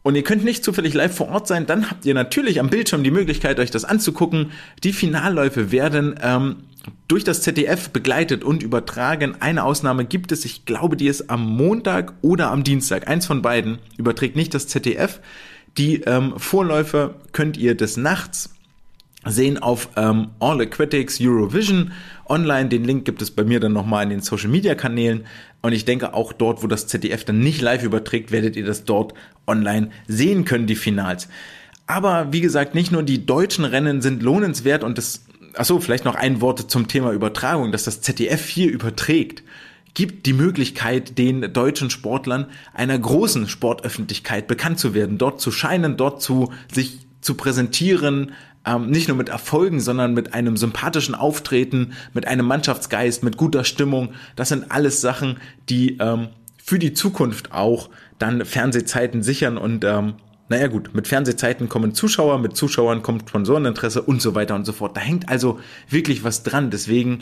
[0.04, 3.04] und ihr könnt nicht zufällig live vor Ort sein, dann habt ihr natürlich am Bildschirm
[3.04, 4.52] die Möglichkeit, euch das anzugucken.
[4.84, 6.58] Die Finalläufe werden ähm,
[7.08, 9.38] durch das ZDF begleitet und übertragen.
[9.40, 13.08] Eine Ausnahme gibt es, ich glaube, die ist am Montag oder am Dienstag.
[13.08, 15.22] Eins von beiden überträgt nicht das ZDF.
[15.78, 18.54] Die ähm, Vorläufe könnt ihr des Nachts
[19.26, 21.92] sehen auf ähm, All Aquatics Eurovision
[22.28, 22.70] online.
[22.70, 25.26] Den Link gibt es bei mir dann nochmal in den Social Media Kanälen.
[25.62, 28.84] Und ich denke auch dort, wo das ZDF dann nicht live überträgt, werdet ihr das
[28.84, 29.14] dort
[29.48, 31.30] online sehen können, die Finals.
[31.88, 35.26] Aber wie gesagt, nicht nur die deutschen Rennen sind lohnenswert und das,
[35.56, 39.44] achso, vielleicht noch ein Wort zum Thema Übertragung, dass das ZDF hier überträgt
[39.94, 45.98] gibt die Möglichkeit, den deutschen Sportlern einer großen Sportöffentlichkeit bekannt zu werden, dort zu scheinen,
[45.98, 48.32] dort zu sich zu präsentieren,
[48.66, 53.64] ähm, nicht nur mit Erfolgen, sondern mit einem sympathischen Auftreten, mit einem Mannschaftsgeist, mit guter
[53.64, 54.14] Stimmung.
[54.36, 55.38] Das sind alles Sachen,
[55.70, 56.30] die ähm,
[56.64, 60.16] für die Zukunft auch dann Fernsehzeiten sichern und ähm,
[60.50, 64.74] naja gut, mit Fernsehzeiten kommen Zuschauer, mit Zuschauern kommt Sponsoreninteresse und so weiter und so
[64.74, 64.96] fort.
[64.96, 65.60] Da hängt also
[65.90, 66.70] wirklich was dran.
[66.70, 67.20] Deswegen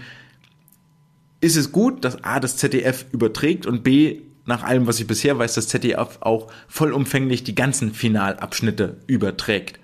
[1.39, 5.37] ist es gut, dass A, das ZDF überträgt und B, nach allem, was ich bisher
[5.37, 9.79] weiß, das ZDF auch vollumfänglich die ganzen Finalabschnitte überträgt.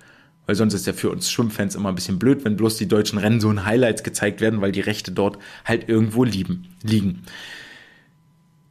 [0.48, 3.18] Weil sonst ist ja für uns Schwimmfans immer ein bisschen blöd, wenn bloß die deutschen
[3.18, 7.24] Rennen so in Highlights gezeigt werden, weil die Rechte dort halt irgendwo lieben, liegen.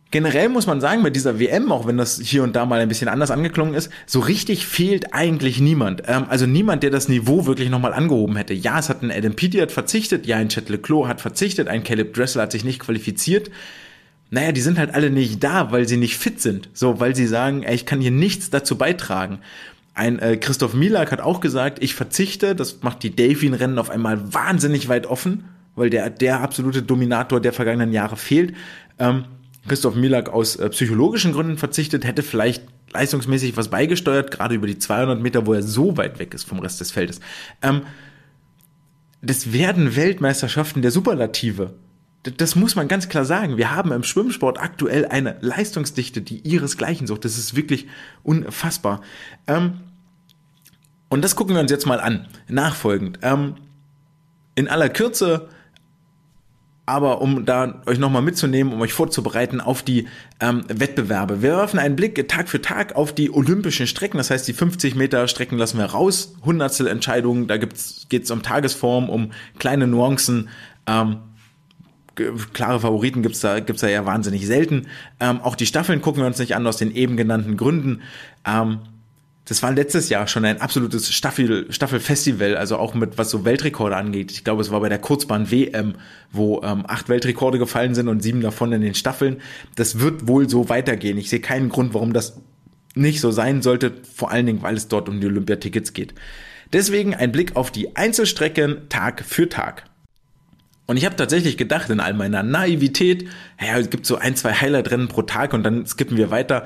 [0.09, 2.87] Generell muss man sagen, bei dieser WM, auch wenn das hier und da mal ein
[2.87, 6.01] bisschen anders angeklungen ist, so richtig fehlt eigentlich niemand.
[6.07, 8.55] Ähm, also niemand, der das Niveau wirklich nochmal angehoben hätte.
[8.55, 12.15] Ja, es hat ein Adam Peaty verzichtet, ja, ein Chet Leclos hat verzichtet, ein Caleb
[12.15, 13.51] Dressel hat sich nicht qualifiziert.
[14.31, 16.69] Naja, die sind halt alle nicht da, weil sie nicht fit sind.
[16.73, 19.41] So, weil sie sagen, ey, ich kann hier nichts dazu beitragen.
[19.97, 24.31] Ein äh, Christoph Milak hat auch gesagt, ich verzichte, das macht die Delfin-Rennen auf einmal
[24.31, 25.45] wahnsinnig weit offen,
[25.75, 28.53] weil der, der absolute Dominator der vergangenen Jahre fehlt.
[28.99, 29.25] Ähm,
[29.67, 32.63] Christoph Milak aus äh, psychologischen Gründen verzichtet, hätte vielleicht
[32.93, 36.59] leistungsmäßig was beigesteuert, gerade über die 200 Meter, wo er so weit weg ist vom
[36.59, 37.19] Rest des Feldes.
[37.63, 37.81] Ähm,
[39.23, 41.73] das werden Weltmeisterschaften der Superlative.
[42.21, 43.57] Das muss man ganz klar sagen.
[43.57, 47.25] Wir haben im Schwimmsport aktuell eine Leistungsdichte, die ihresgleichen sucht.
[47.25, 47.87] Das ist wirklich
[48.21, 49.01] unfassbar.
[49.47, 49.79] Ähm,
[51.09, 53.19] und das gucken wir uns jetzt mal an, nachfolgend.
[53.21, 53.55] Ähm,
[54.55, 55.49] in aller Kürze,
[56.87, 60.07] aber um da euch nochmal mitzunehmen, um euch vorzubereiten auf die
[60.39, 61.41] ähm, Wettbewerbe.
[61.41, 64.95] Wir werfen einen Blick Tag für Tag auf die olympischen Strecken, das heißt die 50
[64.95, 67.73] Meter Strecken lassen wir raus, Hundertstel Entscheidungen, da geht
[68.23, 70.49] es um Tagesform, um kleine Nuancen.
[70.87, 71.17] Ähm,
[72.53, 74.87] klare Favoriten gibt's da, gibt's da ja wahnsinnig selten.
[75.19, 78.01] Ähm, auch die Staffeln gucken wir uns nicht an aus den eben genannten Gründen.
[78.45, 78.79] Ähm,
[79.47, 83.95] das war letztes Jahr schon ein absolutes Staffel, Staffelfestival, also auch mit was so Weltrekorde
[83.95, 84.31] angeht.
[84.31, 85.95] Ich glaube, es war bei der Kurzbahn WM,
[86.33, 89.41] wo ähm, acht Weltrekorde gefallen sind und sieben davon in den Staffeln.
[89.75, 91.17] Das wird wohl so weitergehen.
[91.17, 92.41] Ich sehe keinen Grund, warum das
[92.93, 96.13] nicht so sein sollte, vor allen Dingen, weil es dort um die Olympiatickets geht.
[96.73, 99.85] Deswegen ein Blick auf die Einzelstrecken Tag für Tag.
[100.87, 103.29] Und ich habe tatsächlich gedacht, in all meiner Naivität,
[103.61, 106.65] ja, es gibt so ein, zwei Highlight-Rennen pro Tag und dann skippen wir weiter.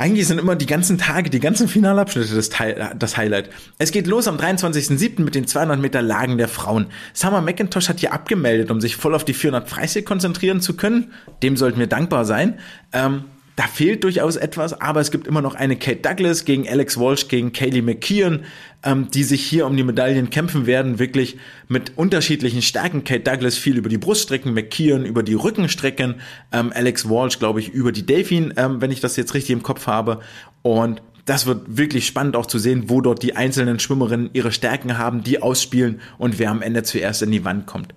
[0.00, 2.48] Eigentlich sind immer die ganzen Tage, die ganzen Finalabschnitte das,
[2.96, 3.50] das Highlight.
[3.76, 5.20] Es geht los am 23.07.
[5.20, 6.86] mit den 200 Meter Lagen der Frauen.
[7.12, 11.12] Summer McIntosh hat hier abgemeldet, um sich voll auf die 400 Freistil konzentrieren zu können.
[11.42, 12.58] Dem sollten wir dankbar sein.
[12.94, 13.24] Ähm,
[13.56, 17.28] da fehlt durchaus etwas, aber es gibt immer noch eine Kate Douglas gegen Alex Walsh
[17.28, 18.44] gegen Kaylee McKeon,
[18.82, 21.36] ähm, die sich hier um die Medaillen kämpfen werden, wirklich
[21.68, 23.04] mit unterschiedlichen Stärken.
[23.04, 26.16] Kate Douglas viel über die Bruststrecken, McKeon über die Rückenstrecken,
[26.52, 29.62] ähm, Alex Walsh, glaube ich, über die Delfin, ähm, wenn ich das jetzt richtig im
[29.62, 30.20] Kopf habe.
[30.62, 34.98] Und das wird wirklich spannend auch zu sehen, wo dort die einzelnen Schwimmerinnen ihre Stärken
[34.98, 37.94] haben, die ausspielen und wer am Ende zuerst in die Wand kommt.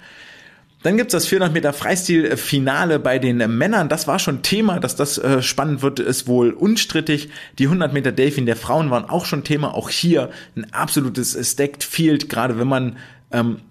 [0.84, 3.88] Dann gibt's das 400 Meter Freistil-Finale bei den Männern.
[3.88, 7.30] Das war schon Thema, dass das äh, spannend wird, ist wohl unstrittig.
[7.58, 9.74] Die 100 Meter Delfin der Frauen waren auch schon Thema.
[9.74, 12.98] Auch hier ein absolutes Stacked Field, gerade wenn man
[13.32, 13.62] ähm,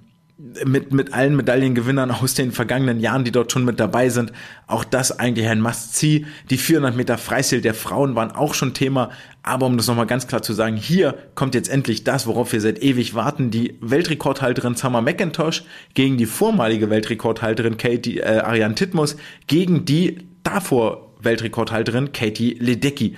[0.64, 4.32] mit, mit allen Medaillengewinnern aus den vergangenen Jahren, die dort schon mit dabei sind.
[4.66, 6.26] Auch das eigentlich ein Must-See.
[6.50, 9.10] Die 400 Meter Freistil der Frauen waren auch schon Thema.
[9.44, 12.60] Aber um das nochmal ganz klar zu sagen, hier kommt jetzt endlich das, worauf wir
[12.60, 13.50] seit ewig warten.
[13.50, 15.62] Die Weltrekordhalterin Summer McIntosh
[15.94, 19.16] gegen die vormalige Weltrekordhalterin Katie, äh, Ariane Titmus
[19.46, 23.16] gegen die davor Weltrekordhalterin Katie Ledecky.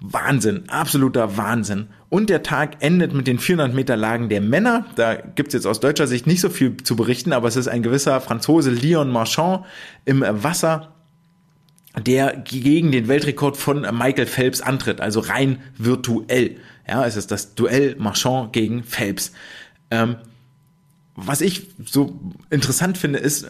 [0.00, 1.88] Wahnsinn, absoluter Wahnsinn.
[2.10, 4.84] Und der Tag endet mit den 400 Meter Lagen der Männer.
[4.96, 7.82] Da gibt's jetzt aus deutscher Sicht nicht so viel zu berichten, aber es ist ein
[7.82, 9.64] gewisser Franzose Leon Marchand
[10.04, 10.92] im Wasser,
[12.04, 16.56] der gegen den Weltrekord von Michael Phelps antritt, also rein virtuell.
[16.86, 19.32] Ja, es ist das Duell Marchand gegen Phelps.
[19.92, 20.16] Ähm,
[21.26, 22.18] was ich so
[22.50, 23.48] interessant finde, ist,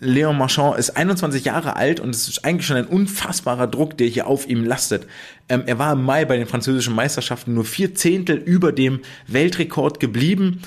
[0.00, 4.06] Leon Marchand ist 21 Jahre alt und es ist eigentlich schon ein unfassbarer Druck, der
[4.06, 5.06] hier auf ihm lastet.
[5.48, 10.00] Ähm, er war im Mai bei den französischen Meisterschaften nur vier Zehntel über dem Weltrekord
[10.00, 10.62] geblieben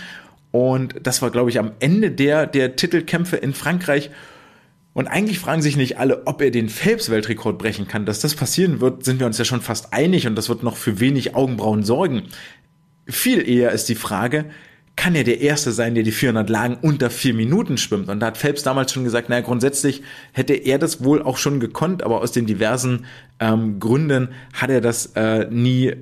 [0.55, 4.09] und das war, glaube ich, am Ende der, der Titelkämpfe in Frankreich.
[4.93, 8.05] Und eigentlich fragen sich nicht alle, ob er den Phelps-Weltrekord brechen kann.
[8.05, 10.77] Dass das passieren wird, sind wir uns ja schon fast einig und das wird noch
[10.77, 12.30] für wenig Augenbrauen sorgen.
[13.05, 14.45] Viel eher ist die Frage,
[14.95, 18.09] kann er der Erste sein, der die 400 Lagen unter vier Minuten schwimmt.
[18.09, 21.59] Und da hat Phelps damals schon gesagt, naja, grundsätzlich hätte er das wohl auch schon
[21.59, 23.05] gekonnt, aber aus den diversen
[23.39, 25.93] ähm, Gründen hat er das äh, nie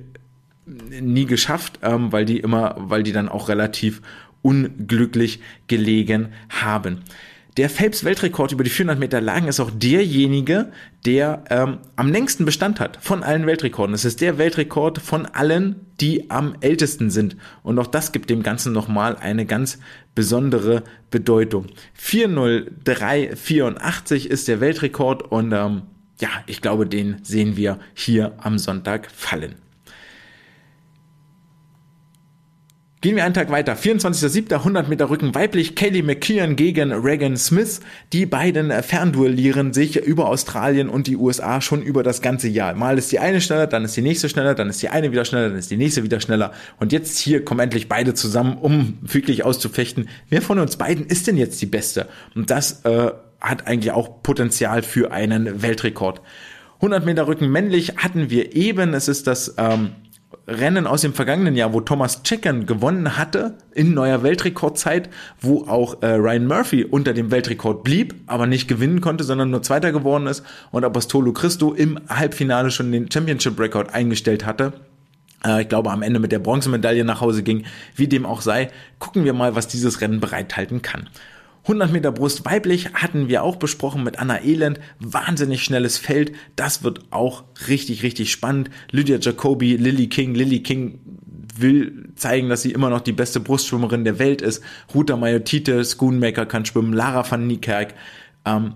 [0.66, 4.00] nie geschafft, ähm, weil die immer, weil die dann auch relativ
[4.42, 7.02] unglücklich gelegen haben.
[7.56, 10.72] Der Phelps-Weltrekord über die 400 Meter Lagen ist auch derjenige,
[11.06, 13.94] der ähm, am längsten Bestand hat von allen Weltrekorden.
[13.94, 17.36] Es ist der Weltrekord von allen, die am ältesten sind.
[17.62, 19.78] Und auch das gibt dem Ganzen nochmal eine ganz
[20.16, 21.66] besondere Bedeutung.
[21.94, 25.82] 40384 ist der Weltrekord und ähm,
[26.20, 29.54] ja, ich glaube, den sehen wir hier am Sonntag fallen.
[33.04, 33.74] Gehen wir einen Tag weiter.
[33.74, 34.50] 24.07.
[34.50, 35.74] 100 Meter Rücken weiblich.
[35.74, 37.80] Kelly McKeon gegen Regan Smith.
[38.14, 42.72] Die beiden fernduellieren sich über Australien und die USA schon über das ganze Jahr.
[42.72, 45.26] Mal ist die eine schneller, dann ist die nächste schneller, dann ist die eine wieder
[45.26, 46.52] schneller, dann ist die nächste wieder schneller.
[46.78, 50.08] Und jetzt hier kommen endlich beide zusammen, um wirklich auszufechten.
[50.30, 52.08] Wer von uns beiden ist denn jetzt die Beste?
[52.34, 56.22] Und das äh, hat eigentlich auch Potenzial für einen Weltrekord.
[56.76, 58.94] 100 Meter Rücken männlich hatten wir eben.
[58.94, 59.90] Es ist das ähm,
[60.46, 65.08] Rennen aus dem vergangenen Jahr, wo Thomas Checkern gewonnen hatte in neuer Weltrekordzeit,
[65.40, 69.62] wo auch äh, Ryan Murphy unter dem Weltrekord blieb, aber nicht gewinnen konnte, sondern nur
[69.62, 74.74] Zweiter geworden ist und Apostolo Christo im Halbfinale schon den Championship-Rekord eingestellt hatte.
[75.44, 77.64] Äh, ich glaube, am Ende mit der Bronzemedaille nach Hause ging.
[77.96, 81.08] Wie dem auch sei, gucken wir mal, was dieses Rennen bereithalten kann.
[81.64, 84.80] 100 Meter Brust weiblich hatten wir auch besprochen mit Anna Elend.
[84.98, 86.32] Wahnsinnig schnelles Feld.
[86.56, 88.68] Das wird auch richtig, richtig spannend.
[88.90, 90.34] Lydia Jacobi, Lily King.
[90.34, 91.00] Lily King
[91.56, 94.62] will zeigen, dass sie immer noch die beste Brustschwimmerin der Welt ist.
[94.94, 96.92] Ruta Mayotite, Schoonmaker kann schwimmen.
[96.92, 97.94] Lara van Niekerk.
[98.44, 98.74] Ähm,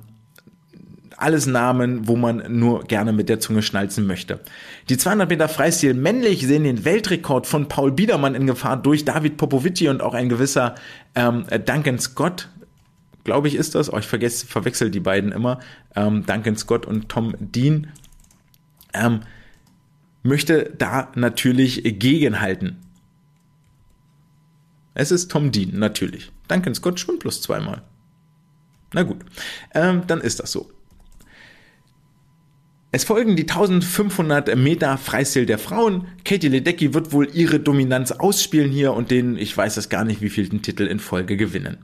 [1.19, 4.41] alles Namen, wo man nur gerne mit der Zunge schnalzen möchte.
[4.89, 9.37] Die 200 Meter Freistil männlich sehen den Weltrekord von Paul Biedermann in Gefahr durch David
[9.37, 10.77] Popovici und auch ein gewisser
[11.15, 12.49] ähm, Duncan Scott
[13.29, 13.93] glaube ich, ist das.
[13.93, 15.61] Oh, ich vergesse, verwechsel die beiden immer.
[15.95, 17.89] Ähm, Duncan Scott und Tom Dean.
[18.95, 19.21] Ähm,
[20.23, 22.79] möchte da natürlich gegenhalten.
[24.95, 26.33] Es ist Tom Dean, natürlich.
[26.49, 27.83] Duncan Scott schwimmt plus zweimal.
[28.95, 29.19] Na gut,
[29.75, 30.71] ähm, dann ist das so.
[32.91, 36.07] Es folgen die 1500 Meter Freistil der Frauen.
[36.25, 40.23] Katie Ledecky wird wohl ihre Dominanz ausspielen hier und den, ich weiß es gar nicht,
[40.23, 41.77] wie viel den Titel in Folge gewinnen.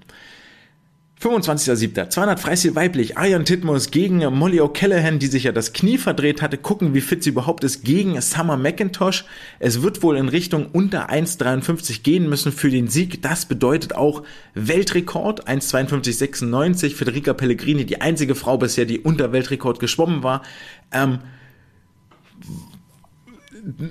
[1.25, 2.11] 25.07.
[2.11, 3.17] 200 Freistil weiblich.
[3.17, 6.59] Arian Titmus gegen Molly O'Callaghan, die sich ja das Knie verdreht hatte.
[6.59, 9.25] Gucken, wie fit sie überhaupt ist gegen Summer McIntosh.
[9.59, 13.23] Es wird wohl in Richtung unter 1,53 gehen müssen für den Sieg.
[13.23, 14.23] Das bedeutet auch
[14.53, 16.95] Weltrekord 1,52,96.
[16.95, 20.43] Federica Pellegrini, die einzige Frau bisher, die unter Weltrekord geschwommen war.
[20.93, 21.21] Ähm,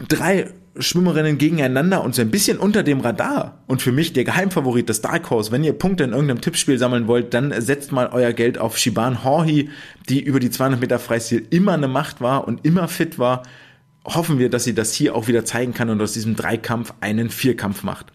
[0.07, 3.63] drei Schwimmerinnen gegeneinander und so ein bisschen unter dem Radar.
[3.67, 5.51] Und für mich der Geheimfavorit des Dark Horse.
[5.51, 9.23] Wenn ihr Punkte in irgendeinem Tippspiel sammeln wollt, dann setzt mal euer Geld auf Shiban
[9.23, 9.69] Horhi,
[10.09, 13.43] die über die 200 Meter Freistil immer eine Macht war und immer fit war.
[14.05, 17.29] Hoffen wir, dass sie das hier auch wieder zeigen kann und aus diesem Dreikampf einen
[17.29, 18.07] Vierkampf macht.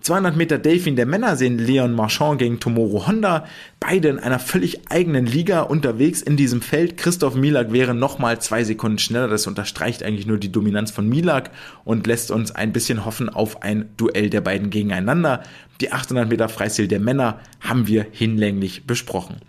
[0.00, 3.44] 200 Meter Delfin der Männer sehen Leon Marchand gegen Tomoro Honda.
[3.80, 6.96] Beide in einer völlig eigenen Liga unterwegs in diesem Feld.
[6.96, 9.28] Christoph Milak wäre nochmal zwei Sekunden schneller.
[9.28, 11.50] Das unterstreicht eigentlich nur die Dominanz von Milak
[11.84, 15.42] und lässt uns ein bisschen hoffen auf ein Duell der beiden gegeneinander.
[15.82, 19.42] Die 800 Meter Freistil der Männer haben wir hinlänglich besprochen.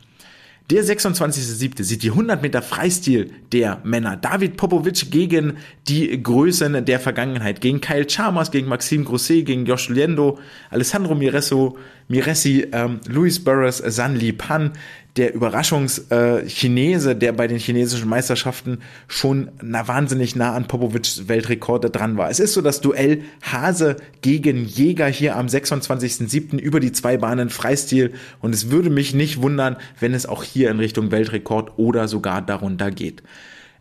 [0.71, 1.83] Der 26.07.
[1.83, 4.15] sieht die 100 Meter Freistil der Männer.
[4.15, 5.57] David Popovic gegen
[5.89, 7.59] die Größen der Vergangenheit.
[7.59, 10.39] Gegen Kyle Chalmers, gegen Maxime Grosset, gegen Josh Liendo,
[10.69, 11.77] Alessandro Miresso,
[12.07, 14.71] Miressi, ähm, Luis Burris, San Li Pan
[15.17, 21.89] der Überraschungschinese, äh, der bei den chinesischen Meisterschaften schon na, wahnsinnig nah an Popovics Weltrekorde
[21.89, 22.29] dran war.
[22.29, 26.57] Es ist so das Duell Hase gegen Jäger hier am 26.07.
[26.57, 30.71] über die zwei Bahnen Freistil und es würde mich nicht wundern, wenn es auch hier
[30.71, 33.21] in Richtung Weltrekord oder sogar darunter geht.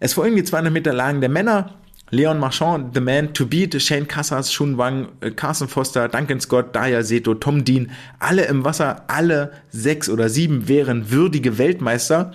[0.00, 1.74] Es folgen die 200 Meter Lagen der Männer.
[2.10, 6.74] Leon Marchand, The Man to Beat, Shane Cassas, Shun Wang, äh, Carson Foster, Duncan Scott,
[6.74, 12.32] Daya Seto, Tom Dean, alle im Wasser, alle sechs oder sieben wären würdige Weltmeister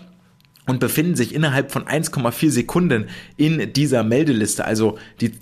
[0.65, 3.07] und befinden sich innerhalb von 1,4 Sekunden
[3.37, 4.65] in dieser Meldeliste.
[4.65, 5.33] Also die,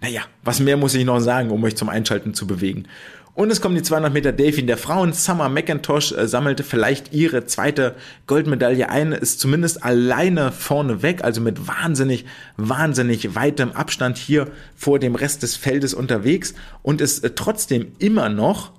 [0.00, 2.86] naja, was mehr muss ich noch sagen, um euch zum Einschalten zu bewegen.
[3.34, 5.12] Und es kommen die 200 Meter Delfin der Frauen.
[5.12, 7.96] Summer McIntosh äh, sammelte vielleicht ihre zweite
[8.28, 14.46] Goldmedaille ein, ist zumindest alleine vorne weg, also mit wahnsinnig, wahnsinnig weitem Abstand hier
[14.76, 18.70] vor dem Rest des Feldes unterwegs und ist äh, trotzdem immer noch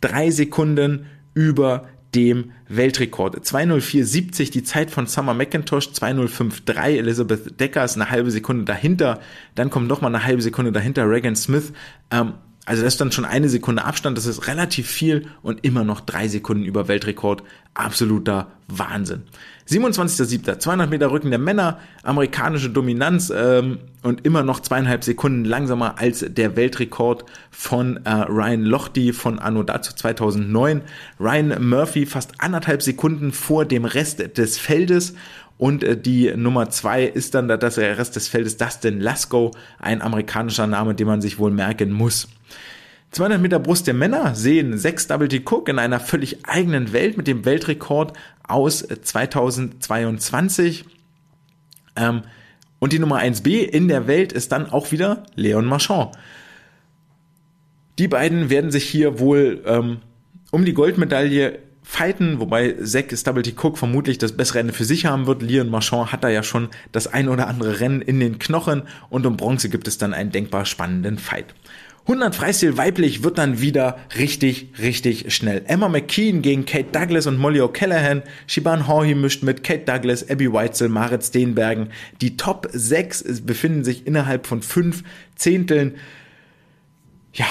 [0.00, 1.86] drei Sekunden über
[2.16, 3.36] dem Weltrekord.
[3.36, 9.20] 2.04.70 die Zeit von Summer McIntosh, 2.05.3 Elizabeth Deckers, eine halbe Sekunde dahinter,
[9.54, 11.72] dann kommt noch mal eine halbe Sekunde dahinter Regan Smith.
[12.10, 12.34] Ähm,
[12.64, 16.00] also das ist dann schon eine Sekunde Abstand, das ist relativ viel und immer noch
[16.00, 17.42] drei Sekunden über Weltrekord.
[17.74, 19.22] Absoluter Wahnsinn.
[19.68, 20.58] 27.07.
[20.58, 26.24] 200 Meter Rücken der Männer, amerikanische Dominanz ähm, und immer noch zweieinhalb Sekunden langsamer als
[26.28, 30.82] der Weltrekord von äh, Ryan Lochte von Anno dazu 2009.
[31.18, 35.14] Ryan Murphy fast anderthalb Sekunden vor dem Rest des Feldes
[35.58, 40.66] und äh, die Nummer zwei ist dann der Rest des Feldes Dustin Lasko, ein amerikanischer
[40.66, 42.28] Name, den man sich wohl merken muss.
[43.12, 47.18] 200 Meter Brust der Männer sehen Sechs Double T Cook in einer völlig eigenen Welt
[47.18, 50.86] mit dem Weltrekord aus 2022.
[51.94, 52.22] Ähm,
[52.78, 56.16] und die Nummer 1b in der Welt ist dann auch wieder Leon Marchand.
[57.98, 59.98] Die beiden werden sich hier wohl ähm,
[60.50, 65.26] um die Goldmedaille fighten, wobei Zack Stubble Cook vermutlich das bessere Ende für sich haben
[65.26, 65.42] wird.
[65.42, 69.26] Leon Marchand hat da ja schon das ein oder andere Rennen in den Knochen und
[69.26, 71.54] um Bronze gibt es dann einen denkbar spannenden Fight.
[72.06, 75.62] 100 Freistil weiblich wird dann wieder richtig, richtig schnell.
[75.66, 78.22] Emma McKean gegen Kate Douglas und Molly O'Callaghan.
[78.48, 81.90] Shiban Horhy mischt mit Kate Douglas, Abby Weitzel, Marit Steenbergen.
[82.20, 85.04] Die Top 6 befinden sich innerhalb von fünf
[85.36, 85.94] Zehnteln.
[87.34, 87.46] Ja,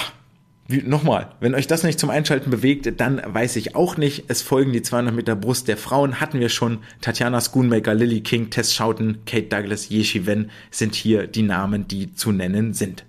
[0.68, 4.24] Nochmal, wenn euch das nicht zum Einschalten bewegt, dann weiß ich auch nicht.
[4.28, 6.78] Es folgen die 200 Meter Brust der Frauen, hatten wir schon.
[7.00, 12.14] Tatjana Schoonmaker, Lily King, Tess Schouten, Kate Douglas, Yeshi Wen sind hier die Namen, die
[12.14, 13.04] zu nennen sind.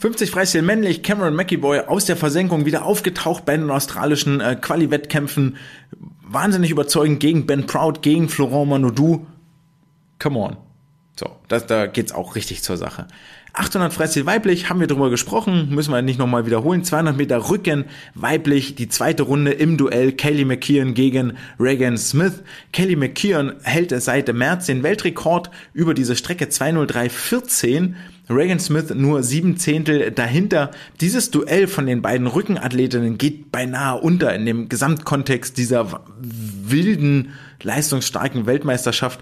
[0.00, 5.58] 50 Freistil männlich, Cameron McEvoy aus der Versenkung wieder aufgetaucht bei den australischen äh, Quali-Wettkämpfen.
[6.22, 9.26] Wahnsinnig überzeugend gegen Ben Proud, gegen Florent Manodou.
[10.18, 10.56] Come on.
[11.16, 13.08] So, das, da geht's auch richtig zur Sache.
[13.52, 16.82] 800 Freistil weiblich, haben wir drüber gesprochen, müssen wir nicht nochmal wiederholen.
[16.82, 22.42] 200 Meter Rücken weiblich, die zweite Runde im Duell Kelly McKeon gegen Regan Smith.
[22.72, 27.96] Kelly McKeon hält seit März den Weltrekord über diese Strecke 203,14.
[28.30, 30.70] Regan Smith nur sieben Zehntel dahinter.
[31.00, 37.32] Dieses Duell von den beiden Rückenathletinnen geht beinahe unter in dem Gesamtkontext dieser wilden,
[37.62, 39.20] leistungsstarken Weltmeisterschaft.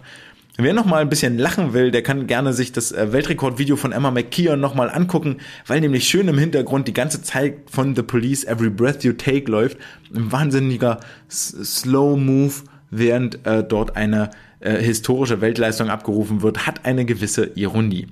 [0.61, 3.93] Wer noch mal ein bisschen lachen will, der kann gerne sich das äh, Weltrekordvideo von
[3.93, 5.37] Emma McKeon noch mal angucken,
[5.69, 9.51] weil nämlich schön im Hintergrund die ganze Zeit von The Police Every Breath You Take
[9.51, 9.79] läuft.
[10.13, 10.99] Ein wahnsinniger
[11.31, 12.55] Slow Move,
[12.91, 18.09] während äh, dort eine äh, historische Weltleistung abgerufen wird, hat eine gewisse Ironie.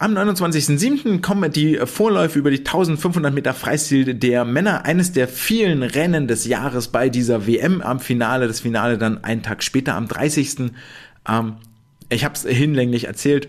[0.00, 1.20] Am 29.07.
[1.22, 4.84] kommen die Vorläufe über die 1500 Meter Freistil der Männer.
[4.84, 8.46] Eines der vielen Rennen des Jahres bei dieser WM am Finale.
[8.46, 10.70] Das Finale dann einen Tag später am 30.
[11.28, 11.54] Ähm,
[12.10, 13.48] ich habe es hinlänglich erzählt.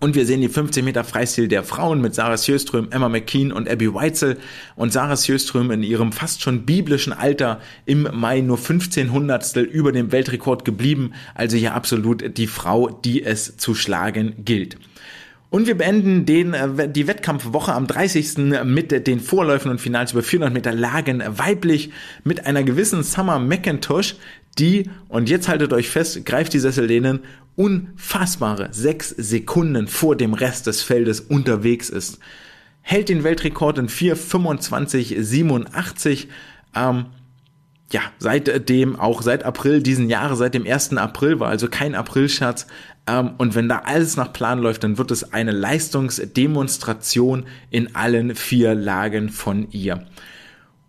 [0.00, 3.68] Und wir sehen die 15 Meter Freistil der Frauen mit Sarah Sjöström, Emma McKean und
[3.68, 4.38] Abby Weitzel.
[4.76, 9.92] Und Sarah Sjöström in ihrem fast schon biblischen Alter im Mai nur 15 Hundertstel über
[9.92, 11.12] dem Weltrekord geblieben.
[11.34, 14.78] Also hier absolut die Frau, die es zu schlagen gilt.
[15.50, 18.64] Und wir beenden den, äh, die Wettkampfwoche am 30.
[18.64, 21.90] mit den Vorläufen und Finals über 400 Meter Lagen weiblich
[22.24, 24.14] mit einer gewissen Summer McIntosh,
[24.58, 27.20] die, und jetzt haltet euch fest, greift die Sessellehnen,
[27.56, 32.18] unfassbare sechs Sekunden vor dem Rest des Feldes unterwegs ist.
[32.80, 36.26] Hält den Weltrekord in 4,25,87.
[36.74, 37.06] Ähm,
[37.92, 40.96] ja, seitdem, auch seit April diesen Jahres, seit dem 1.
[40.96, 42.68] April, war also kein Aprilscherz,
[43.18, 48.74] und wenn da alles nach Plan läuft, dann wird es eine Leistungsdemonstration in allen vier
[48.74, 50.06] Lagen von ihr.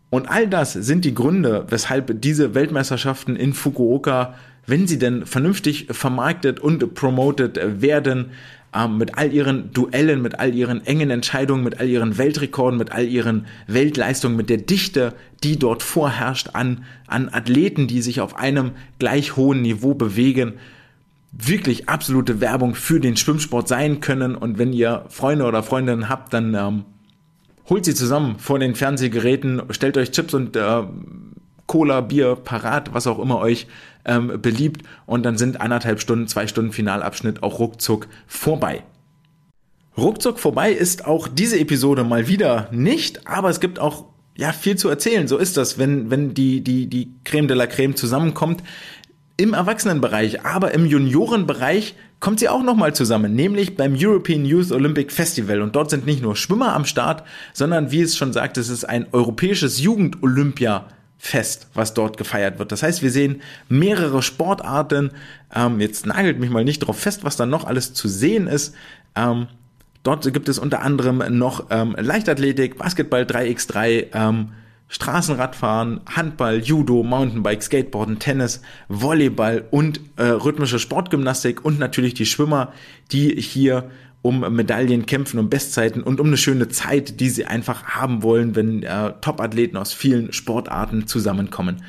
[0.10, 4.36] Und all das sind die Gründe, weshalb diese Weltmeisterschaften in Fukuoka,
[4.68, 8.32] wenn sie denn vernünftig vermarktet und promoted werden,
[8.74, 12.92] ähm, mit all ihren Duellen, mit all ihren engen Entscheidungen, mit all ihren Weltrekorden, mit
[12.92, 18.38] all ihren Weltleistungen, mit der Dichte, die dort vorherrscht an, an Athleten, die sich auf
[18.38, 20.54] einem gleich hohen Niveau bewegen,
[21.32, 24.36] wirklich absolute Werbung für den Schwimmsport sein können.
[24.36, 26.86] Und wenn ihr Freunde oder Freundinnen habt, dann ähm,
[27.70, 30.84] holt sie zusammen vor den Fernsehgeräten, stellt euch Chips und äh,
[31.68, 33.68] Cola, Bier parat, was auch immer euch
[34.04, 34.84] ähm, beliebt.
[35.06, 38.84] Und dann sind anderthalb Stunden, zwei Stunden Finalabschnitt auch ruckzuck vorbei.
[39.98, 44.06] Ruckzuck vorbei ist auch diese Episode mal wieder nicht, aber es gibt auch
[44.36, 45.28] ja viel zu erzählen.
[45.28, 48.64] So ist das, wenn wenn die die die Creme de la Creme zusammenkommt
[49.38, 55.12] im Erwachsenenbereich, aber im Juniorenbereich kommt sie auch nochmal zusammen, nämlich beim European Youth Olympic
[55.12, 55.62] Festival.
[55.62, 58.86] Und dort sind nicht nur Schwimmer am Start, sondern wie es schon sagt, es ist
[58.86, 62.72] ein europäisches Jugend-Olympia-Fest, was dort gefeiert wird.
[62.72, 65.12] Das heißt, wir sehen mehrere Sportarten.
[65.54, 68.76] Ähm, jetzt nagelt mich mal nicht drauf fest, was da noch alles zu sehen ist.
[69.16, 69.48] Ähm,
[70.04, 74.50] dort gibt es unter anderem noch ähm, Leichtathletik, Basketball 3x3, ähm,
[74.92, 82.74] Straßenradfahren, Handball, Judo, Mountainbike, Skateboarden, Tennis, Volleyball und äh, rhythmische Sportgymnastik und natürlich die Schwimmer,
[83.14, 83.90] die hier
[84.22, 88.54] um Medaillen kämpfen, um Bestzeiten und um eine schöne Zeit, die sie einfach haben wollen,
[88.58, 91.84] wenn äh, Top-Athleten aus vielen Sportarten zusammenkommen.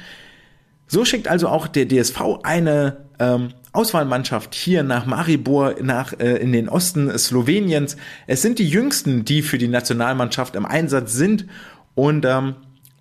[0.86, 6.52] So schickt also auch der DSV eine ähm, Auswahlmannschaft hier nach Maribor, nach äh, in
[6.52, 7.96] den Osten Sloweniens.
[8.28, 11.46] Es sind die jüngsten, die für die Nationalmannschaft im Einsatz sind
[11.96, 12.54] und ähm,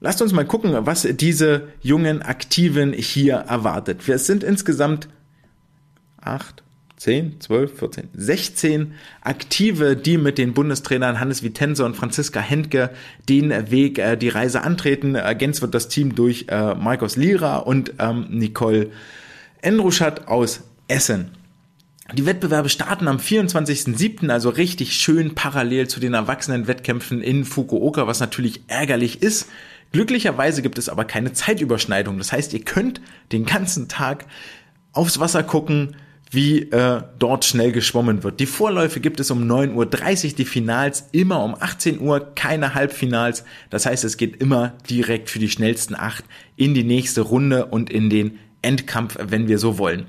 [0.04, 4.08] Lasst uns mal gucken, was diese jungen Aktiven hier erwartet.
[4.08, 5.08] Wir sind insgesamt
[6.20, 6.64] acht,
[6.98, 12.90] 10, 12, 14, 16 Aktive, die mit den Bundestrainern Hannes Vitense und Franziska Hentke
[13.30, 15.14] den Weg, äh, die Reise antreten.
[15.14, 18.90] Ergänzt wird das Team durch äh, Markus Lira und ähm, Nicole
[19.62, 21.30] Endruschat aus Essen.
[22.14, 28.20] Die Wettbewerbe starten am 24.07., also richtig schön parallel zu den Erwachsenenwettkämpfen in Fukuoka, was
[28.20, 29.48] natürlich ärgerlich ist.
[29.92, 32.18] Glücklicherweise gibt es aber keine Zeitüberschneidung.
[32.18, 33.02] Das heißt, ihr könnt
[33.32, 34.26] den ganzen Tag
[34.94, 35.96] aufs Wasser gucken,
[36.32, 38.40] wie äh, dort schnell geschwommen wird.
[38.40, 39.76] Die Vorläufe gibt es um 9.30
[40.30, 43.44] Uhr, die Finals immer um 18 Uhr, keine Halbfinals.
[43.70, 46.24] Das heißt, es geht immer direkt für die schnellsten acht
[46.56, 50.06] in die nächste Runde und in den Endkampf, wenn wir so wollen.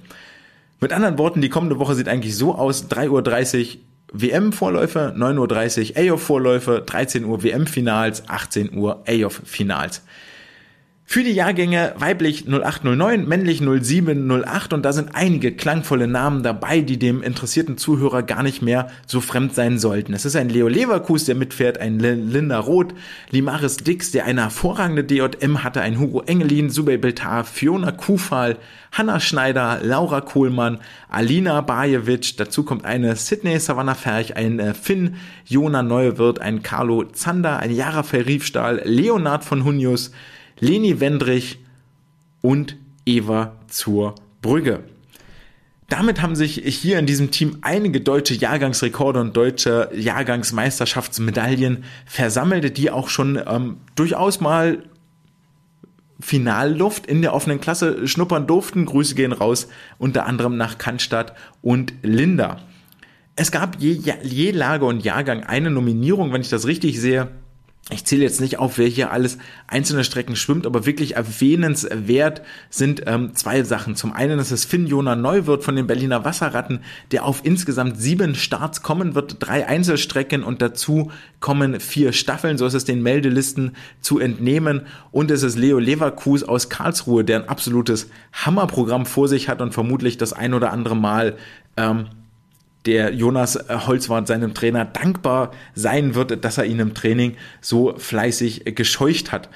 [0.81, 3.81] Mit anderen Worten, die kommende Woche sieht eigentlich so aus, 3.30 Uhr
[4.13, 10.03] WM-Vorläufe, 9.30 Uhr AOF-Vorläufe, 13 Uhr WM-Finals, 18 Uhr AOF-Finals.
[11.05, 16.99] Für die Jahrgänge weiblich 0809, männlich 0708 und da sind einige klangvolle Namen dabei, die
[16.99, 20.15] dem interessierten Zuhörer gar nicht mehr so fremd sein sollten.
[20.15, 22.95] Es ist ein Leo Leverkus, der mitfährt, ein Linda Roth,
[23.31, 28.57] Limaris Dix, der eine hervorragende DJM hatte, ein Hugo Engelin, Subey Beltar, Fiona Kufal,
[28.93, 30.79] Hanna Schneider, Laura Kohlmann,
[31.11, 37.05] Alina Bajewitsch, dazu kommt eine Sydney Savannah Ferch, ein äh, Finn Jona Neuwirth, ein Carlo
[37.05, 40.13] Zander, ein Jara Riefstahl, Leonard von Hunius,
[40.63, 41.59] Leni Wendrich
[42.41, 44.85] und Eva zur Brügge.
[45.89, 52.93] Damit haben sich hier in diesem Team einige deutsche Jahrgangsrekorde und deutsche Jahrgangsmeisterschaftsmedaillen versammelt, die
[52.93, 54.85] auch schon ähm, durchaus mal
[56.21, 58.87] Finalluft in der offenen Klasse schnuppern durften.
[58.87, 59.67] Grüße gehen raus,
[59.99, 62.61] unter anderem nach Cannstatt und Linda.
[63.35, 67.33] Es gab je, je Lager und Jahrgang eine Nominierung, wenn ich das richtig sehe,
[67.91, 73.03] ich zähle jetzt nicht auf, wer hier alles einzelne Strecken schwimmt, aber wirklich erwähnenswert sind
[73.07, 73.97] ähm, zwei Sachen.
[73.97, 76.81] Zum einen ist es Finn Jona Neuwirth von den Berliner Wasserratten,
[77.11, 81.11] der auf insgesamt sieben Starts kommen wird, drei Einzelstrecken und dazu
[81.41, 84.83] kommen vier Staffeln, so ist es den Meldelisten zu entnehmen.
[85.11, 89.75] Und es ist Leo Leverkus aus Karlsruhe, der ein absolutes Hammerprogramm vor sich hat und
[89.75, 91.37] vermutlich das ein oder andere Mal
[91.77, 92.07] ähm,
[92.87, 98.75] der Jonas Holzwart seinem Trainer dankbar sein wird, dass er ihn im Training so fleißig
[98.75, 99.49] gescheucht hat.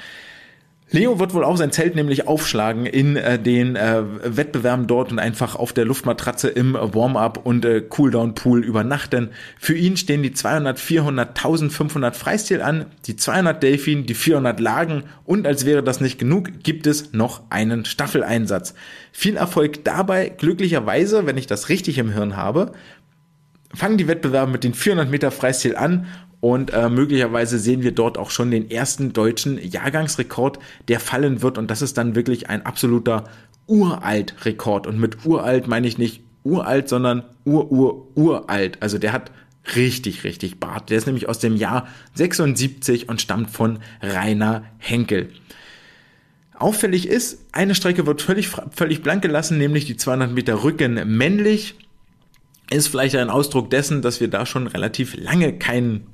[0.89, 5.19] Leo wird wohl auch sein Zelt nämlich aufschlagen in äh, den äh, Wettbewerben dort und
[5.19, 9.31] einfach auf der Luftmatratze im Warm-up und äh, Cooldown-Pool übernachten.
[9.59, 15.03] Für ihn stehen die 200, 400, 1500 Freistil an, die 200 Delfin, die 400 Lagen
[15.25, 18.75] und als wäre das nicht genug, gibt es noch einen Staffeleinsatz.
[19.11, 22.71] Viel Erfolg dabei, glücklicherweise, wenn ich das richtig im Hirn habe,
[23.77, 26.07] fangen die Wettbewerbe mit den 400 Meter Freistil an
[26.41, 30.59] und äh, möglicherweise sehen wir dort auch schon den ersten deutschen Jahrgangsrekord,
[30.89, 33.25] der fallen wird und das ist dann wirklich ein absoluter
[33.67, 38.81] Uralt-Rekord und mit uralt meine ich nicht uralt, sondern ur-ur-uralt.
[38.81, 39.33] Also der hat
[39.75, 40.91] richtig, richtig Bart.
[40.91, 45.31] Der ist nämlich aus dem Jahr 76 und stammt von Rainer Henkel.
[46.55, 51.75] Auffällig ist, eine Strecke wird völlig, völlig blank gelassen, nämlich die 200 Meter Rücken männlich.
[52.71, 56.07] Ist vielleicht ein Ausdruck dessen, dass wir da schon relativ lange keinen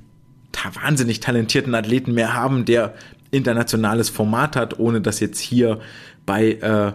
[0.81, 2.93] wahnsinnig talentierten Athleten mehr haben, der
[3.31, 5.79] internationales Format hat, ohne das jetzt hier
[6.25, 6.93] bei äh,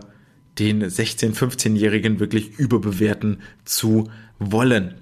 [0.58, 4.94] den 16-, 15-Jährigen wirklich überbewerten zu wollen.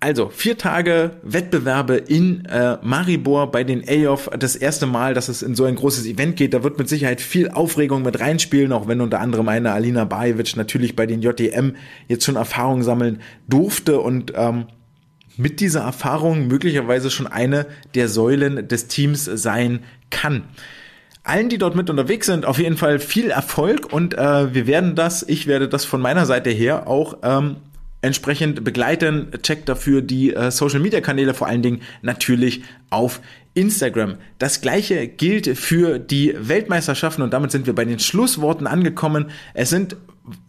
[0.00, 4.30] Also, vier Tage Wettbewerbe in äh, Maribor bei den AOF.
[4.38, 6.54] Das erste Mal, dass es in so ein großes Event geht.
[6.54, 10.56] Da wird mit Sicherheit viel Aufregung mit reinspielen, auch wenn unter anderem eine Alina Bajevic
[10.56, 11.74] natürlich bei den JDM
[12.06, 14.66] jetzt schon Erfahrung sammeln durfte und ähm,
[15.36, 17.66] mit dieser Erfahrung möglicherweise schon eine
[17.96, 19.80] der Säulen des Teams sein
[20.10, 20.44] kann
[21.28, 24.94] allen, die dort mit unterwegs sind, auf jeden Fall viel Erfolg und äh, wir werden
[24.94, 27.56] das, ich werde das von meiner Seite her auch ähm,
[28.00, 29.28] entsprechend begleiten.
[29.42, 33.20] Checkt dafür die äh, Social Media Kanäle, vor allen Dingen natürlich auf
[33.54, 34.16] Instagram.
[34.38, 39.30] Das gleiche gilt für die Weltmeisterschaften und damit sind wir bei den Schlussworten angekommen.
[39.54, 39.96] Es sind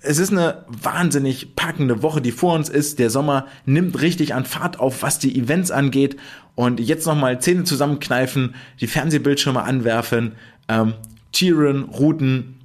[0.01, 2.99] es ist eine wahnsinnig packende Woche, die vor uns ist.
[2.99, 6.17] Der Sommer nimmt richtig an Fahrt auf, was die Events angeht.
[6.55, 10.33] Und jetzt nochmal Zähne zusammenkneifen, die Fernsehbildschirme anwerfen,
[10.67, 10.95] ähm,
[11.31, 12.58] cheeren, routen,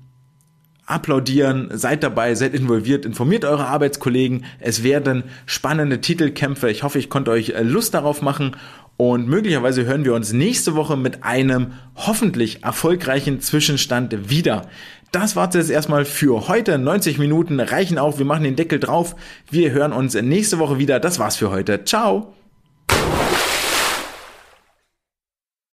[0.87, 4.45] applaudieren, seid dabei, seid involviert, informiert eure Arbeitskollegen.
[4.61, 6.71] Es werden spannende Titelkämpfe.
[6.71, 8.57] Ich hoffe, ich konnte euch äh, Lust darauf machen
[8.97, 14.69] und möglicherweise hören wir uns nächste Woche mit einem hoffentlich erfolgreichen Zwischenstand wieder.
[15.11, 16.77] Das war es erstmal für heute.
[16.79, 18.19] 90 Minuten reichen auch.
[18.19, 19.15] Wir machen den Deckel drauf.
[19.51, 21.01] Wir hören uns nächste Woche wieder.
[21.01, 21.85] Das war's für heute.
[21.85, 22.34] Ciao.